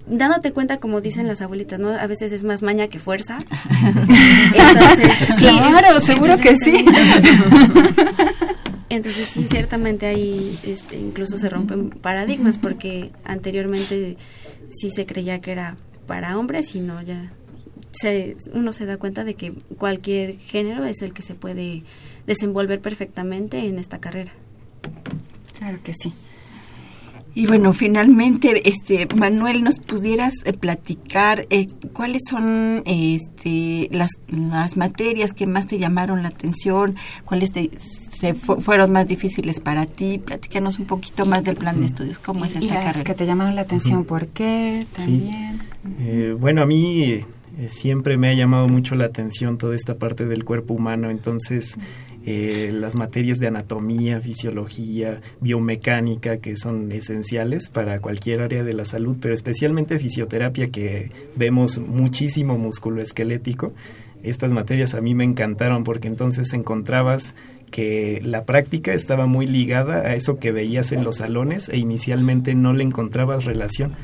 dándote 0.08 0.52
cuenta, 0.52 0.78
como 0.78 1.02
dicen 1.02 1.28
las 1.28 1.42
abuelitas, 1.42 1.80
¿no? 1.80 1.90
A 1.90 2.08
veces 2.08 2.32
es 2.32 2.44
más 2.44 2.62
maña 2.62 2.88
que 2.88 3.00
fuerza. 3.00 3.38
Entonces, 4.56 5.12
sí, 5.38 5.46
Claro, 5.46 6.00
seguro 6.02 6.38
que 6.38 6.56
sí. 6.56 6.86
Entonces, 8.90 9.30
sí, 9.32 9.48
ciertamente 9.50 10.06
ahí 10.06 10.60
este, 10.64 10.98
incluso 10.98 11.38
se 11.38 11.50
rompen 11.50 11.90
paradigmas, 11.90 12.58
porque 12.58 13.12
anteriormente 13.24 14.18
sí 14.72 14.92
se 14.92 15.06
creía 15.06 15.40
que 15.40 15.52
era 15.52 15.78
para 16.06 16.38
hombres 16.38 16.76
y 16.76 16.82
no 16.82 17.02
ya 17.02 17.32
se, 17.94 18.36
uno 18.54 18.74
se 18.74 18.86
da 18.86 18.98
cuenta 18.98 19.24
de 19.24 19.36
que 19.36 19.54
cualquier 19.78 20.38
género 20.38 20.86
es 20.86 21.02
el 21.02 21.14
que 21.14 21.22
se 21.22 21.36
puede 21.36 21.84
desenvolver 22.28 22.82
perfectamente 22.82 23.68
en 23.68 23.80
esta 23.80 24.00
carrera. 24.00 24.34
Claro 25.58 25.80
que 25.84 25.94
sí. 25.94 26.14
Y 27.36 27.48
bueno, 27.48 27.74
finalmente, 27.74 28.68
este 28.70 29.08
Manuel, 29.16 29.64
¿nos 29.64 29.80
pudieras 29.80 30.34
eh, 30.46 30.54
platicar 30.54 31.48
eh, 31.50 31.68
cuáles 31.92 32.22
son 32.30 32.84
este, 32.86 33.90
las, 33.92 34.12
las 34.28 34.78
materias 34.78 35.34
que 35.34 35.48
más 35.48 35.66
te 35.66 35.80
llamaron 35.80 36.22
la 36.22 36.30
atención? 36.30 36.96
¿Cuáles 37.26 37.52
te, 37.52 37.72
se 37.78 38.36
fueron 38.36 38.92
más 38.92 39.08
difíciles 39.08 39.60
para 39.60 39.86
ti? 39.88 40.20
Platícanos 40.20 40.78
un 40.78 40.86
poquito 40.86 41.26
más 41.26 41.44
del 41.44 41.56
plan 41.56 41.80
de 41.80 41.88
estudios. 41.88 42.20
¿Cómo 42.20 42.46
es 42.46 42.54
esta 42.54 42.66
y 42.66 42.70
las 42.70 42.84
carrera? 42.84 43.04
que 43.04 43.14
te 43.16 43.26
llamaron 43.26 43.56
la 43.56 43.62
atención, 43.62 44.06
¿por 44.06 44.28
qué? 44.28 44.86
También. 44.96 45.60
Eh, 46.00 46.36
bueno, 46.40 46.62
a 46.62 46.66
mí 46.66 47.26
eh, 47.58 47.70
siempre 47.70 48.18
me 48.18 48.30
ha 48.30 48.34
llamado 48.34 48.68
mucho 48.68 48.96
la 48.96 49.06
atención 49.06 49.58
toda 49.58 49.76
esta 49.76 49.96
parte 49.96 50.26
del 50.26 50.44
cuerpo 50.44 50.74
humano, 50.74 51.10
entonces 51.10 51.78
eh, 52.26 52.72
las 52.74 52.96
materias 52.96 53.40
de 53.40 53.48
anatomía, 53.48 54.22
fisiología, 54.22 55.20
biomecánica, 55.42 56.38
que 56.38 56.56
son 56.56 56.92
esenciales 56.94 57.70
para 57.70 58.00
cualquier 58.00 58.42
área 58.42 58.64
de 58.64 58.74
la 58.74 58.86
salud, 58.86 59.18
pero 59.20 59.34
especialmente 59.34 60.00
fisioterapia, 60.00 60.70
que 60.70 61.12
vemos 61.36 61.80
muchísimo 61.80 62.58
músculo 62.58 63.02
esquelético. 63.02 63.74
Estas 64.24 64.54
materias 64.54 64.94
a 64.94 65.02
mí 65.02 65.14
me 65.14 65.26
encantaron 65.26 65.84
porque 65.84 66.08
entonces 66.08 66.54
encontrabas 66.54 67.36
que 67.72 68.22
la 68.24 68.46
práctica 68.46 68.94
estaba 68.94 69.26
muy 69.26 69.46
ligada 69.46 69.98
a 69.98 70.16
eso 70.16 70.40
que 70.40 70.52
veías 70.52 70.94
en 70.94 71.04
los 71.04 71.18
salones 71.18 71.68
e 71.68 71.78
inicialmente 71.78 72.56
no 72.56 72.72
le 72.72 72.84
encontrabas 72.84 73.44
relación. 73.44 73.96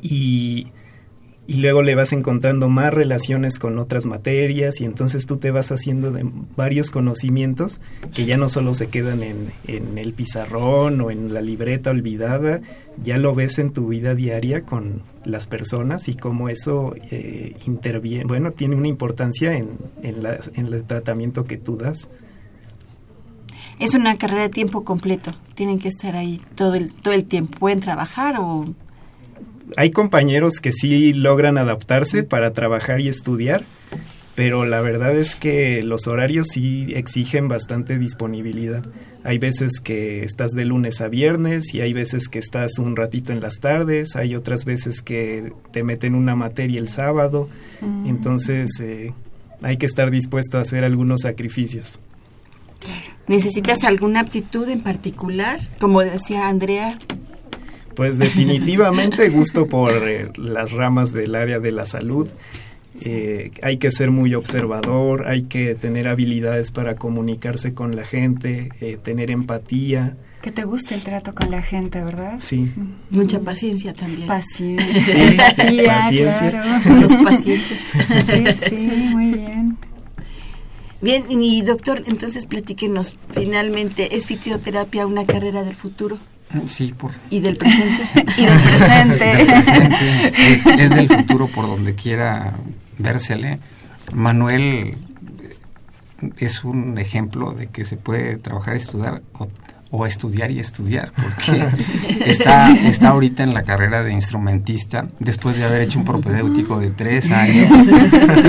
Y 0.00 0.68
y 1.46 1.54
luego 1.54 1.82
le 1.82 1.96
vas 1.96 2.12
encontrando 2.12 2.68
más 2.68 2.94
relaciones 2.94 3.58
con 3.58 3.78
otras 3.78 4.06
materias 4.06 4.80
y 4.80 4.84
entonces 4.84 5.26
tú 5.26 5.38
te 5.38 5.50
vas 5.50 5.72
haciendo 5.72 6.12
de 6.12 6.24
varios 6.56 6.90
conocimientos 6.90 7.80
que 8.14 8.24
ya 8.26 8.36
no 8.36 8.48
solo 8.48 8.74
se 8.74 8.88
quedan 8.88 9.22
en, 9.22 9.52
en, 9.66 9.98
el 9.98 10.12
pizarrón 10.12 11.00
o 11.00 11.10
en 11.10 11.34
la 11.34 11.40
libreta 11.40 11.90
olvidada, 11.90 12.60
ya 13.02 13.18
lo 13.18 13.34
ves 13.34 13.58
en 13.58 13.72
tu 13.72 13.88
vida 13.88 14.14
diaria 14.14 14.62
con 14.62 15.02
las 15.24 15.46
personas 15.46 16.08
y 16.08 16.14
cómo 16.14 16.48
eso 16.48 16.94
eh, 17.10 17.56
interviene, 17.66 18.24
bueno, 18.24 18.52
tiene 18.52 18.76
una 18.76 18.88
importancia 18.88 19.56
en, 19.56 19.70
en, 20.02 20.66
el 20.66 20.84
tratamiento 20.84 21.44
que 21.44 21.56
tú 21.56 21.76
das. 21.76 22.08
Es 23.80 23.94
una 23.94 24.16
carrera 24.16 24.42
de 24.42 24.48
tiempo 24.48 24.84
completo, 24.84 25.32
tienen 25.54 25.80
que 25.80 25.88
estar 25.88 26.14
ahí 26.14 26.40
todo 26.54 26.76
el, 26.76 26.92
todo 26.92 27.14
el 27.14 27.24
tiempo, 27.24 27.58
pueden 27.58 27.80
trabajar 27.80 28.36
o 28.38 28.64
hay 29.76 29.90
compañeros 29.90 30.60
que 30.60 30.72
sí 30.72 31.12
logran 31.12 31.58
adaptarse 31.58 32.22
para 32.22 32.52
trabajar 32.52 33.00
y 33.00 33.08
estudiar, 33.08 33.62
pero 34.34 34.64
la 34.64 34.80
verdad 34.80 35.16
es 35.16 35.34
que 35.34 35.82
los 35.82 36.06
horarios 36.06 36.48
sí 36.48 36.92
exigen 36.94 37.48
bastante 37.48 37.98
disponibilidad. 37.98 38.84
Hay 39.24 39.38
veces 39.38 39.80
que 39.82 40.24
estás 40.24 40.52
de 40.52 40.64
lunes 40.64 41.00
a 41.00 41.08
viernes 41.08 41.74
y 41.74 41.80
hay 41.80 41.92
veces 41.92 42.28
que 42.28 42.38
estás 42.38 42.78
un 42.78 42.96
ratito 42.96 43.32
en 43.32 43.40
las 43.40 43.60
tardes, 43.60 44.16
hay 44.16 44.34
otras 44.34 44.64
veces 44.64 45.02
que 45.02 45.52
te 45.70 45.82
meten 45.82 46.14
una 46.14 46.34
materia 46.34 46.80
el 46.80 46.88
sábado, 46.88 47.48
mm. 47.80 48.06
entonces 48.06 48.70
eh, 48.80 49.12
hay 49.62 49.76
que 49.76 49.86
estar 49.86 50.10
dispuesto 50.10 50.58
a 50.58 50.62
hacer 50.62 50.84
algunos 50.84 51.22
sacrificios. 51.22 52.00
¿Necesitas 53.28 53.84
alguna 53.84 54.20
aptitud 54.20 54.68
en 54.68 54.80
particular? 54.80 55.60
Como 55.78 56.00
decía 56.00 56.48
Andrea, 56.48 56.98
pues 57.94 58.18
definitivamente 58.18 59.28
gusto 59.28 59.66
por 59.66 60.08
eh, 60.08 60.30
las 60.36 60.72
ramas 60.72 61.12
del 61.12 61.34
área 61.34 61.60
de 61.60 61.72
la 61.72 61.86
salud. 61.86 62.28
Eh, 63.04 63.50
hay 63.62 63.78
que 63.78 63.90
ser 63.90 64.10
muy 64.10 64.34
observador, 64.34 65.26
hay 65.26 65.44
que 65.44 65.74
tener 65.74 66.08
habilidades 66.08 66.70
para 66.70 66.96
comunicarse 66.96 67.72
con 67.72 67.96
la 67.96 68.04
gente, 68.04 68.70
eh, 68.80 68.98
tener 69.02 69.30
empatía. 69.30 70.16
Que 70.42 70.52
te 70.52 70.64
guste 70.64 70.94
el 70.94 71.02
trato 71.02 71.32
con 71.32 71.50
la 71.50 71.62
gente, 71.62 72.02
¿verdad? 72.02 72.34
Sí. 72.38 72.70
Mucha 73.10 73.40
paciencia 73.40 73.94
también. 73.94 74.26
Paciencia. 74.26 74.94
Sí, 74.94 75.38
sí, 75.68 75.82
paciencia. 75.86 76.50
Claro. 76.50 77.00
Los 77.00 77.16
pacientes. 77.16 77.78
Sí, 78.26 78.68
sí, 78.68 78.90
muy 79.10 79.32
bien. 79.32 79.78
Bien, 81.00 81.24
y 81.28 81.62
doctor, 81.62 82.04
entonces 82.06 82.46
platíquenos, 82.46 83.16
finalmente, 83.34 84.16
¿es 84.16 84.26
fisioterapia 84.26 85.06
una 85.06 85.24
carrera 85.24 85.64
del 85.64 85.74
futuro? 85.74 86.18
Sí, 86.66 86.92
por... 86.96 87.12
¿Y 87.30 87.40
del 87.40 87.56
presente? 87.56 88.02
y 88.36 88.44
del 88.44 88.60
presente. 88.60 89.24
del 89.24 89.46
presente. 89.46 90.52
Es, 90.52 90.66
es, 90.66 90.90
del 90.90 91.08
futuro 91.08 91.48
por 91.48 91.66
donde 91.66 91.94
quiera 91.94 92.52
vérsele. 92.98 93.58
Manuel 94.14 94.96
es 96.38 96.64
un 96.64 96.98
ejemplo 96.98 97.52
de 97.52 97.68
que 97.68 97.84
se 97.84 97.96
puede 97.96 98.36
trabajar 98.36 98.74
y 98.74 98.78
estudiar 98.78 99.22
o, 99.38 99.48
o 99.94 100.06
estudiar 100.06 100.50
y 100.50 100.58
estudiar, 100.58 101.12
porque 101.12 101.68
está, 102.26 102.72
está 102.72 103.10
ahorita 103.10 103.42
en 103.42 103.52
la 103.52 103.62
carrera 103.62 104.02
de 104.02 104.10
instrumentista, 104.12 105.06
después 105.18 105.58
de 105.58 105.64
haber 105.64 105.82
hecho 105.82 105.98
un 105.98 106.06
propedéutico 106.06 106.80
de 106.80 106.90
tres 106.90 107.30
años, 107.30 107.70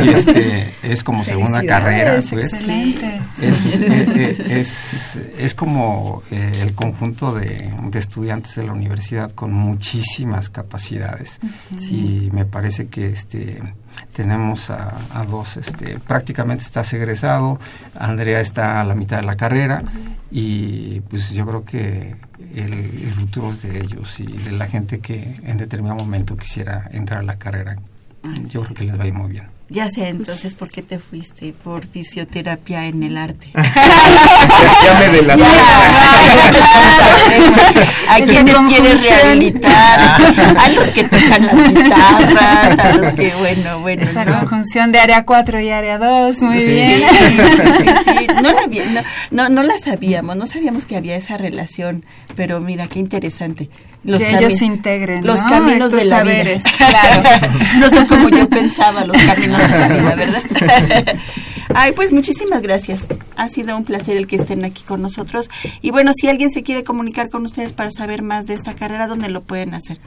y 0.04 0.10
este, 0.10 0.74
es 0.82 1.04
como 1.04 1.24
segunda 1.26 1.64
carrera, 1.66 2.22
pues. 2.30 2.54
Excelente. 2.54 3.20
Es, 3.42 3.76
es, 3.76 4.40
es, 4.40 5.22
es 5.38 5.54
como 5.54 6.24
eh, 6.32 6.52
el 6.62 6.74
conjunto 6.74 7.34
de, 7.34 7.70
de, 7.92 8.00
estudiantes 8.00 8.56
de 8.56 8.64
la 8.64 8.72
universidad 8.72 9.32
con 9.34 9.52
muchísimas 9.52 10.50
capacidades, 10.50 11.40
uh 11.44 11.76
-huh. 11.76 11.92
y 11.92 12.32
me 12.32 12.46
parece 12.46 12.88
que 12.88 13.08
este 13.08 13.62
tenemos 14.14 14.70
a, 14.70 14.94
a, 15.14 15.26
dos, 15.26 15.58
este, 15.58 16.00
prácticamente 16.00 16.64
estás 16.64 16.92
egresado, 16.94 17.60
Andrea 17.98 18.40
está 18.40 18.80
a 18.80 18.84
la 18.84 18.96
mitad 18.96 19.18
de 19.18 19.24
la 19.24 19.36
carrera 19.36 19.84
uh 19.84 20.14
y 20.36 21.02
pues 21.02 21.30
yo 21.30 21.46
creo 21.46 21.64
que 21.64 22.16
el, 22.56 22.74
el, 22.74 23.14
futuro 23.14 23.52
es 23.52 23.62
de 23.62 23.80
ellos 23.80 24.20
y 24.20 24.26
de 24.26 24.52
la 24.54 24.66
gente 24.66 25.00
que 25.00 25.36
en 25.44 25.58
determinado 25.58 26.00
momento 26.00 26.36
quisiera 26.36 26.90
entrar 26.92 27.20
a 27.20 27.24
la 27.24 27.38
carrera. 27.38 27.78
Yo 28.50 28.64
creo 28.64 28.74
que 28.74 28.84
les 28.86 28.98
va 28.98 29.04
a 29.04 29.08
ir 29.08 29.14
muy 29.14 29.30
bien. 29.32 29.44
Ya 29.70 29.90
sé 29.90 30.08
entonces 30.08 30.54
por 30.56 30.70
qué 30.70 30.82
te 30.82 31.00
fuiste 31.00 31.54
por 31.54 31.86
fisioterapia 31.86 32.88
en 32.88 33.04
el 33.04 33.18
arte. 33.18 33.52
ya 33.54 35.00
me 35.00 35.10
delaté. 35.10 35.44
A 38.10 38.20
quienes 38.22 38.56
quieres 38.68 39.10
rehabilitar, 39.10 40.00
a 40.60 40.70
los 40.70 40.88
que 40.90 41.04
tocan 41.04 41.46
las 41.46 41.74
guitarras, 41.74 42.80
a 42.80 42.94
los 42.98 43.14
que, 43.14 43.34
bueno, 43.40 43.80
bueno. 43.80 44.04
Esa 44.04 44.26
¿no? 44.26 44.40
conjunción 44.40 44.92
de 44.92 45.00
área 45.00 45.26
4 45.26 45.60
y 45.62 45.70
área 45.70 45.98
2, 45.98 46.42
muy 46.42 46.58
sí, 46.58 46.66
bien. 46.66 47.02
Sí, 47.10 47.26
sí, 47.28 47.94
sí. 48.06 48.28
No, 48.42 48.52
la, 48.52 48.68
no, 48.68 49.02
no, 49.32 49.50
no 49.50 49.64
la 49.64 49.78
sabíamos, 49.80 50.36
no 50.36 50.48
sabíamos 50.48 50.86
que 50.86 50.98
había 50.98 51.16
esa 51.16 51.38
relación, 51.38 52.04
pero 52.36 52.60
mira, 52.60 52.88
qué 52.88 53.00
interesante 53.00 53.70
los 54.04 54.22
que 54.22 54.36
ellos 54.38 54.54
se 54.58 54.66
integren 54.66 55.26
los 55.26 55.42
¿no? 55.42 55.48
caminos 55.48 55.86
Estos 55.86 56.04
de 56.04 56.06
la 56.06 56.18
saberes, 56.18 56.64
vida. 56.64 56.74
claro 56.78 57.24
no 57.80 57.90
son 57.90 58.06
como 58.06 58.30
yo 58.30 58.50
pensaba 58.50 59.06
los 59.06 59.16
caminos 59.16 59.60
de 59.60 59.80
la 59.80 59.88
vida 59.88 60.16
verdad 60.16 60.42
ay 61.74 61.92
pues 61.94 62.12
muchísimas 62.12 62.62
gracias 62.62 63.06
ha 63.36 63.50
sido 63.50 63.76
un 63.78 63.84
placer 63.84 64.18
el 64.18 64.28
que 64.28 64.38
estén 64.38 64.66
aquí 64.66 64.84
con 64.84 65.02
nosotros 65.02 65.50
y 65.82 65.92
bueno 65.92 66.12
si 66.14 66.28
alguien 66.28 66.50
se 66.50 66.64
quiere 66.64 66.84
comunicar 66.84 67.30
con 67.30 67.46
ustedes 67.46 67.74
para 67.74 67.92
saber 67.92 68.22
más 68.22 68.46
de 68.46 68.54
esta 68.54 68.76
carrera 68.76 69.08
dónde 69.08 69.30
lo 69.30 69.42
pueden 69.42 69.74
hacer 69.74 70.00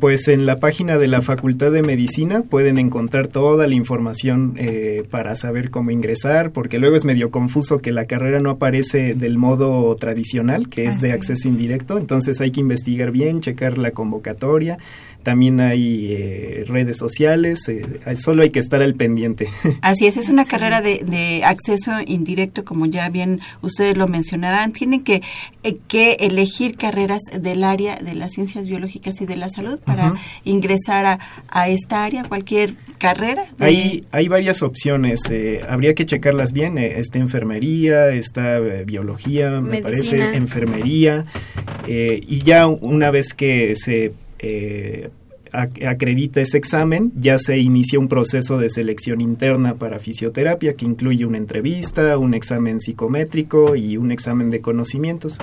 pues 0.00 0.26
en 0.26 0.44
la 0.44 0.58
página 0.58 0.98
de 0.98 1.06
la 1.06 1.22
Facultad 1.22 1.70
de 1.70 1.82
Medicina 1.82 2.42
pueden 2.42 2.78
encontrar 2.78 3.28
toda 3.28 3.68
la 3.68 3.74
información 3.74 4.54
eh, 4.56 5.04
para 5.08 5.36
saber 5.36 5.70
cómo 5.70 5.92
ingresar, 5.92 6.50
porque 6.50 6.80
luego 6.80 6.96
es 6.96 7.04
medio 7.04 7.30
confuso 7.30 7.78
que 7.78 7.92
la 7.92 8.06
carrera 8.06 8.40
no 8.40 8.50
aparece 8.50 9.14
del 9.14 9.38
modo 9.38 9.94
tradicional, 9.94 10.68
que 10.68 10.86
es 10.86 10.96
Así 10.96 11.06
de 11.06 11.12
acceso 11.12 11.46
es. 11.48 11.54
indirecto, 11.54 11.96
entonces 11.96 12.40
hay 12.40 12.50
que 12.50 12.58
investigar 12.58 13.12
bien, 13.12 13.40
checar 13.40 13.78
la 13.78 13.92
convocatoria. 13.92 14.78
También 15.22 15.60
hay 15.60 16.12
eh, 16.12 16.64
redes 16.66 16.96
sociales, 16.96 17.68
eh, 17.68 17.84
solo 18.16 18.42
hay 18.42 18.50
que 18.50 18.58
estar 18.58 18.82
al 18.82 18.94
pendiente. 18.94 19.48
Así 19.82 20.06
es, 20.06 20.16
es 20.16 20.28
una 20.28 20.44
carrera 20.44 20.80
de, 20.80 21.04
de, 21.04 21.44
acceso 21.44 21.92
indirecto, 22.06 22.64
como 22.64 22.86
ya 22.86 23.08
bien 23.08 23.40
ustedes 23.62 23.96
lo 23.96 24.08
mencionaban. 24.08 24.72
Tienen 24.72 25.02
que, 25.02 25.22
eh, 25.62 25.76
que 25.88 26.14
elegir 26.20 26.76
carreras 26.76 27.22
del 27.40 27.64
área 27.64 27.96
de 27.96 28.14
las 28.14 28.32
ciencias 28.32 28.66
biológicas 28.66 29.20
y 29.20 29.26
de 29.26 29.36
la 29.36 29.48
salud 29.48 29.78
para 29.78 30.12
uh 30.12 30.14
-huh. 30.14 30.18
ingresar 30.44 31.06
a, 31.06 31.18
a, 31.48 31.68
esta 31.68 32.04
área, 32.04 32.24
cualquier 32.24 32.74
carrera. 32.98 33.44
De... 33.58 33.64
Hay, 33.64 34.04
hay 34.10 34.28
varias 34.28 34.62
opciones, 34.62 35.20
eh, 35.30 35.60
habría 35.68 35.94
que 35.94 36.06
checarlas 36.06 36.52
bien. 36.52 36.78
eh, 36.78 36.98
está 36.98 37.18
enfermería, 37.18 38.08
está 38.08 38.58
eh, 38.58 38.84
biología, 38.84 39.60
me 39.60 39.82
parece, 39.82 40.34
enfermería, 40.34 41.24
eh, 41.86 42.20
y 42.26 42.38
ya 42.38 42.66
una 42.66 43.10
vez 43.10 43.34
que 43.34 43.74
se 43.76 44.12
eh, 44.42 45.08
acredita 45.52 46.40
ese 46.40 46.56
examen, 46.58 47.12
ya 47.16 47.38
se 47.38 47.58
inicia 47.58 47.98
un 47.98 48.08
proceso 48.08 48.58
de 48.58 48.68
selección 48.70 49.20
interna 49.20 49.74
para 49.74 49.98
fisioterapia 49.98 50.74
que 50.74 50.84
incluye 50.84 51.26
una 51.26 51.38
entrevista, 51.38 52.16
un 52.18 52.34
examen 52.34 52.80
psicométrico 52.80 53.76
y 53.76 53.96
un 53.96 54.10
examen 54.12 54.50
de 54.50 54.60
conocimientos. 54.60 55.38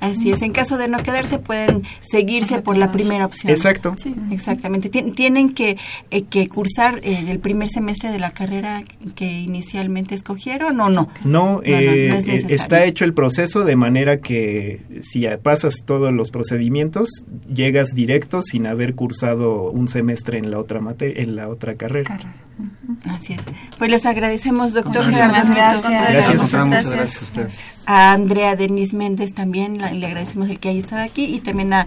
Así 0.00 0.30
es, 0.30 0.42
en 0.42 0.52
caso 0.52 0.78
de 0.78 0.88
no 0.88 0.98
quedarse 1.02 1.38
pueden 1.38 1.82
seguirse 2.00 2.60
por 2.62 2.76
la 2.76 2.92
primera 2.92 3.24
opción. 3.26 3.50
Exacto. 3.50 3.94
Sí, 3.98 4.14
exactamente. 4.30 4.90
Tien- 4.90 5.14
Tienen 5.14 5.54
que, 5.54 5.76
eh, 6.10 6.22
que 6.22 6.48
cursar 6.48 7.00
eh, 7.02 7.24
el 7.28 7.38
primer 7.40 7.68
semestre 7.68 8.12
de 8.12 8.18
la 8.18 8.30
carrera 8.30 8.84
que 9.14 9.40
inicialmente 9.40 10.14
escogieron 10.14 10.80
o 10.80 10.88
no. 10.88 11.08
No, 11.24 11.56
no, 11.56 11.60
eh, 11.64 12.08
no 12.10 12.16
es 12.18 12.24
eh, 12.24 12.26
necesario. 12.28 12.56
está 12.56 12.84
hecho 12.84 13.04
el 13.04 13.14
proceso 13.14 13.64
de 13.64 13.76
manera 13.76 14.20
que 14.20 14.80
si 15.00 15.26
pasas 15.42 15.84
todos 15.84 16.12
los 16.12 16.30
procedimientos, 16.30 17.08
llegas 17.52 17.94
directo 17.94 18.42
sin 18.42 18.66
haber 18.66 18.94
cursado 18.94 19.47
un 19.48 19.88
semestre 19.88 20.38
en 20.38 20.50
la 20.50 20.58
otra 20.58 20.80
materia, 20.80 21.22
en 21.22 21.36
la 21.36 21.48
otra 21.48 21.74
carrera. 21.76 22.18
Así 23.10 23.34
es. 23.34 23.42
Pues 23.78 23.90
les 23.90 24.06
agradecemos, 24.06 24.72
doctor 24.72 24.96
Muchísimas 24.96 25.50
gracias. 25.50 25.88
Nieto. 25.88 26.10
Gracias. 26.10 26.64
Muchas 26.64 26.86
gracias 26.86 27.77
a 27.90 28.12
Andrea 28.12 28.54
Denis 28.54 28.92
Méndez 28.92 29.32
también 29.32 29.78
la- 29.78 29.90
le 29.92 30.04
agradecemos 30.04 30.50
el 30.50 30.58
que 30.58 30.68
haya 30.68 30.78
estado 30.78 31.02
aquí 31.02 31.24
y 31.24 31.40
también 31.40 31.72
a 31.72 31.86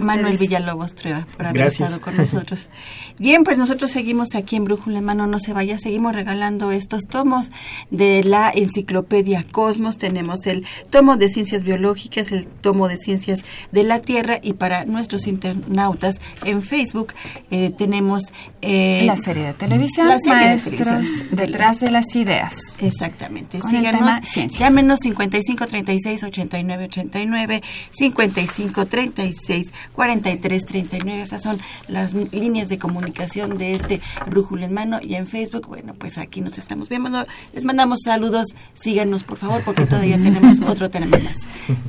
Manuel. 0.00 0.38
Villalobos 0.38 0.94
Trueba 0.94 1.26
por 1.36 1.44
haber 1.46 1.60
Gracias. 1.62 1.90
estado 1.90 2.00
con 2.00 2.16
nosotros. 2.16 2.70
Bien, 3.18 3.44
pues 3.44 3.58
nosotros 3.58 3.90
seguimos 3.90 4.34
aquí 4.34 4.56
en 4.56 4.64
Brújula 4.64 4.98
en 4.98 5.04
Mano, 5.04 5.26
no 5.26 5.38
se 5.38 5.52
vaya, 5.52 5.78
seguimos 5.78 6.14
regalando 6.14 6.72
estos 6.72 7.02
tomos 7.02 7.52
de 7.90 8.24
la 8.24 8.50
enciclopedia 8.50 9.44
Cosmos. 9.52 9.98
Tenemos 9.98 10.46
el 10.46 10.64
tomo 10.88 11.18
de 11.18 11.28
ciencias 11.28 11.62
biológicas, 11.64 12.32
el 12.32 12.46
tomo 12.46 12.88
de 12.88 12.96
ciencias 12.96 13.40
de 13.72 13.82
la 13.84 14.00
Tierra 14.00 14.38
y 14.42 14.54
para 14.54 14.86
nuestros 14.86 15.26
internautas 15.26 16.18
en 16.46 16.62
Facebook 16.62 17.12
eh, 17.50 17.70
tenemos 17.76 18.22
eh, 18.62 19.02
la 19.04 19.18
serie 19.18 19.44
de 19.48 19.52
televisión, 19.52 20.08
la 20.08 20.18
serie 20.18 20.38
de 20.38 20.46
Maestros 20.46 20.76
televisión. 20.78 21.28
detrás 21.32 21.80
de 21.80 21.90
las 21.90 22.16
ideas. 22.16 22.56
Exactamente. 22.78 23.58
Con 23.58 23.70
el 23.74 23.76
Síganos, 23.76 24.00
tema 24.00 24.20
ciencias. 24.24 24.58
llámenos 24.58 25.00
55 25.00 25.41
36 25.42 26.22
89 26.22 26.84
89, 26.84 27.62
55 27.90 28.86
36 28.86 29.72
43 29.92 30.64
39. 30.64 31.22
Esas 31.22 31.42
son 31.42 31.58
las 31.88 32.14
líneas 32.14 32.68
de 32.68 32.78
comunicación 32.78 33.58
de 33.58 33.72
este 33.72 34.00
Brújula 34.26 34.66
en 34.66 34.74
Mano. 34.74 34.98
Y 35.02 35.14
en 35.14 35.26
Facebook, 35.26 35.66
bueno, 35.66 35.94
pues 35.94 36.18
aquí 36.18 36.40
nos 36.40 36.58
estamos 36.58 36.88
viendo. 36.88 37.26
Les 37.52 37.64
mandamos 37.64 38.00
saludos. 38.04 38.48
Síganos, 38.74 39.24
por 39.24 39.38
favor, 39.38 39.62
porque 39.64 39.86
todavía 39.86 40.16
tenemos 40.16 40.60
otro 40.66 40.88
tema 40.90 41.06
más. 41.06 41.36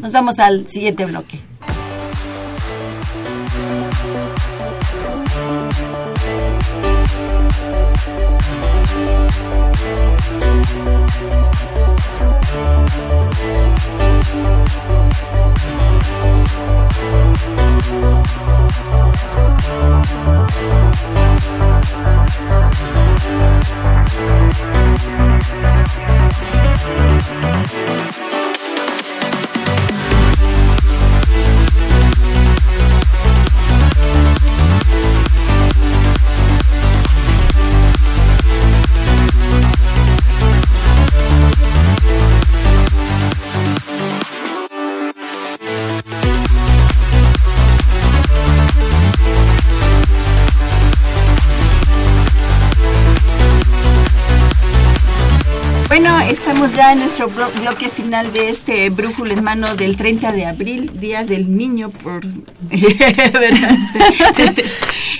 Nos 0.01 0.11
vamos 0.11 0.39
al 0.39 0.67
siguiente 0.67 1.05
bloque. 1.05 1.39
Bueno, 14.33 14.63
ya 56.67 56.93
en 56.93 56.99
nuestro 56.99 57.27
blo- 57.29 57.51
bloque 57.61 57.89
final 57.89 58.31
de 58.33 58.49
este 58.49 58.89
brújula 58.89 59.33
en 59.33 59.43
mano 59.43 59.75
del 59.75 59.95
30 59.97 60.31
de 60.31 60.45
abril, 60.45 60.91
Día 60.99 61.23
del 61.23 61.55
Niño, 61.55 61.89
por 61.89 62.21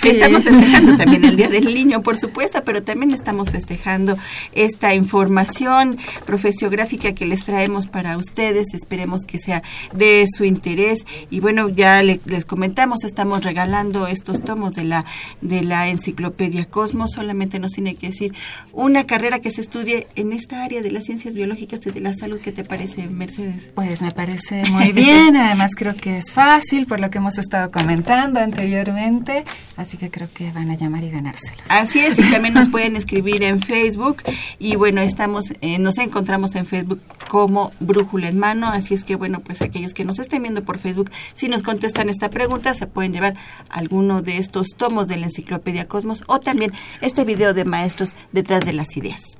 Estamos 0.04 0.44
festejando 0.44 0.98
también 0.98 1.24
el 1.26 1.36
Día 1.38 1.48
del 1.50 1.74
Niño, 1.74 2.02
por 2.02 2.20
supuesto, 2.20 2.62
pero 2.66 2.84
también 2.84 3.12
estamos 3.12 3.50
festejando 3.52 4.18
esta 4.54 4.94
información 4.94 5.98
profesiográfica 6.26 7.14
que 7.14 7.26
les 7.26 7.46
traemos 7.46 7.88
para 7.88 8.18
ustedes. 8.18 8.74
Esperemos 8.74 9.26
que 9.26 9.40
sea 9.40 9.64
de 9.94 10.26
su 10.36 10.46
interés. 10.46 11.06
Y 11.30 11.40
bueno, 11.40 11.70
ya 11.70 12.02
le- 12.04 12.20
les 12.26 12.46
comentamos, 12.46 13.04
estamos 13.04 13.44
regalando 13.44 14.08
estos 14.08 14.44
tomos 14.44 14.74
de 14.74 14.84
la, 14.84 15.06
de 15.42 15.64
la 15.64 15.90
enciclopedia 15.90 16.66
Cosmos. 16.66 17.12
Solamente 17.12 17.60
nos 17.60 17.72
tiene 17.74 17.96
que 17.96 18.08
decir 18.08 18.34
una 18.74 19.06
carrera 19.06 19.40
que 19.40 19.52
se 19.52 19.62
estudie 19.62 20.08
en 20.16 20.34
esta 20.34 20.64
área 20.64 20.82
de 20.82 20.92
las 20.92 21.06
ciencias 21.06 21.34
biológicas 21.34 21.80
y 21.86 21.92
de 21.92 22.02
la 22.02 22.14
salud. 22.14 22.40
¿Qué 22.42 22.52
te 22.52 22.64
parece, 22.64 23.08
Mercedes? 23.08 23.70
Pues 23.76 24.02
me 24.02 24.12
parece 24.12 24.64
muy 24.70 24.92
bien, 24.92 25.38
además 25.44 25.72
creo 25.76 25.96
que 25.96 26.18
es 26.18 26.32
fácil 26.32 26.86
por 26.88 27.00
lo 27.00 27.10
que 27.10 27.20
hemos 27.20 27.38
estado 27.38 27.72
comentando 27.72 28.40
anteriormente, 28.40 29.44
así 29.84 29.98
que 29.98 30.10
creo 30.10 30.28
que 30.34 30.52
van 30.52 30.70
a 30.70 30.76
llamar 30.76 31.04
y 31.04 31.10
ganárselos. 31.10 31.64
Así 31.70 32.00
es, 32.00 32.18
y 32.20 32.24
también 32.32 32.54
nos 32.54 32.70
pueden 32.70 32.96
escribir 32.96 33.44
en 33.44 33.62
Facebook. 33.62 34.24
Y 34.60 34.76
bueno, 34.76 35.02
estamos, 35.02 35.54
eh, 35.62 35.80
nos 35.80 35.98
encontramos 35.98 36.56
en 36.56 36.66
Facebook 36.66 37.00
como 37.30 37.72
Brújula 37.80 38.30
en 38.30 38.40
Mano. 38.40 38.68
Así 38.68 38.94
es 38.94 39.04
que 39.04 39.16
bueno, 39.16 39.42
pues 39.42 39.62
aquellos 39.62 39.94
que 39.94 40.06
nos 40.06 40.20
estén 40.20 40.42
viendo 40.42 40.64
por 40.64 40.80
Facebook, 40.80 41.12
si 41.34 41.48
nos 41.48 41.64
contestan 41.64 42.10
esta 42.10 42.30
pregunta, 42.30 42.74
se 42.74 42.88
pueden 42.88 43.14
llevar 43.14 43.36
alguno 43.70 44.22
de 44.22 44.38
estos 44.38 44.70
tomos 44.76 45.08
de 45.08 45.18
la 45.18 45.26
Enciclopedia 45.28 45.88
Cosmos 45.88 46.24
o 46.28 46.40
también 46.40 46.72
este 47.02 47.26
video 47.26 47.54
de 47.54 47.66
maestros 47.66 48.14
detrás 48.32 48.66
de 48.66 48.74
las 48.74 48.98
ideas. 48.98 49.33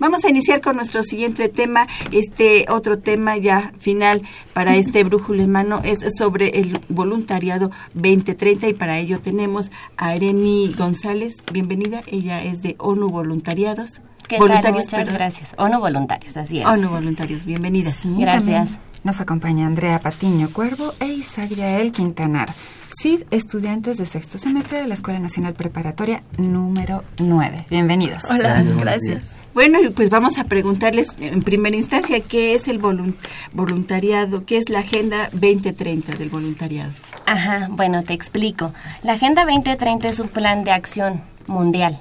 Vamos 0.00 0.24
a 0.24 0.30
iniciar 0.30 0.62
con 0.62 0.76
nuestro 0.76 1.02
siguiente 1.02 1.50
tema. 1.50 1.86
Este 2.10 2.64
otro 2.70 2.98
tema 2.98 3.36
ya 3.36 3.72
final 3.78 4.22
para 4.54 4.74
este 4.76 5.04
brújula 5.04 5.42
en 5.42 5.52
mano 5.52 5.82
es 5.84 5.98
sobre 6.16 6.58
el 6.58 6.80
voluntariado 6.88 7.70
2030 7.92 8.68
y 8.68 8.72
para 8.74 8.98
ello 8.98 9.20
tenemos 9.20 9.70
a 9.98 10.14
Eremi 10.14 10.74
González. 10.76 11.36
Bienvenida. 11.52 12.00
Ella 12.06 12.42
es 12.42 12.62
de 12.62 12.76
ONU 12.78 13.10
Voluntariados. 13.10 14.00
¿Qué 14.26 14.38
tal? 14.38 14.48
Voluntarios, 14.48 14.84
Muchas 14.84 15.00
perdón. 15.00 15.14
gracias. 15.14 15.54
O 15.58 15.68
no 15.68 15.80
voluntarios, 15.80 16.34
así 16.38 16.60
es. 16.60 16.66
ONU 16.66 16.88
Voluntarios. 16.88 17.44
Bienvenida. 17.44 17.92
Gracias. 18.16 18.78
Nos 19.04 19.20
acompaña 19.20 19.66
Andrea 19.66 19.98
Patiño 19.98 20.48
Cuervo 20.50 20.94
e 21.00 21.08
Isagriel 21.08 21.92
Quintanar, 21.92 22.50
CID, 23.02 23.24
estudiantes 23.30 23.98
de 23.98 24.06
sexto 24.06 24.38
semestre 24.38 24.80
de 24.80 24.86
la 24.86 24.94
Escuela 24.94 25.18
Nacional 25.18 25.52
Preparatoria 25.52 26.22
número 26.38 27.04
9. 27.18 27.66
Bienvenidos. 27.68 28.24
Hola, 28.30 28.62
gracias. 28.78 29.39
Bueno, 29.54 29.80
y 29.82 29.88
pues 29.90 30.10
vamos 30.10 30.38
a 30.38 30.44
preguntarles 30.44 31.16
en 31.20 31.42
primera 31.42 31.76
instancia 31.76 32.20
qué 32.20 32.54
es 32.54 32.68
el 32.68 32.80
volun- 32.80 33.14
voluntariado, 33.52 34.44
qué 34.46 34.58
es 34.58 34.68
la 34.68 34.78
Agenda 34.80 35.28
2030 35.32 36.12
del 36.16 36.28
voluntariado. 36.28 36.92
Ajá, 37.26 37.66
bueno, 37.70 38.02
te 38.04 38.12
explico. 38.12 38.72
La 39.02 39.14
Agenda 39.14 39.44
2030 39.44 40.08
es 40.08 40.20
un 40.20 40.28
plan 40.28 40.62
de 40.64 40.70
acción 40.72 41.20
mundial. 41.46 41.98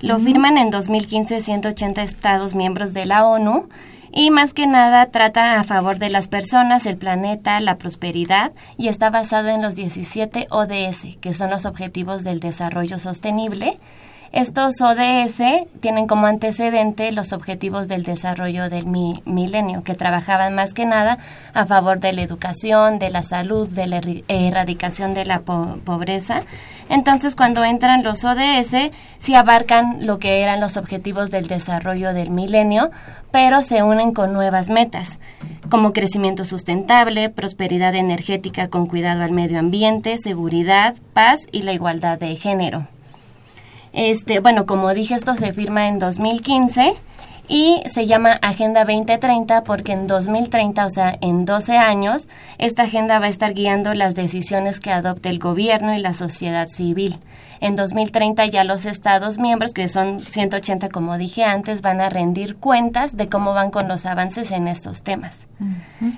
Lo 0.00 0.18
firman 0.18 0.56
en 0.56 0.70
2015 0.70 1.40
180 1.42 2.02
estados 2.02 2.54
miembros 2.54 2.94
de 2.94 3.04
la 3.04 3.26
ONU 3.26 3.68
y 4.10 4.30
más 4.30 4.54
que 4.54 4.66
nada 4.66 5.06
trata 5.10 5.60
a 5.60 5.64
favor 5.64 5.98
de 5.98 6.08
las 6.08 6.26
personas, 6.26 6.86
el 6.86 6.96
planeta, 6.96 7.60
la 7.60 7.76
prosperidad 7.76 8.52
y 8.78 8.88
está 8.88 9.10
basado 9.10 9.48
en 9.48 9.60
los 9.60 9.74
17 9.74 10.46
ODS, 10.50 11.18
que 11.20 11.34
son 11.34 11.50
los 11.50 11.66
Objetivos 11.66 12.24
del 12.24 12.40
Desarrollo 12.40 12.98
Sostenible. 12.98 13.78
Estos 14.30 14.80
ODS 14.82 15.40
tienen 15.80 16.06
como 16.06 16.26
antecedente 16.26 17.10
los 17.12 17.32
objetivos 17.32 17.88
del 17.88 18.02
desarrollo 18.02 18.68
del 18.68 18.84
mi- 18.86 19.22
milenio, 19.24 19.82
que 19.84 19.94
trabajaban 19.94 20.54
más 20.54 20.74
que 20.74 20.84
nada 20.84 21.16
a 21.54 21.64
favor 21.64 21.98
de 21.98 22.12
la 22.12 22.22
educación, 22.22 22.98
de 22.98 23.10
la 23.10 23.22
salud, 23.22 23.66
de 23.68 23.86
la 23.86 24.00
erradicación 24.28 25.14
de 25.14 25.24
la 25.24 25.40
po- 25.40 25.78
pobreza. 25.84 26.42
Entonces, 26.90 27.36
cuando 27.36 27.64
entran 27.64 28.02
los 28.02 28.24
ODS, 28.24 28.90
sí 29.18 29.34
abarcan 29.34 30.06
lo 30.06 30.18
que 30.18 30.42
eran 30.42 30.60
los 30.60 30.76
objetivos 30.76 31.30
del 31.30 31.46
desarrollo 31.48 32.12
del 32.12 32.30
milenio, 32.30 32.90
pero 33.30 33.62
se 33.62 33.82
unen 33.82 34.12
con 34.12 34.32
nuevas 34.32 34.68
metas, 34.70 35.18
como 35.70 35.92
crecimiento 35.92 36.44
sustentable, 36.44 37.28
prosperidad 37.30 37.94
energética 37.94 38.68
con 38.68 38.86
cuidado 38.86 39.22
al 39.22 39.32
medio 39.32 39.58
ambiente, 39.58 40.16
seguridad, 40.18 40.94
paz 41.14 41.46
y 41.52 41.62
la 41.62 41.72
igualdad 41.72 42.18
de 42.18 42.36
género. 42.36 42.86
Este, 43.98 44.38
bueno, 44.38 44.64
como 44.64 44.94
dije, 44.94 45.16
esto 45.16 45.34
se 45.34 45.52
firma 45.52 45.88
en 45.88 45.98
2015 45.98 46.94
y 47.48 47.82
se 47.86 48.06
llama 48.06 48.38
Agenda 48.42 48.84
2030 48.84 49.64
porque 49.64 49.90
en 49.90 50.06
2030, 50.06 50.86
o 50.86 50.88
sea, 50.88 51.18
en 51.20 51.44
12 51.44 51.78
años, 51.78 52.28
esta 52.58 52.84
agenda 52.84 53.18
va 53.18 53.26
a 53.26 53.28
estar 53.28 53.54
guiando 53.54 53.92
las 53.94 54.14
decisiones 54.14 54.78
que 54.78 54.92
adopte 54.92 55.30
el 55.30 55.40
gobierno 55.40 55.96
y 55.96 55.98
la 55.98 56.14
sociedad 56.14 56.68
civil. 56.68 57.18
En 57.60 57.76
2030 57.76 58.46
ya 58.46 58.64
los 58.64 58.86
Estados 58.86 59.38
miembros, 59.38 59.72
que 59.72 59.88
son 59.88 60.20
180 60.20 60.88
como 60.90 61.18
dije 61.18 61.44
antes, 61.44 61.82
van 61.82 62.00
a 62.00 62.08
rendir 62.08 62.56
cuentas 62.56 63.16
de 63.16 63.28
cómo 63.28 63.54
van 63.54 63.70
con 63.70 63.88
los 63.88 64.06
avances 64.06 64.52
en 64.52 64.68
estos 64.68 65.02
temas. 65.02 65.48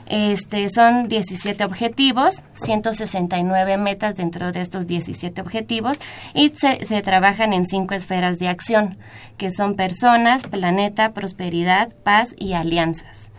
Este 0.07 0.69
son 0.69 1.09
17 1.09 1.65
objetivos, 1.65 2.45
169 2.53 3.77
metas 3.77 4.17
dentro 4.17 4.53
de 4.53 4.61
estos 4.61 4.87
17 4.87 5.41
objetivos 5.41 5.99
y 6.35 6.51
se, 6.51 6.85
se 6.85 7.03
trabajan 7.03 7.53
en 7.53 7.65
cinco 7.65 7.95
esferas 7.95 8.39
de 8.39 8.49
acción, 8.49 8.99
que 9.37 9.51
son 9.51 9.75
personas, 9.75 10.47
planeta, 10.47 11.13
prosperidad, 11.13 11.91
paz 12.03 12.35
y 12.39 12.53
alianzas. 12.53 13.31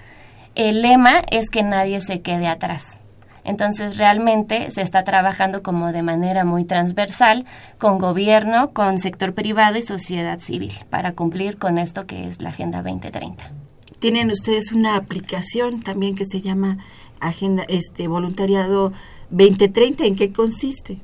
El 0.55 0.81
lema 0.81 1.21
es 1.31 1.49
que 1.49 1.63
nadie 1.63 2.01
se 2.01 2.21
quede 2.21 2.47
atrás. 2.47 3.00
Entonces, 3.43 3.97
realmente 3.97 4.71
se 4.71 4.81
está 4.81 5.03
trabajando 5.03 5.63
como 5.63 5.91
de 5.91 6.03
manera 6.03 6.45
muy 6.45 6.65
transversal 6.65 7.45
con 7.77 7.97
gobierno, 7.97 8.71
con 8.71 8.99
sector 8.99 9.33
privado 9.33 9.77
y 9.77 9.81
sociedad 9.81 10.39
civil 10.39 10.73
para 10.89 11.13
cumplir 11.13 11.57
con 11.57 11.77
esto 11.77 12.05
que 12.05 12.27
es 12.27 12.41
la 12.41 12.49
Agenda 12.49 12.81
2030. 12.83 13.51
Tienen 13.99 14.31
ustedes 14.31 14.71
una 14.71 14.95
aplicación 14.95 15.81
también 15.81 16.15
que 16.15 16.25
se 16.25 16.41
llama 16.41 16.77
Agenda 17.19 17.63
este 17.67 18.07
Voluntariado 18.07 18.93
2030, 19.29 20.05
¿en 20.05 20.15
qué 20.15 20.31
consiste? 20.31 20.97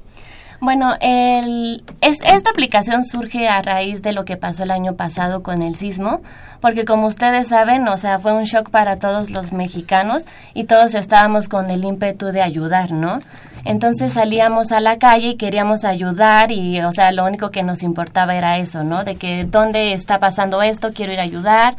Bueno, 0.60 0.96
el, 1.02 1.84
es, 2.02 2.20
esta 2.22 2.50
aplicación 2.50 3.04
surge 3.04 3.48
a 3.48 3.62
raíz 3.62 4.02
de 4.02 4.12
lo 4.12 4.26
que 4.26 4.38
pasó 4.38 4.64
el 4.64 4.72
año 4.72 4.96
pasado 4.96 5.44
con 5.44 5.62
el 5.62 5.76
sismo, 5.76 6.22
porque 6.62 6.84
como 6.84 7.06
ustedes 7.06 7.48
saben, 7.48 7.88
o 7.88 7.98
sea, 7.98 8.18
fue 8.18 8.34
un 8.34 8.46
shock 8.46 8.72
para 8.72 8.98
todos 8.98 9.30
los 9.30 9.54
mexicanos 9.54 10.26
y 10.56 10.64
todos 10.64 10.96
estábamos 10.96 11.48
con 11.48 11.70
el 11.70 11.86
ímpetu 11.86 12.28
de 12.28 12.42
ayudar, 12.42 12.92
¿no? 12.92 13.20
Entonces 13.66 14.14
salíamos 14.14 14.72
a 14.72 14.80
la 14.80 14.98
calle 14.98 15.30
y 15.30 15.36
queríamos 15.36 15.84
ayudar 15.84 16.52
y, 16.52 16.82
o 16.82 16.92
sea, 16.92 17.12
lo 17.12 17.26
único 17.26 17.52
que 17.52 17.62
nos 17.62 17.84
importaba 17.84 18.36
era 18.36 18.58
eso, 18.58 18.84
¿no? 18.84 19.04
De 19.04 19.16
que, 19.16 19.46
¿dónde 19.46 19.94
está 19.94 20.20
pasando 20.20 20.64
esto? 20.64 20.92
Quiero 20.92 21.14
ir 21.14 21.20
a 21.20 21.24
ayudar 21.24 21.76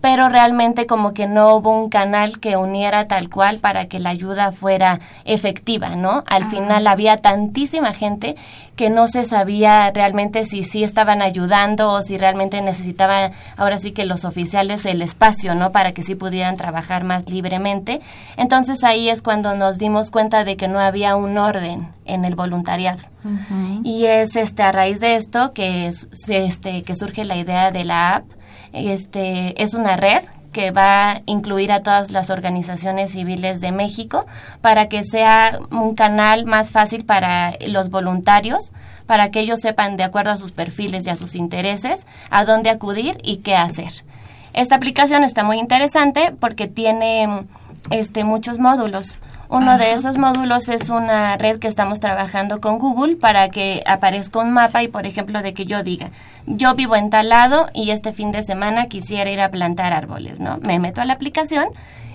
pero 0.00 0.28
realmente 0.28 0.86
como 0.86 1.12
que 1.12 1.26
no 1.26 1.54
hubo 1.54 1.70
un 1.70 1.90
canal 1.90 2.40
que 2.40 2.56
uniera 2.56 3.06
tal 3.06 3.28
cual 3.28 3.58
para 3.58 3.86
que 3.86 3.98
la 3.98 4.10
ayuda 4.10 4.52
fuera 4.52 5.00
efectiva, 5.24 5.96
¿no? 5.96 6.24
Al 6.26 6.46
final 6.46 6.86
había 6.86 7.18
tantísima 7.18 7.92
gente 7.92 8.36
que 8.76 8.88
no 8.88 9.08
se 9.08 9.24
sabía 9.24 9.90
realmente 9.90 10.46
si 10.46 10.62
sí 10.62 10.82
estaban 10.82 11.20
ayudando 11.20 11.90
o 11.90 12.02
si 12.02 12.16
realmente 12.16 12.62
necesitaban 12.62 13.32
ahora 13.58 13.78
sí 13.78 13.92
que 13.92 14.06
los 14.06 14.24
oficiales 14.24 14.86
el 14.86 15.02
espacio, 15.02 15.54
¿no? 15.54 15.70
Para 15.70 15.92
que 15.92 16.02
sí 16.02 16.14
pudieran 16.14 16.56
trabajar 16.56 17.04
más 17.04 17.28
libremente. 17.28 18.00
Entonces 18.38 18.82
ahí 18.82 19.10
es 19.10 19.20
cuando 19.20 19.54
nos 19.54 19.78
dimos 19.78 20.10
cuenta 20.10 20.44
de 20.44 20.56
que 20.56 20.66
no 20.66 20.80
había 20.80 21.14
un 21.16 21.36
orden 21.36 21.88
en 22.06 22.24
el 22.24 22.34
voluntariado. 22.34 23.02
Y 23.84 24.06
es 24.06 24.34
este 24.34 24.62
a 24.62 24.72
raíz 24.72 24.98
de 24.98 25.16
esto 25.16 25.52
que 25.52 25.86
es, 25.86 26.08
este 26.26 26.82
que 26.82 26.94
surge 26.94 27.26
la 27.26 27.36
idea 27.36 27.70
de 27.70 27.84
la 27.84 28.16
app 28.16 28.39
este, 28.72 29.62
es 29.62 29.74
una 29.74 29.96
red 29.96 30.22
que 30.52 30.70
va 30.70 31.12
a 31.12 31.22
incluir 31.26 31.72
a 31.72 31.80
todas 31.80 32.10
las 32.10 32.30
organizaciones 32.30 33.12
civiles 33.12 33.60
de 33.60 33.72
México 33.72 34.26
para 34.60 34.88
que 34.88 35.04
sea 35.04 35.60
un 35.70 35.94
canal 35.94 36.44
más 36.44 36.70
fácil 36.70 37.04
para 37.04 37.54
los 37.66 37.90
voluntarios, 37.90 38.72
para 39.06 39.30
que 39.30 39.40
ellos 39.40 39.60
sepan 39.60 39.96
de 39.96 40.04
acuerdo 40.04 40.32
a 40.32 40.36
sus 40.36 40.52
perfiles 40.52 41.06
y 41.06 41.10
a 41.10 41.16
sus 41.16 41.34
intereses 41.34 42.06
a 42.30 42.44
dónde 42.44 42.70
acudir 42.70 43.18
y 43.22 43.38
qué 43.38 43.56
hacer. 43.56 43.92
Esta 44.52 44.74
aplicación 44.74 45.22
está 45.22 45.44
muy 45.44 45.58
interesante 45.58 46.34
porque 46.38 46.66
tiene 46.66 47.28
este 47.90 48.24
muchos 48.24 48.58
módulos. 48.58 49.18
Uno 49.50 49.78
de 49.78 49.94
esos 49.94 50.16
módulos 50.16 50.68
es 50.68 50.90
una 50.90 51.36
red 51.36 51.58
que 51.58 51.66
estamos 51.66 51.98
trabajando 51.98 52.60
con 52.60 52.78
Google 52.78 53.16
para 53.16 53.48
que 53.48 53.82
aparezca 53.84 54.38
un 54.38 54.52
mapa 54.52 54.84
y, 54.84 54.86
por 54.86 55.06
ejemplo, 55.06 55.42
de 55.42 55.54
que 55.54 55.66
yo 55.66 55.82
diga, 55.82 56.10
yo 56.46 56.76
vivo 56.76 56.94
en 56.94 57.10
tal 57.10 57.30
lado 57.30 57.66
y 57.74 57.90
este 57.90 58.12
fin 58.12 58.30
de 58.30 58.44
semana 58.44 58.86
quisiera 58.86 59.28
ir 59.28 59.40
a 59.40 59.50
plantar 59.50 59.92
árboles, 59.92 60.38
¿no? 60.38 60.58
Me 60.58 60.78
meto 60.78 61.00
a 61.00 61.04
la 61.04 61.14
aplicación 61.14 61.66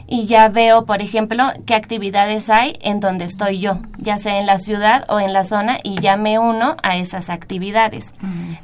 y 0.08 0.28
ya 0.28 0.50
veo, 0.50 0.86
por 0.86 1.02
ejemplo, 1.02 1.52
qué 1.66 1.74
actividades 1.74 2.50
hay 2.50 2.78
en 2.82 3.00
donde 3.00 3.26
estoy 3.26 3.60
yo, 3.60 3.80
ya 3.98 4.18
sea 4.18 4.38
en 4.38 4.46
la 4.46 4.60
ciudad 4.60 5.06
o 5.10 5.20
en 5.20 5.34
la 5.34 5.44
zona, 5.44 5.80
y 5.84 5.96
ya 6.00 6.16
me 6.16 6.38
uno 6.40 6.76
a 6.84 6.98
esas 6.98 7.30
actividades. 7.30 8.14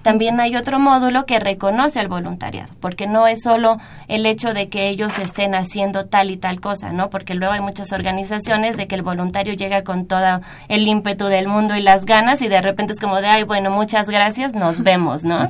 También 0.02 0.40
hay 0.40 0.56
otro 0.56 0.80
módulo 0.80 1.26
que 1.26 1.40
reconoce 1.40 2.00
al 2.00 2.08
voluntariado, 2.08 2.70
porque 2.80 3.08
no 3.08 3.28
es 3.28 3.42
solo 3.42 3.78
el 4.08 4.26
hecho 4.26 4.54
de 4.54 4.70
que 4.70 4.90
ellos 4.90 5.18
estén 5.20 5.56
haciendo 5.56 6.06
tal 6.06 6.32
y 6.32 6.38
tal 6.38 6.60
cosa, 6.60 6.94
¿no? 6.94 7.10
Porque 7.10 7.36
luego 7.36 7.54
hay 7.54 7.62
muchas 7.62 7.92
organizaciones 7.92 8.78
de 8.78 8.88
que 8.88 8.96
el 8.96 9.02
voluntario 9.02 9.54
llega 9.54 9.84
con 9.84 10.06
todo 10.06 10.42
el 10.68 10.88
ímpetu 10.88 11.26
del 11.26 11.48
mundo 11.48 11.76
y 11.76 11.82
las 11.82 12.06
ganas 12.06 12.42
y 12.42 12.48
de 12.48 12.62
repente 12.62 12.94
es 12.94 13.00
como 13.00 13.22
de, 13.22 13.28
ay, 13.28 13.44
bueno, 13.44 13.72
muchas 13.72 14.10
gracias, 14.10 14.54
nos 14.54 14.82
vemos, 14.82 15.24
¿no? 15.24 15.50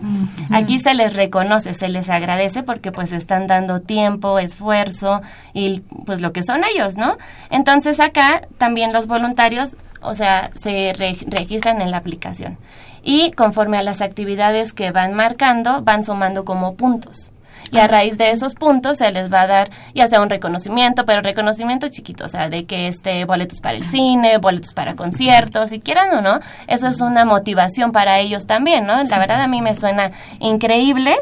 Aquí 0.51 0.79
se 0.79 0.93
les 0.93 1.13
reconoce, 1.13 1.73
se 1.73 1.89
les 1.89 2.09
agradece 2.09 2.63
porque 2.63 2.91
pues 2.91 3.11
están 3.11 3.47
dando 3.47 3.81
tiempo, 3.81 4.39
esfuerzo 4.39 5.21
y 5.53 5.80
pues 6.05 6.21
lo 6.21 6.31
que 6.33 6.43
son 6.43 6.63
ellos, 6.63 6.97
¿no? 6.97 7.17
Entonces 7.49 7.99
acá 7.99 8.47
también 8.57 8.93
los 8.93 9.07
voluntarios, 9.07 9.75
o 10.01 10.15
sea, 10.15 10.49
se 10.55 10.93
registran 10.95 11.81
en 11.81 11.91
la 11.91 11.97
aplicación 11.97 12.57
y 13.03 13.31
conforme 13.31 13.77
a 13.77 13.83
las 13.83 14.01
actividades 14.01 14.73
que 14.73 14.91
van 14.91 15.13
marcando, 15.13 15.81
van 15.81 16.03
sumando 16.03 16.45
como 16.45 16.75
puntos. 16.75 17.31
Y 17.71 17.79
a 17.79 17.87
raíz 17.87 18.17
de 18.17 18.31
esos 18.31 18.55
puntos 18.55 18.97
se 18.97 19.11
les 19.11 19.31
va 19.31 19.43
a 19.43 19.47
dar 19.47 19.69
ya 19.95 20.07
sea 20.07 20.21
un 20.21 20.29
reconocimiento, 20.29 21.05
pero 21.05 21.21
reconocimiento 21.21 21.87
chiquito, 21.87 22.25
o 22.25 22.27
sea, 22.27 22.49
de 22.49 22.65
que 22.65 22.87
este 22.87 23.23
boletos 23.23 23.61
para 23.61 23.77
el 23.77 23.85
cine, 23.85 24.39
boletos 24.39 24.73
para 24.73 24.95
conciertos, 24.95 25.69
si 25.69 25.79
quieran 25.79 26.09
o 26.17 26.21
no, 26.21 26.39
eso 26.67 26.87
es 26.87 26.99
una 26.99 27.23
motivación 27.23 27.93
para 27.93 28.19
ellos 28.19 28.45
también, 28.45 28.85
¿no? 28.85 29.01
La 29.01 29.19
verdad 29.19 29.41
a 29.41 29.47
mí 29.47 29.61
me 29.61 29.73
suena 29.73 30.11
increíble 30.39 31.15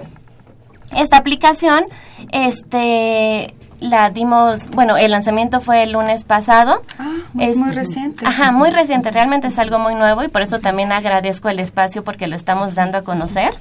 esta 0.91 1.18
aplicación, 1.18 1.86
este 2.32 3.53
la 3.80 4.10
dimos, 4.10 4.70
bueno, 4.70 4.98
el 4.98 5.12
lanzamiento 5.12 5.62
fue 5.62 5.84
el 5.84 5.94
lunes 5.94 6.24
pasado. 6.24 6.82
Ah, 6.98 7.18
es 7.40 7.58
muy 7.58 7.72
reciente. 7.72 8.26
Ajá, 8.26 8.52
muy 8.52 8.70
reciente, 8.72 9.12
realmente 9.12 9.48
es 9.48 9.60
algo 9.60 9.80
muy 9.80 9.96
nuevo 9.96 10.24
y 10.24 10.28
por 10.28 10.42
eso 10.42 10.60
también 10.60 10.92
agradezco 10.92 11.50
el 11.50 11.60
espacio 11.60 12.04
porque 12.04 12.28
lo 12.28 12.36
estamos 12.36 12.76
dando 12.76 12.98
a 12.98 13.02
conocer. 13.04 13.54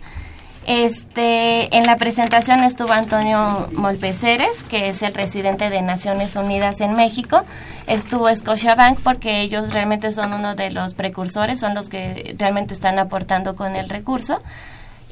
Este, 0.66 1.74
en 1.74 1.84
la 1.84 1.96
presentación 1.96 2.62
estuvo 2.62 2.92
Antonio 2.92 3.68
Molpeceres, 3.72 4.64
que 4.64 4.90
es 4.90 5.00
el 5.00 5.14
residente 5.14 5.70
de 5.70 5.80
Naciones 5.80 6.36
Unidas 6.36 6.82
en 6.82 6.92
México. 6.92 7.42
Estuvo 7.86 8.28
Scotiabank 8.34 9.00
porque 9.00 9.40
ellos 9.40 9.72
realmente 9.72 10.12
son 10.12 10.34
uno 10.34 10.56
de 10.56 10.70
los 10.70 10.92
precursores, 10.92 11.58
son 11.58 11.74
los 11.74 11.88
que 11.88 12.36
realmente 12.38 12.74
están 12.74 12.98
aportando 12.98 13.56
con 13.56 13.76
el 13.76 13.88
recurso. 13.88 14.42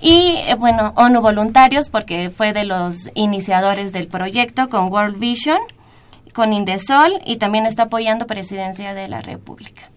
Y 0.00 0.36
eh, 0.46 0.54
bueno, 0.58 0.92
ONU 0.96 1.20
Voluntarios, 1.20 1.90
porque 1.90 2.30
fue 2.30 2.52
de 2.52 2.64
los 2.64 3.10
iniciadores 3.14 3.92
del 3.92 4.08
proyecto 4.08 4.68
con 4.68 4.92
World 4.92 5.18
Vision, 5.18 5.58
con 6.34 6.52
Indesol 6.52 7.20
y 7.24 7.36
también 7.36 7.66
está 7.66 7.84
apoyando 7.84 8.26
Presidencia 8.26 8.92
de 8.92 9.08
la 9.08 9.22
República. 9.22 9.90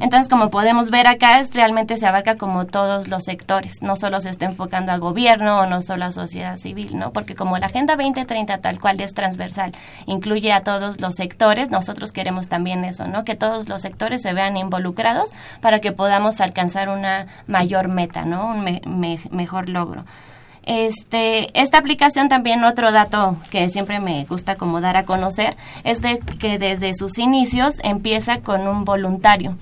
Entonces, 0.00 0.28
como 0.28 0.50
podemos 0.50 0.90
ver 0.90 1.06
acá, 1.06 1.40
es, 1.40 1.54
realmente 1.54 1.96
se 1.96 2.06
abarca 2.06 2.36
como 2.36 2.66
todos 2.66 3.08
los 3.08 3.24
sectores, 3.24 3.82
no 3.82 3.96
solo 3.96 4.20
se 4.20 4.30
está 4.30 4.46
enfocando 4.46 4.92
al 4.92 5.00
gobierno 5.00 5.60
o 5.60 5.66
no 5.66 5.82
solo 5.82 6.04
a 6.04 6.10
sociedad 6.12 6.56
civil, 6.56 6.98
¿no? 6.98 7.12
Porque 7.12 7.34
como 7.34 7.58
la 7.58 7.66
Agenda 7.66 7.96
2030 7.96 8.58
tal 8.58 8.80
cual 8.80 9.00
es 9.00 9.14
transversal, 9.14 9.72
incluye 10.06 10.52
a 10.52 10.62
todos 10.62 11.00
los 11.00 11.14
sectores, 11.14 11.70
nosotros 11.70 12.12
queremos 12.12 12.48
también 12.48 12.84
eso, 12.84 13.08
¿no? 13.08 13.24
Que 13.24 13.34
todos 13.34 13.68
los 13.68 13.82
sectores 13.82 14.22
se 14.22 14.34
vean 14.34 14.56
involucrados 14.56 15.30
para 15.60 15.80
que 15.80 15.92
podamos 15.92 16.40
alcanzar 16.40 16.88
una 16.88 17.26
mayor 17.46 17.88
meta, 17.88 18.24
¿no? 18.24 18.46
Un 18.46 19.20
mejor 19.30 19.68
logro. 19.68 20.04
Este, 20.64 21.58
esta 21.58 21.78
aplicación 21.78 22.28
también 22.28 22.62
otro 22.62 22.92
dato 22.92 23.38
que 23.50 23.70
siempre 23.70 24.00
me 24.00 24.26
gusta 24.26 24.56
como 24.56 24.82
dar 24.82 24.98
a 24.98 25.04
conocer 25.04 25.56
es 25.82 26.02
de 26.02 26.18
que 26.18 26.58
desde 26.58 26.92
sus 26.92 27.16
inicios 27.16 27.76
empieza 27.82 28.40
con 28.40 28.68
un 28.68 28.84
voluntario. 28.84 29.56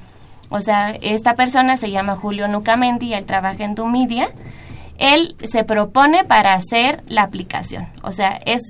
O 0.48 0.60
sea, 0.60 0.90
esta 0.90 1.34
persona 1.34 1.76
se 1.76 1.90
llama 1.90 2.16
Julio 2.16 2.48
Nucamendi 2.48 3.14
él 3.14 3.24
trabaja 3.24 3.64
en 3.64 3.74
Dumidia. 3.74 4.28
Él 4.98 5.36
se 5.44 5.64
propone 5.64 6.24
para 6.24 6.54
hacer 6.54 7.02
la 7.06 7.22
aplicación. 7.22 7.86
O 8.02 8.12
sea, 8.12 8.38
es 8.46 8.62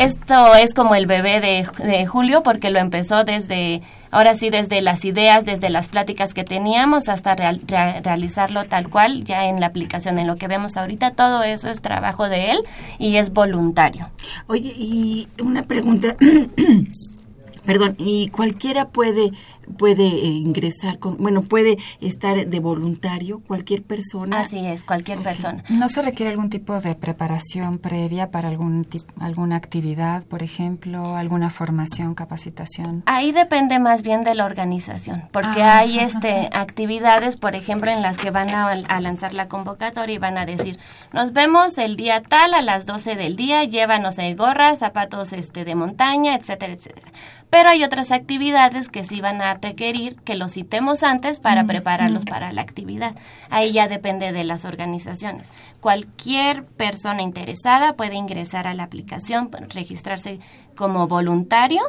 esto 0.00 0.54
es 0.54 0.72
como 0.72 0.94
el 0.94 1.06
bebé 1.06 1.40
de, 1.40 2.06
Julio 2.06 2.42
porque 2.42 2.70
lo 2.70 2.78
empezó 2.78 3.24
desde, 3.24 3.82
ahora 4.10 4.32
sí, 4.32 4.48
desde 4.48 4.80
las 4.80 5.04
ideas, 5.04 5.44
desde 5.44 5.68
las 5.68 5.88
pláticas 5.88 6.32
que 6.32 6.42
teníamos 6.42 7.10
hasta 7.10 7.34
realizarlo 7.34 8.64
tal 8.64 8.88
cual 8.88 9.24
ya 9.24 9.46
en 9.46 9.60
la 9.60 9.66
aplicación. 9.66 10.18
En 10.18 10.26
lo 10.26 10.36
que 10.36 10.48
vemos 10.48 10.78
ahorita, 10.78 11.10
todo 11.10 11.42
eso 11.42 11.68
es 11.68 11.82
trabajo 11.82 12.30
de 12.30 12.52
él 12.52 12.58
y 12.98 13.16
es 13.16 13.34
voluntario. 13.34 14.08
Oye, 14.46 14.72
y 14.74 15.28
una 15.42 15.64
pregunta. 15.64 16.16
Perdón, 17.66 17.94
¿y 17.98 18.28
cualquiera 18.28 18.88
puede 18.88 19.32
puede 19.76 20.06
eh, 20.06 20.26
ingresar 20.26 20.98
con, 20.98 21.16
bueno, 21.18 21.42
puede 21.42 21.78
estar 22.00 22.46
de 22.46 22.60
voluntario 22.60 23.40
cualquier 23.46 23.82
persona. 23.82 24.40
Así 24.40 24.58
es, 24.58 24.84
cualquier 24.84 25.18
persona. 25.18 25.62
¿No 25.68 25.88
se 25.88 26.02
requiere 26.02 26.30
algún 26.32 26.50
tipo 26.50 26.78
de 26.80 26.94
preparación 26.94 27.78
previa 27.78 28.30
para 28.30 28.48
algún 28.48 28.86
alguna 29.18 29.56
actividad, 29.56 30.24
por 30.24 30.42
ejemplo, 30.42 31.16
alguna 31.16 31.50
formación, 31.50 32.14
capacitación? 32.14 33.02
Ahí 33.06 33.32
depende 33.32 33.78
más 33.78 34.02
bien 34.02 34.22
de 34.22 34.34
la 34.34 34.44
organización, 34.44 35.24
porque 35.32 35.62
Ah. 35.62 35.78
hay 35.78 35.98
este 35.98 36.48
actividades, 36.52 37.36
por 37.36 37.54
ejemplo, 37.54 37.90
en 37.90 38.02
las 38.02 38.18
que 38.18 38.30
van 38.30 38.50
a, 38.50 38.68
a 38.70 39.00
lanzar 39.00 39.34
la 39.34 39.48
convocatoria 39.48 40.14
y 40.14 40.18
van 40.18 40.38
a 40.38 40.46
decir, 40.46 40.78
nos 41.12 41.32
vemos 41.32 41.78
el 41.78 41.96
día 41.96 42.22
tal 42.22 42.54
a 42.54 42.62
las 42.62 42.86
12 42.86 43.16
del 43.16 43.36
día, 43.36 43.64
llévanos 43.64 44.16
de 44.16 44.34
gorras, 44.34 44.78
zapatos 44.80 45.32
este 45.32 45.64
de 45.64 45.74
montaña, 45.74 46.34
etcétera, 46.34 46.72
etcétera. 46.72 47.12
Pero 47.50 47.68
hay 47.68 47.82
otras 47.82 48.12
actividades 48.12 48.88
que 48.88 49.04
sí 49.04 49.20
van 49.20 49.42
a 49.42 49.54
requerir 49.54 50.16
que 50.22 50.36
los 50.36 50.52
citemos 50.52 51.02
antes 51.02 51.40
para 51.40 51.64
prepararlos 51.64 52.24
para 52.24 52.52
la 52.52 52.62
actividad. 52.62 53.16
Ahí 53.50 53.72
ya 53.72 53.88
depende 53.88 54.32
de 54.32 54.44
las 54.44 54.64
organizaciones. 54.64 55.52
Cualquier 55.80 56.64
persona 56.64 57.22
interesada 57.22 57.94
puede 57.94 58.14
ingresar 58.14 58.68
a 58.68 58.74
la 58.74 58.84
aplicación, 58.84 59.50
registrarse 59.68 60.38
como 60.76 61.08
voluntario 61.08 61.82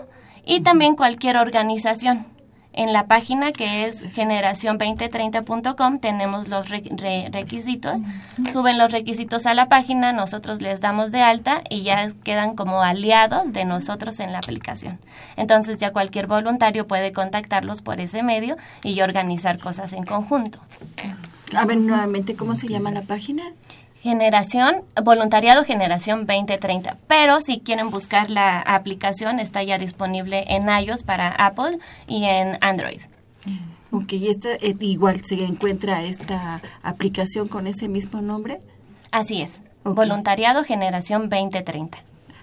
y 0.43 0.61
también 0.61 0.95
cualquier 0.95 1.37
organización. 1.37 2.25
En 2.73 2.93
la 2.93 3.05
página 3.05 3.51
que 3.51 3.85
es 3.85 4.03
generación2030.com 4.15 5.99
tenemos 5.99 6.47
los 6.47 6.69
re- 6.69 6.83
re- 6.95 7.29
requisitos, 7.31 8.01
suben 8.51 8.77
los 8.77 8.91
requisitos 8.91 9.45
a 9.45 9.53
la 9.53 9.67
página, 9.67 10.13
nosotros 10.13 10.61
les 10.61 10.79
damos 10.81 11.11
de 11.11 11.21
alta 11.21 11.61
y 11.69 11.83
ya 11.83 12.11
quedan 12.23 12.55
como 12.55 12.81
aliados 12.81 13.51
de 13.53 13.65
nosotros 13.65 14.19
en 14.19 14.31
la 14.31 14.37
aplicación. 14.39 14.99
Entonces 15.35 15.77
ya 15.77 15.91
cualquier 15.91 16.27
voluntario 16.27 16.87
puede 16.87 17.11
contactarlos 17.11 17.81
por 17.81 17.99
ese 17.99 18.23
medio 18.23 18.55
y 18.83 19.01
organizar 19.01 19.59
cosas 19.59 19.93
en 19.93 20.03
conjunto. 20.03 20.59
A 21.55 21.65
ver, 21.65 21.77
nuevamente, 21.77 22.35
¿cómo 22.35 22.55
se 22.55 22.67
llama 22.69 22.91
la 22.91 23.01
página? 23.01 23.43
Generación, 24.01 24.83
voluntariado 25.03 25.63
Generación 25.63 26.25
2030. 26.25 26.97
Pero 27.07 27.39
si 27.39 27.59
quieren 27.59 27.91
buscar 27.91 28.31
la 28.31 28.59
aplicación, 28.59 29.39
está 29.39 29.61
ya 29.61 29.77
disponible 29.77 30.43
en 30.47 30.67
iOS 30.67 31.03
para 31.03 31.29
Apple 31.29 31.77
y 32.07 32.25
en 32.25 32.57
Android. 32.61 32.99
Ok, 33.91 34.13
y 34.13 34.29
esta, 34.29 34.53
eh, 34.53 34.75
igual 34.79 35.23
se 35.23 35.43
encuentra 35.43 36.01
esta 36.01 36.61
aplicación 36.81 37.47
con 37.47 37.67
ese 37.67 37.87
mismo 37.89 38.21
nombre. 38.21 38.59
Así 39.11 39.41
es. 39.41 39.63
Voluntariado 39.83 40.63
Generación 40.63 41.29
2030. 41.29 41.99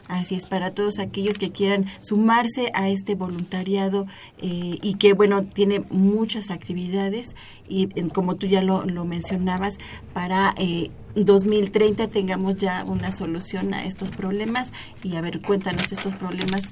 Así 0.08 0.34
es, 0.34 0.46
para 0.46 0.70
todos 0.70 0.98
aquellos 0.98 1.36
que 1.36 1.52
quieran 1.52 1.86
sumarse 2.00 2.70
a 2.74 2.88
este 2.88 3.14
voluntariado 3.14 4.06
eh, 4.38 4.78
y 4.80 4.94
que, 4.94 5.12
bueno, 5.12 5.44
tiene 5.44 5.84
muchas 5.90 6.50
actividades 6.50 7.36
y 7.68 7.90
eh, 7.94 8.08
como 8.08 8.36
tú 8.36 8.46
ya 8.46 8.62
lo, 8.62 8.86
lo 8.86 9.04
mencionabas, 9.04 9.78
para 10.14 10.54
eh, 10.56 10.90
2030 11.14 12.08
tengamos 12.08 12.56
ya 12.56 12.84
una 12.84 13.12
solución 13.12 13.74
a 13.74 13.84
estos 13.84 14.10
problemas 14.10 14.72
y 15.02 15.16
a 15.16 15.20
ver, 15.20 15.40
cuéntanos, 15.42 15.92
estos 15.92 16.14
problemas 16.14 16.62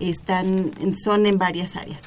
están 0.00 0.70
son 1.02 1.26
en 1.26 1.38
varias 1.38 1.76
áreas. 1.76 2.02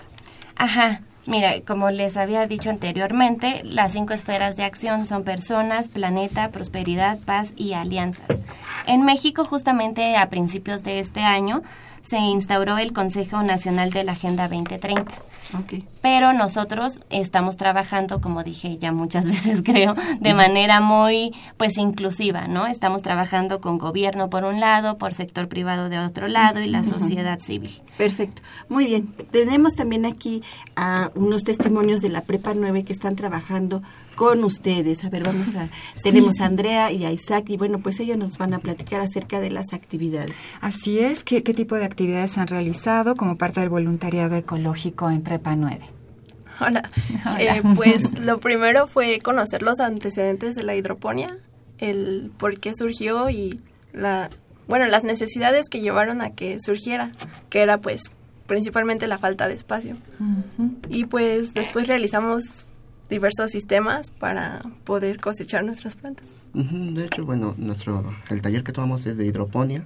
Ajá. 0.56 1.02
Mira, 1.26 1.62
como 1.62 1.92
les 1.92 2.18
había 2.18 2.48
dicho 2.48 2.72
anteriormente, 2.72 3.62
las 3.64 3.92
cinco 3.92 4.14
esferas 4.14 4.56
de 4.56 4.64
acción 4.64 5.06
son 5.06 5.24
personas, 5.24 5.88
planeta, 5.90 6.50
prosperidad, 6.50 7.20
paz 7.20 7.54
y 7.56 7.74
alianzas. 7.74 8.40
En 8.90 9.04
México, 9.04 9.46
justamente 9.46 10.18
a 10.18 10.30
principios 10.30 10.82
de 10.82 11.00
este 11.00 11.20
año, 11.20 11.62
se 12.02 12.18
instauró 12.18 12.80
el 12.80 12.92
Consejo 12.92 13.44
Nacional 13.44 13.92
de 13.92 14.04
la 14.04 14.14
Agenda 14.14 14.48
2030. 14.48 15.14
Pero 16.02 16.34
nosotros 16.34 17.00
estamos 17.12 17.56
trabajando, 17.56 18.20
como 18.20 18.44
dije 18.44 18.80
ya 18.80 18.92
muchas 18.92 19.26
veces 19.30 19.62
creo, 19.64 19.96
de 20.20 20.34
manera 20.34 20.82
muy 20.82 21.36
pues 21.58 21.78
inclusiva, 21.78 22.48
¿no? 22.48 22.66
Estamos 22.66 23.04
trabajando 23.04 23.62
con 23.62 23.78
gobierno 23.78 24.32
por 24.32 24.44
un 24.44 24.60
lado, 24.60 24.98
por 24.98 25.14
sector 25.14 25.48
privado 25.48 25.90
de 25.90 26.00
otro 26.00 26.28
lado 26.28 26.60
y 26.60 26.68
la 26.68 26.84
sociedad 26.84 27.38
civil. 27.38 27.84
Perfecto, 27.96 28.42
muy 28.70 28.86
bien. 28.86 29.14
Tenemos 29.30 29.76
también 29.76 30.08
aquí 30.08 30.42
a 30.76 31.12
unos 31.14 31.44
testimonios 31.44 32.02
de 32.02 32.10
la 32.10 32.22
Prepa 32.22 32.56
9 32.56 32.86
que 32.86 32.94
están 32.94 33.16
trabajando 33.16 33.84
con 34.20 34.44
ustedes. 34.44 35.06
A 35.06 35.10
ver, 35.10 35.24
vamos 35.24 35.56
a... 35.56 35.70
Tenemos 36.04 36.36
sí. 36.36 36.44
a 36.44 36.48
Andrea 36.48 36.92
y 36.92 37.06
a 37.06 37.12
Isaac 37.14 37.46
y 37.48 37.56
bueno, 37.56 37.80
pues 37.80 38.02
ellos 38.02 38.18
nos 38.18 38.38
van 38.38 38.54
a 38.54 38.60
platicar 38.60 39.00
acerca 39.00 39.40
de 39.40 39.50
las 39.50 39.72
actividades. 39.72 40.36
Así 40.60 41.00
es. 41.00 41.24
¿Qué, 41.24 41.42
qué 41.42 41.54
tipo 41.54 41.76
de 41.76 41.86
actividades 41.86 42.38
han 42.38 42.48
realizado 42.48 43.16
como 43.16 43.38
parte 43.38 43.62
del 43.62 43.70
voluntariado 43.70 44.36
ecológico 44.36 45.10
en 45.10 45.22
Prepa 45.22 45.56
9? 45.56 45.80
Hola. 46.60 46.90
Hola. 47.26 47.56
Eh, 47.56 47.62
pues 47.78 48.20
lo 48.20 48.42
primero 48.42 48.88
fue 48.88 49.20
conocer 49.20 49.64
los 49.64 49.80
antecedentes 49.80 50.58
de 50.58 50.64
la 50.64 50.76
hidroponía, 50.76 51.38
el 51.78 52.30
por 52.38 52.60
qué 52.60 52.74
surgió 52.74 53.30
y 53.30 53.62
la 53.94 54.30
bueno, 54.68 54.86
las 54.88 55.06
necesidades 55.06 55.70
que 55.70 55.80
llevaron 55.80 56.22
a 56.22 56.32
que 56.32 56.58
surgiera, 56.60 57.14
que 57.50 57.62
era 57.62 57.78
pues 57.78 58.12
principalmente 58.48 59.08
la 59.08 59.18
falta 59.18 59.48
de 59.48 59.54
espacio. 59.54 59.96
Y 60.90 61.06
pues 61.06 61.54
después 61.54 61.88
realizamos 61.88 62.69
diversos 63.10 63.52
sistemas 63.52 64.12
para 64.12 64.62
poder 64.84 65.20
cosechar 65.20 65.64
nuestras 65.64 65.96
plantas. 65.96 66.28
De 66.54 67.06
hecho, 67.06 67.26
bueno, 67.26 67.56
nuestro 67.58 68.04
el 68.30 68.42
taller 68.42 68.64
que 68.64 68.72
tomamos 68.72 69.06
es 69.06 69.18
de 69.18 69.26
hidroponía, 69.26 69.86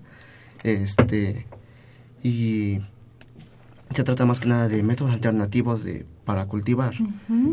este 0.63 1.45
y 2.23 2.79
se 3.89 4.03
trata 4.03 4.25
más 4.25 4.39
que 4.39 4.47
nada 4.47 4.67
de 4.67 4.81
métodos 4.81 5.13
alternativos 5.13 5.83
de 5.83 6.05
para 6.25 6.45
cultivar. 6.45 6.93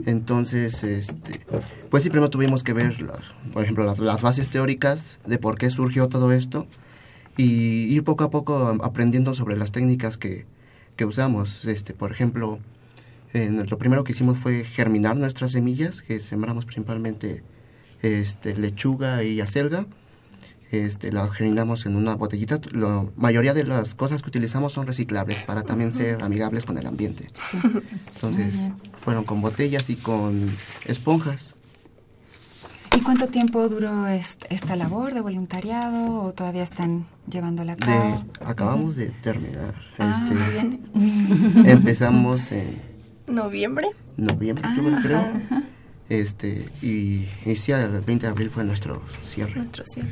Entonces, 0.06 0.84
este, 0.84 1.40
pues 1.90 2.04
sí, 2.04 2.10
primero 2.10 2.30
tuvimos 2.30 2.62
que 2.62 2.72
ver, 2.72 3.02
las, 3.02 3.20
por 3.52 3.64
ejemplo, 3.64 3.84
las, 3.84 3.98
las 3.98 4.22
bases 4.22 4.48
teóricas 4.48 5.18
de 5.26 5.38
por 5.38 5.58
qué 5.58 5.70
surgió 5.70 6.08
todo 6.08 6.32
esto 6.32 6.66
y 7.36 7.92
ir 7.92 8.04
poco 8.04 8.24
a 8.24 8.30
poco 8.30 8.78
aprendiendo 8.82 9.34
sobre 9.34 9.56
las 9.56 9.72
técnicas 9.72 10.16
que, 10.16 10.46
que 10.96 11.04
usamos. 11.04 11.64
Este, 11.64 11.94
por 11.94 12.12
ejemplo, 12.12 12.60
eh, 13.32 13.50
lo 13.68 13.78
primero 13.78 14.04
que 14.04 14.12
hicimos 14.12 14.38
fue 14.38 14.64
germinar 14.64 15.16
nuestras 15.16 15.52
semillas, 15.52 16.02
que 16.02 16.20
sembramos 16.20 16.64
principalmente 16.64 17.42
este, 18.02 18.56
lechuga 18.56 19.22
y 19.24 19.40
acelga. 19.40 19.86
Este, 20.72 21.10
las 21.10 21.30
germinamos 21.32 21.84
en 21.86 21.96
una 21.96 22.14
botellita. 22.14 22.60
La 22.72 23.04
mayoría 23.16 23.54
de 23.54 23.64
las 23.64 23.94
cosas 23.96 24.22
que 24.22 24.28
utilizamos 24.28 24.72
son 24.72 24.86
reciclables 24.86 25.42
para 25.42 25.62
también 25.64 25.92
ser 25.92 26.22
amigables 26.22 26.64
con 26.64 26.78
el 26.78 26.86
ambiente. 26.86 27.28
Entonces, 28.14 28.70
fueron 29.00 29.24
con 29.24 29.40
botellas 29.40 29.90
y 29.90 29.96
con 29.96 30.48
esponjas. 30.86 31.54
¿Y 32.96 33.00
cuánto 33.00 33.26
tiempo 33.28 33.68
duró 33.68 34.06
est- 34.08 34.44
esta 34.50 34.74
labor 34.76 35.14
de 35.14 35.20
voluntariado 35.20 36.22
o 36.22 36.32
todavía 36.32 36.62
están 36.64 37.06
llevándola 37.28 37.72
a 37.72 37.76
De- 37.76 37.80
cabo? 37.86 38.24
acabamos 38.44 38.96
de 38.96 39.10
terminar. 39.10 39.74
Ah, 39.98 40.24
Este, 40.28 40.52
bien. 40.52 41.66
empezamos 41.66 42.50
en 42.52 42.80
Noviembre. 43.30 43.88
noviembre, 44.16 44.64
Ah, 44.66 44.74
yo 44.76 44.82
creo. 45.02 45.18
Ajá. 45.18 45.62
Este, 46.08 46.66
y, 46.82 47.26
y 47.46 47.56
sí, 47.56 47.70
el 47.72 48.00
20 48.00 48.26
de 48.26 48.26
abril 48.26 48.50
fue 48.50 48.64
nuestro 48.64 49.00
cierre. 49.24 49.54
Nuestro 49.54 49.84
cierre. 49.86 50.10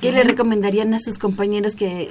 ¿Qué 0.00 0.12
le 0.12 0.22
recomendarían 0.24 0.92
a 0.94 1.00
sus 1.00 1.18
compañeros 1.18 1.74
que 1.76 2.10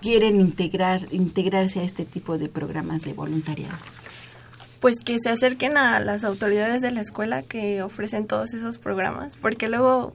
quieren 0.00 0.40
integrar 0.40 1.02
integrarse 1.12 1.80
a 1.80 1.84
este 1.84 2.04
tipo 2.04 2.36
de 2.38 2.48
programas 2.48 3.02
de 3.02 3.12
voluntariado? 3.12 3.76
Pues 4.80 4.96
que 5.04 5.18
se 5.22 5.30
acerquen 5.30 5.76
a 5.76 6.00
las 6.00 6.24
autoridades 6.24 6.82
de 6.82 6.90
la 6.90 7.00
escuela 7.00 7.42
que 7.42 7.82
ofrecen 7.82 8.26
todos 8.26 8.52
esos 8.52 8.78
programas, 8.78 9.36
porque 9.36 9.68
luego 9.68 10.12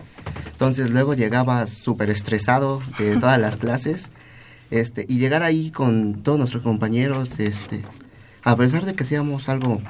Entonces 0.52 0.92
luego 0.92 1.14
llegaba 1.14 1.66
súper 1.68 2.10
estresado 2.10 2.82
de 3.00 3.16
todas 3.20 3.40
las 3.40 3.56
clases, 3.56 4.10
este, 4.72 5.06
y 5.08 5.20
llegar 5.20 5.42
ahí 5.42 5.72
con 5.72 6.22
todos 6.22 6.38
nuestros 6.38 6.64
compañeros, 6.64 7.40
este, 7.40 7.82
a 8.44 8.58
pesar 8.58 8.86
de 8.86 8.94
que 8.94 9.04
hacíamos 9.06 9.48
algo, 9.48 9.82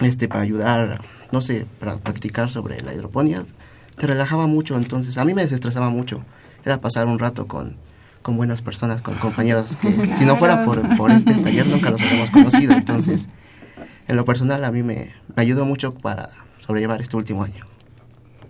este, 0.00 0.26
para 0.26 0.40
ayudar, 0.40 1.02
no 1.30 1.42
sé, 1.42 1.66
para 1.78 1.98
practicar 1.98 2.50
sobre 2.50 2.80
la 2.80 2.94
hidroponía, 2.94 3.44
te 3.98 4.06
relajaba 4.06 4.46
mucho, 4.46 4.74
entonces 4.74 5.18
a 5.18 5.24
mí 5.26 5.34
me 5.34 5.42
desestresaba 5.42 5.90
mucho, 5.90 6.22
era 6.64 6.80
pasar 6.80 7.06
un 7.08 7.18
rato 7.18 7.46
con, 7.46 7.76
con 8.24 8.38
buenas 8.38 8.62
personas, 8.62 9.02
con 9.02 9.14
compañeros 9.16 9.76
que 9.76 9.92
si 10.18 10.24
no 10.24 10.34
fuera 10.34 10.64
por, 10.64 10.96
por 10.96 11.10
este 11.12 11.34
taller 11.34 11.66
nunca 11.66 11.90
los 11.90 12.00
habríamos 12.00 12.30
conocido. 12.30 12.72
Entonces, 12.72 13.28
en 14.08 14.16
lo 14.16 14.24
personal 14.24 14.64
a 14.64 14.72
mí 14.72 14.82
me, 14.82 15.12
me 15.36 15.42
ayudó 15.42 15.66
mucho 15.66 15.92
para 15.92 16.30
sobrellevar 16.58 17.02
este 17.02 17.16
último 17.18 17.44
año. 17.44 17.66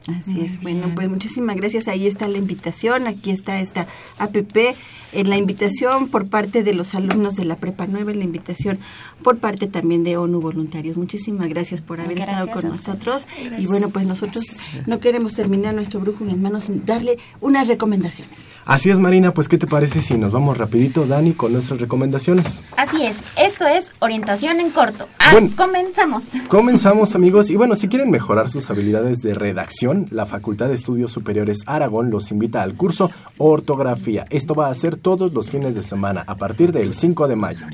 Así 0.07 0.43
es, 0.43 0.61
bueno, 0.61 0.91
pues 0.95 1.09
muchísimas 1.09 1.57
gracias. 1.57 1.89
Ahí 1.89 2.07
está 2.07 2.29
la 2.29 2.37
invitación, 2.39 3.07
aquí 3.07 3.31
está 3.31 3.61
esta 3.61 3.87
APP, 4.19 4.77
en 5.13 5.31
la 5.31 5.37
invitación 5.37 6.11
por 6.11 6.29
parte 6.29 6.63
de 6.63 6.75
los 6.75 6.95
alumnos 6.95 7.37
de 7.37 7.45
la 7.47 7.57
Prepa 7.57 7.87
9, 7.89 8.15
la 8.15 8.25
invitación 8.25 8.79
por 9.23 9.39
parte 9.39 9.67
también 9.67 10.05
de 10.05 10.17
ONU 10.19 10.41
Voluntarios. 10.41 10.97
Muchísimas 10.99 11.49
gracias 11.49 11.81
por 11.81 12.01
haber 12.01 12.19
estado 12.21 12.49
con 12.51 12.69
nosotros. 12.69 13.27
Y 13.59 13.67
bueno, 13.67 13.89
pues 13.91 14.07
nosotros 14.07 14.45
no 14.87 15.01
queremos 15.01 15.35
terminar 15.35 15.73
nuestro 15.75 16.01
brújula 16.01 16.33
en 16.33 16.43
manos 16.43 16.65
sin 16.65 16.85
darle 16.85 17.17
unas 17.41 17.69
recomendaciones. 17.69 18.37
Así 18.67 18.91
es, 18.91 18.99
Marina, 18.99 19.33
pues 19.35 19.49
¿qué 19.49 19.59
te 19.59 19.67
parece 19.67 20.01
si 20.01 20.17
nos 20.17 20.33
vamos 20.33 20.57
rapidito, 20.57 21.07
Dani, 21.07 21.33
con 21.33 21.53
nuestras 21.53 21.81
recomendaciones? 21.81 22.65
Así 22.79 23.05
es, 23.05 23.19
esto 23.39 23.67
es 23.67 23.93
orientación 24.01 24.59
en 24.59 24.71
corto. 24.71 25.07
Ah, 25.19 25.33
Bueno. 25.33 25.51
comenzamos. 25.55 26.25
Comenzamos 26.49 27.15
amigos 27.15 27.51
y 27.51 27.57
bueno, 27.57 27.77
si 27.77 27.89
quieren 27.89 28.11
mejorar 28.11 28.49
sus 28.49 28.71
habilidades 28.71 29.21
de 29.21 29.35
redacción, 29.35 29.94
la 30.11 30.27
Facultad 30.27 30.69
de 30.69 30.75
Estudios 30.75 31.13
Superiores 31.13 31.63
Aragón 31.67 32.11
los 32.11 32.31
invita 32.31 32.63
al 32.63 32.75
curso 32.75 33.11
Ortografía. 33.39 34.25
Esto 34.31 34.55
va 34.55 34.69
a 34.69 34.75
ser 34.75 34.97
todos 34.97 35.33
los 35.33 35.51
fines 35.51 35.75
de 35.75 35.83
semana 35.83 36.25
a 36.27 36.35
partir 36.35 36.73
del 36.73 36.93
5 36.93 37.29
de 37.29 37.37
mayo. 37.37 37.67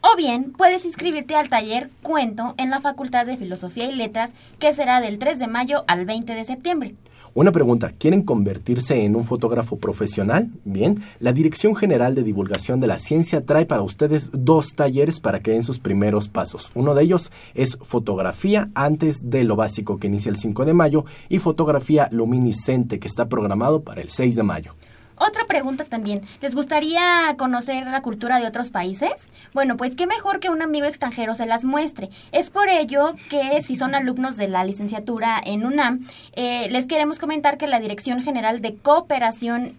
O 0.00 0.16
bien, 0.16 0.52
puedes 0.52 0.84
inscribirte 0.84 1.34
al 1.34 1.48
taller 1.48 1.90
Cuento 2.02 2.54
en 2.58 2.70
la 2.70 2.80
Facultad 2.80 3.24
de 3.24 3.38
Filosofía 3.38 3.90
y 3.90 3.94
Letras, 3.94 4.32
que 4.58 4.74
será 4.74 5.00
del 5.00 5.18
3 5.18 5.38
de 5.38 5.48
mayo 5.48 5.84
al 5.86 6.04
20 6.04 6.34
de 6.34 6.44
septiembre. 6.44 6.94
Una 7.36 7.50
pregunta, 7.50 7.90
¿quieren 7.98 8.22
convertirse 8.22 9.02
en 9.02 9.16
un 9.16 9.24
fotógrafo 9.24 9.76
profesional? 9.76 10.52
Bien, 10.64 11.02
la 11.18 11.32
Dirección 11.32 11.74
General 11.74 12.14
de 12.14 12.22
Divulgación 12.22 12.78
de 12.78 12.86
la 12.86 12.98
Ciencia 12.98 13.44
trae 13.44 13.66
para 13.66 13.82
ustedes 13.82 14.30
dos 14.32 14.76
talleres 14.76 15.18
para 15.18 15.40
que 15.40 15.50
den 15.50 15.64
sus 15.64 15.80
primeros 15.80 16.28
pasos. 16.28 16.70
Uno 16.76 16.94
de 16.94 17.02
ellos 17.02 17.32
es 17.54 17.76
fotografía 17.82 18.70
antes 18.76 19.30
de 19.30 19.42
lo 19.42 19.56
básico 19.56 19.98
que 19.98 20.06
inicia 20.06 20.30
el 20.30 20.36
5 20.36 20.64
de 20.64 20.74
mayo 20.74 21.06
y 21.28 21.40
fotografía 21.40 22.08
luminiscente 22.12 23.00
que 23.00 23.08
está 23.08 23.28
programado 23.28 23.82
para 23.82 24.00
el 24.00 24.10
6 24.10 24.36
de 24.36 24.42
mayo. 24.44 24.74
Otra 25.16 25.46
pregunta 25.46 25.84
también, 25.84 26.22
¿les 26.40 26.54
gustaría 26.54 27.34
conocer 27.38 27.86
la 27.86 28.02
cultura 28.02 28.40
de 28.40 28.46
otros 28.46 28.70
países? 28.70 29.12
Bueno, 29.52 29.76
pues 29.76 29.94
qué 29.94 30.06
mejor 30.06 30.40
que 30.40 30.50
un 30.50 30.60
amigo 30.60 30.86
extranjero 30.86 31.36
se 31.36 31.46
las 31.46 31.64
muestre. 31.64 32.10
Es 32.32 32.50
por 32.50 32.68
ello 32.68 33.14
que 33.30 33.62
si 33.62 33.76
son 33.76 33.94
alumnos 33.94 34.36
de 34.36 34.48
la 34.48 34.64
licenciatura 34.64 35.40
en 35.44 35.64
UNAM, 35.64 36.06
eh, 36.32 36.68
les 36.70 36.86
queremos 36.86 37.20
comentar 37.20 37.58
que 37.58 37.68
la 37.68 37.78
Dirección 37.78 38.22
General 38.22 38.60
de 38.60 38.74
Cooperación 38.74 39.76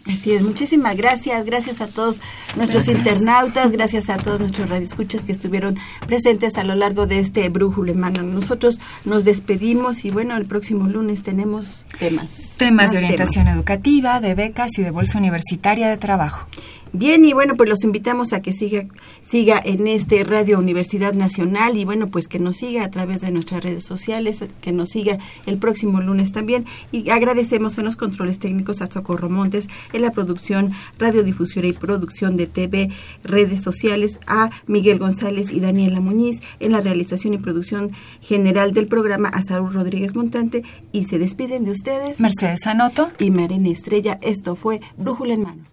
Así 0.06 0.34
es, 0.34 0.42
muchísimas 0.42 0.98
gracias, 0.98 1.46
gracias 1.46 1.80
a 1.80 1.88
todos 1.88 2.20
nuestros 2.58 2.86
Gracias. 2.86 2.98
internautas, 2.98 3.72
gracias 3.72 4.10
a 4.10 4.18
todos 4.18 4.40
nuestros 4.40 4.70
radioescuchas 4.70 5.22
que 5.22 5.32
estuvieron 5.32 5.78
presentes 6.06 6.58
a 6.58 6.66
lo 6.66 6.76
largo 6.76 7.08
de 7.08 7.20
este 7.20 7.48
brújulo, 7.48 7.92
hermano. 7.92 8.22
Nosotros 8.22 8.82
nos 9.06 9.24
despedimos 9.24 10.04
y 10.04 10.10
bueno, 10.10 10.36
el 10.36 10.46
próximo 10.46 10.88
lunes 10.90 11.24
tenemos 11.24 11.86
temas. 12.00 12.56
Temas 12.58 12.92
de 12.92 12.98
orientación 12.98 13.48
educativa, 13.48 14.20
de 14.20 14.36
becas 14.36 14.78
y 14.78 14.84
de 14.84 14.92
bolsa 14.92 15.20
universitaria 15.20 15.88
de 15.88 15.98
trabajo. 15.98 16.48
Bien, 16.92 17.26
y 17.26 17.34
bueno, 17.34 17.56
pues 17.56 17.70
los 17.70 17.84
invitamos 17.84 18.34
a 18.34 18.42
que 18.42 18.54
siga, 18.54 18.86
siga 19.34 19.60
en 19.66 19.88
este 19.88 20.24
Radio 20.24 20.60
Universidad 20.60 21.16
Nacional 21.16 21.76
y 21.76 21.86
bueno, 21.86 22.12
pues 22.12 22.28
que 22.28 22.38
nos 22.38 22.58
siga 22.58 22.84
a 22.84 22.92
través 22.92 23.22
de 23.22 23.32
nuestras 23.32 23.64
redes 23.64 23.84
sociales, 23.84 24.46
que 24.62 24.72
nos 24.72 24.92
siga 24.92 25.18
el 25.48 25.58
próximo 25.58 26.02
lunes 26.02 26.32
también. 26.32 26.66
Y 26.92 27.10
agradecemos 27.10 27.80
en 27.80 27.86
los 27.86 27.96
controles 27.96 28.38
técnicos 28.38 28.84
a 28.84 28.92
Socorro 28.92 29.32
Montes, 29.32 29.70
en 29.92 30.04
la 30.04 30.12
producción, 30.12 30.70
radiodifusión 31.00 31.66
y 31.66 31.74
producción 31.74 32.38
de 32.38 32.46
TV, 32.46 32.92
redes 33.24 33.64
sociales, 33.64 34.20
a 34.28 34.52
Miguel 34.68 35.00
González 35.00 35.50
y 35.50 35.60
Daniela 35.62 36.00
Muñiz, 36.00 36.40
en 36.60 36.72
la 36.72 36.82
realización 36.82 37.34
y 37.34 37.40
producción 37.40 37.90
general 38.22 38.72
del 38.72 38.86
programa 38.86 39.30
a 39.30 39.42
Saúl 39.42 39.74
Rodríguez 39.74 40.16
Montante 40.16 40.62
y 40.92 41.06
se 41.06 41.18
despiden 41.18 41.66
de 41.66 41.72
ustedes. 41.72 42.20
Mercedes 42.20 42.68
Anoto 42.68 43.10
y 43.18 43.32
Marina 43.32 43.70
Estrella. 43.70 44.20
Esto 44.22 44.56
fue 44.56 44.80
Brújula 44.96 45.34
en 45.34 45.42
Mano. 45.42 45.73